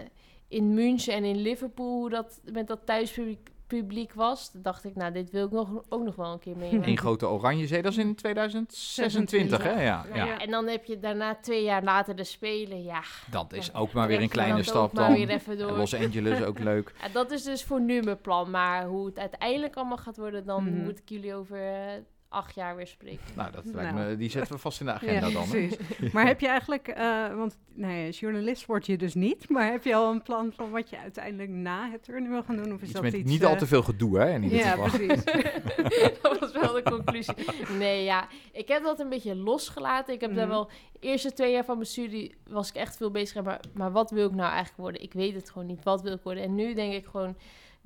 in 0.47 0.73
München 0.73 1.13
en 1.13 1.23
in 1.23 1.41
Liverpool, 1.41 1.99
hoe 1.99 2.09
dat 2.09 2.41
met 2.51 2.67
dat 2.67 2.85
thuispubliek 2.85 3.49
publiek 3.69 4.13
was. 4.13 4.51
Dacht 4.53 4.83
ik, 4.85 4.95
nou, 4.95 5.11
dit 5.13 5.29
wil 5.31 5.45
ik 5.45 5.51
nog, 5.51 5.69
ook 5.89 6.03
nog 6.03 6.15
wel 6.15 6.31
een 6.33 6.39
keer 6.39 6.57
meemaken. 6.57 6.89
Eén 6.89 6.97
grote 6.97 7.27
oranje 7.27 7.67
zee, 7.67 7.81
dat 7.81 7.91
is 7.91 7.97
in 7.97 8.15
2026, 8.15 9.63
hè? 9.63 9.69
Ja, 9.83 10.05
ja. 10.13 10.25
ja, 10.25 10.39
En 10.39 10.51
dan 10.51 10.67
heb 10.67 10.85
je 10.85 10.99
daarna 10.99 11.35
twee 11.41 11.63
jaar 11.63 11.83
later 11.83 12.15
de 12.15 12.23
Spelen. 12.23 12.83
Ja, 12.83 13.01
Dat 13.31 13.53
is 13.53 13.73
ook 13.73 13.91
maar 13.93 14.07
weer 14.07 14.21
een 14.21 14.29
kleine 14.29 14.63
stap 14.63 14.95
dan. 14.95 15.13
weer 15.13 15.29
even 15.29 15.57
door. 15.57 15.71
Los 15.71 15.95
Angeles 15.95 16.41
ook 16.43 16.59
leuk. 16.59 16.93
Ja, 17.01 17.07
dat 17.13 17.31
is 17.31 17.43
dus 17.43 17.63
voor 17.63 17.81
nu 17.81 18.01
mijn 18.01 18.21
plan. 18.21 18.49
Maar 18.49 18.85
hoe 18.85 19.05
het 19.05 19.19
uiteindelijk 19.19 19.75
allemaal 19.75 19.97
gaat 19.97 20.17
worden, 20.17 20.45
dan 20.45 20.63
Mhm. 20.63 20.83
moet 20.83 20.97
ik 20.99 21.09
jullie 21.09 21.35
over 21.35 21.57
eh, 21.57 22.01
acht 22.29 22.55
jaar 22.55 22.75
weer 22.75 22.87
spreken. 22.87 23.23
Nou, 23.35 23.51
dat 23.51 23.65
lijkt 23.65 23.93
Nou. 23.95 24.09
me, 24.09 24.17
die 24.17 24.29
zetten 24.29 24.53
we 24.53 24.59
vast 24.59 24.79
in 24.79 24.85
de 24.85 24.91
agenda 25.01 25.27
Ja, 25.27 25.33
dan. 25.33 25.43
hè? 25.43 25.49
precies. 25.49 26.11
Maar 26.13 26.27
heb 26.27 26.39
je 26.39 26.47
eigenlijk, 26.47 26.87
eh, 26.87 27.35
want 27.35 27.57
nee, 27.73 28.09
journalist 28.11 28.65
word 28.65 28.85
je 28.85 28.97
dus 28.97 29.13
niet, 29.13 29.49
maar 29.49 29.71
heb 29.71 29.83
je 29.83 29.95
al 29.95 30.11
een 30.11 30.21
plan 30.21 30.51
van 30.55 30.69
wat 30.71 30.89
je 30.89 30.97
uiteindelijk 30.97 31.49
na 31.49 31.89
het 31.91 32.03
turnen 32.03 32.29
wil 32.31 32.43
gaan 32.43 32.55
doen? 32.55 32.73
Of 32.73 32.77
is 32.81 32.83
Iets 32.83 32.91
dat 32.91 33.01
met 33.01 33.13
iets... 33.13 33.29
niet 33.29 33.41
eh, 33.41 33.47
al 33.49 33.55
te 33.55 33.67
veel 33.67 33.83
gedoe, 33.83 34.19
hè? 34.19 34.29
In 34.33 34.43
ieder 34.43 34.57
Ja, 34.57 34.71
geval. 34.71 34.89
precies. 34.89 35.23
dat 36.21 36.39
was 36.39 36.51
wel 36.51 36.73
de 36.73 36.81
conclusie. 36.83 37.33
Nee, 37.77 38.03
ja, 38.03 38.27
ik 38.51 38.67
heb 38.67 38.83
dat 38.83 38.99
een 38.99 39.09
beetje 39.09 39.35
losgelaten. 39.35 40.13
Ik 40.13 40.21
heb 40.21 40.35
daar 40.35 40.45
Mhm. 40.47 40.53
wel... 40.55 40.69
De 40.99 41.07
eerste 41.07 41.33
twee 41.33 41.51
jaar 41.51 41.65
van 41.65 41.75
mijn 41.75 41.87
studie 41.87 42.35
was 42.47 42.69
ik 42.69 42.75
echt 42.75 42.97
veel 42.97 43.11
bezig. 43.11 43.43
Maar, 43.43 43.59
maar 43.73 43.91
wat 43.91 44.11
wil 44.11 44.25
ik 44.27 44.35
nou 44.35 44.49
eigenlijk 44.49 44.77
worden? 44.77 45.01
Ik 45.01 45.13
weet 45.13 45.33
het 45.35 45.49
gewoon 45.49 45.67
niet. 45.67 45.83
Wat 45.83 46.01
wil 46.01 46.13
ik 46.13 46.23
worden? 46.23 46.43
En 46.43 46.55
nu 46.55 46.73
denk 46.73 46.93
ik 46.93 47.05
gewoon... 47.05 47.37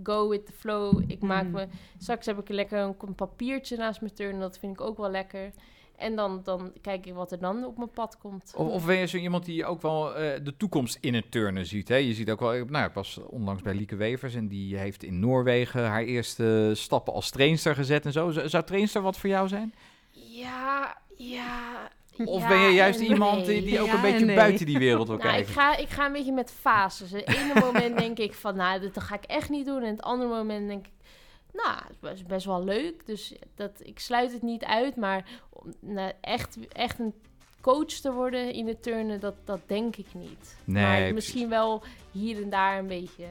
Go 0.04 0.30
with 0.30 0.46
the 0.46 0.52
flow. 0.52 1.02
Ik 1.08 1.22
maak 1.22 1.44
Mhm. 1.44 1.52
me... 1.54 1.68
Straks 1.98 2.26
heb 2.26 2.40
ik 2.40 2.50
lekker 2.50 2.80
een, 2.80 2.96
een 3.00 3.16
papiertje 3.16 3.78
naast 3.78 4.02
mijn 4.02 4.14
turnen. 4.14 4.40
Dat 4.40 4.60
vind 4.60 4.74
ik 4.74 4.82
ook 4.82 4.98
wel 4.98 5.10
lekker. 5.10 5.52
En 5.98 6.16
dan, 6.16 6.42
dan 6.44 6.72
kijk 6.82 7.06
ik 7.06 7.14
wat 7.14 7.32
er 7.32 7.40
dan 7.40 7.66
op 7.66 7.78
mijn 7.78 7.90
pad 7.90 8.18
komt. 8.18 8.54
Of, 8.56 8.68
of 8.68 8.86
ben 8.86 8.96
je 8.98 9.06
zo 9.08 9.18
iemand 9.18 9.46
die 9.46 9.66
ook 9.66 9.82
wel 9.82 10.16
eh, 10.16 10.44
de 10.44 10.58
toekomst 10.58 10.98
in 11.02 11.14
het 11.14 11.32
turnen 11.32 11.66
ziet? 11.66 11.88
Hè? 11.88 11.96
Je 11.96 12.14
ziet 12.14 12.32
ook 12.32 12.40
wel, 12.40 12.66
nou, 12.66 12.88
ik 12.88 12.94
was 12.94 13.20
onlangs 13.30 13.62
bij 13.62 13.74
Lieke 13.74 13.96
Wevers 13.96 14.36
en 14.36 14.48
die 14.48 14.78
heeft 14.78 15.04
in 15.04 15.20
Noorwegen 15.20 15.86
haar 15.86 16.04
eerste 16.04 16.72
stappen 16.76 17.14
als 17.14 17.30
trainster 17.30 17.76
gezet 17.76 18.06
en 18.06 18.12
zo. 18.12 18.32
Z- 18.32 18.44
Zou 18.46 18.64
trainster 18.64 19.02
wat 19.02 19.18
voor 19.18 19.30
jou 19.30 19.48
zijn? 19.48 19.74
Ja, 20.12 20.98
ja... 21.18 21.90
Of 22.26 22.42
ja 22.42 22.48
ben 22.48 22.60
je 22.60 22.74
juist 22.74 23.00
iemand 23.00 23.46
nee. 23.46 23.64
die, 23.64 23.82
ook 23.82 23.88
Ja 23.88 23.94
een 23.96 24.02
beetje 24.02 24.26
nee. 24.26 24.36
buiten 24.36 24.66
die 24.66 24.78
wereld 24.78 25.08
wil 25.08 25.18
Nou, 25.18 25.30
ik 25.30 25.36
kijken? 25.36 25.54
ga, 25.54 25.78
ik 25.78 25.90
ga 25.90 26.06
een 26.06 26.12
beetje 26.14 26.32
met 26.32 26.52
fases. 26.60 27.12
Het 27.12 27.28
ene 27.28 27.54
moment 27.60 27.98
denk 27.98 28.18
ik 28.18 28.34
van, 28.34 28.56
nou, 28.56 28.80
dit 28.80 29.00
ga 29.02 29.16
ik 29.16 29.24
echt 29.24 29.50
niet 29.50 29.66
doen. 29.66 29.82
En 29.82 29.90
het 29.92 30.02
andere 30.02 30.30
moment 30.30 30.68
denk 30.68 30.86
ik, 30.86 30.92
nou, 31.54 31.78
het 32.02 32.14
is 32.14 32.24
best- 32.26 32.46
wel 32.46 32.64
leuk. 32.64 33.06
Dus 33.06 33.36
dat, 33.56 33.72
ik 33.84 34.00
sluit 34.00 34.32
het 34.34 34.42
niet 34.42 34.64
uit. 34.64 34.96
Maar 34.96 35.26
nou, 35.80 36.12
echt, 36.22 36.58
echt 36.72 37.00
een 37.00 37.14
coach 37.62 37.86
te 37.86 38.12
worden 38.12 38.54
in 38.54 38.68
het 38.68 38.84
turnen, 38.84 39.20
dat, 39.20 39.36
dat 39.46 39.60
denk 39.66 39.96
ik 39.96 40.08
niet. 40.14 40.58
Nee, 40.64 40.84
maar 40.84 41.14
misschien 41.14 41.50
wel 41.50 41.84
hier 42.12 42.42
en 42.42 42.50
daar 42.50 42.80
een 42.80 42.88
beetje. 42.88 43.26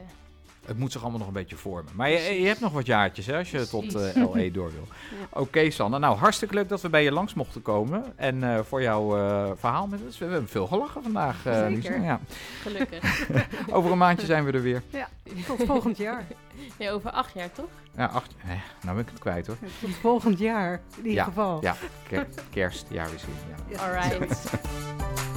Het 0.67 0.79
moet 0.79 0.93
zich 0.93 1.01
allemaal 1.01 1.19
nog 1.19 1.29
een 1.29 1.35
beetje 1.35 1.57
vormen. 1.57 1.93
Maar 1.95 2.11
je, 2.11 2.41
je 2.41 2.47
hebt 2.47 2.61
nog 2.61 2.73
wat 2.73 2.87
jaartjes 2.87 3.27
hè, 3.27 3.39
als 3.39 3.51
je 3.51 3.69
tot 3.69 3.95
eh, 3.95 4.33
LE 4.35 4.51
door 4.51 4.73
wil. 4.73 4.87
Ja. 5.11 5.41
Oké, 5.41 5.71
Sanne. 5.71 5.99
Nou, 5.99 6.17
hartstikke 6.17 6.55
leuk 6.55 6.69
dat 6.69 6.81
we 6.81 6.89
bij 6.89 7.03
je 7.03 7.13
langs 7.13 7.35
mochten 7.35 7.63
komen. 7.63 8.05
En 8.17 8.43
eh, 8.55 8.61
voor 8.69 8.83
jouw 8.83 9.17
eh, 9.19 9.51
verhaal 9.57 9.87
met 9.87 10.01
ons. 10.05 10.19
We 10.19 10.25
hebben 10.25 10.49
veel 10.49 10.67
gelachen 10.67 11.03
vandaag, 11.03 11.47
eh 11.47 11.53
Zeker. 11.53 11.71
Lisa. 11.71 11.95
Ja. 11.95 12.21
Gelukkig. 12.63 13.29
Over 13.73 13.91
een 13.93 13.99
maandje 13.99 14.27
zijn 14.27 14.45
we 14.45 14.53
er 14.53 14.63
weer. 14.63 14.83
Ja, 14.91 15.09
tot 15.47 15.63
volgend 15.67 15.97
jaar. 15.97 16.25
ja, 16.79 16.91
over 16.91 17.11
acht 17.11 17.35
jaar, 17.35 17.53
toch? 17.53 17.69
Ja, 17.97 18.07
acht. 18.07 18.35
Eh, 18.43 18.49
nou 18.83 18.95
ben 18.97 19.05
ik 19.05 19.11
het 19.11 19.19
kwijt 19.21 19.47
hoor. 19.47 19.57
Tot 19.81 19.95
volgend 20.01 20.39
jaar, 20.39 20.73
in 20.73 20.97
ieder 20.97 21.13
Ja, 21.13 21.25
geval. 21.25 21.59
Ja, 21.63 21.77
ker- 22.09 22.29
kerst, 22.51 22.87
jaarwisseling. 22.91 23.39
Ja. 23.69 23.77
Ja. 23.77 23.87
All 23.87 24.09
right. 24.19 25.32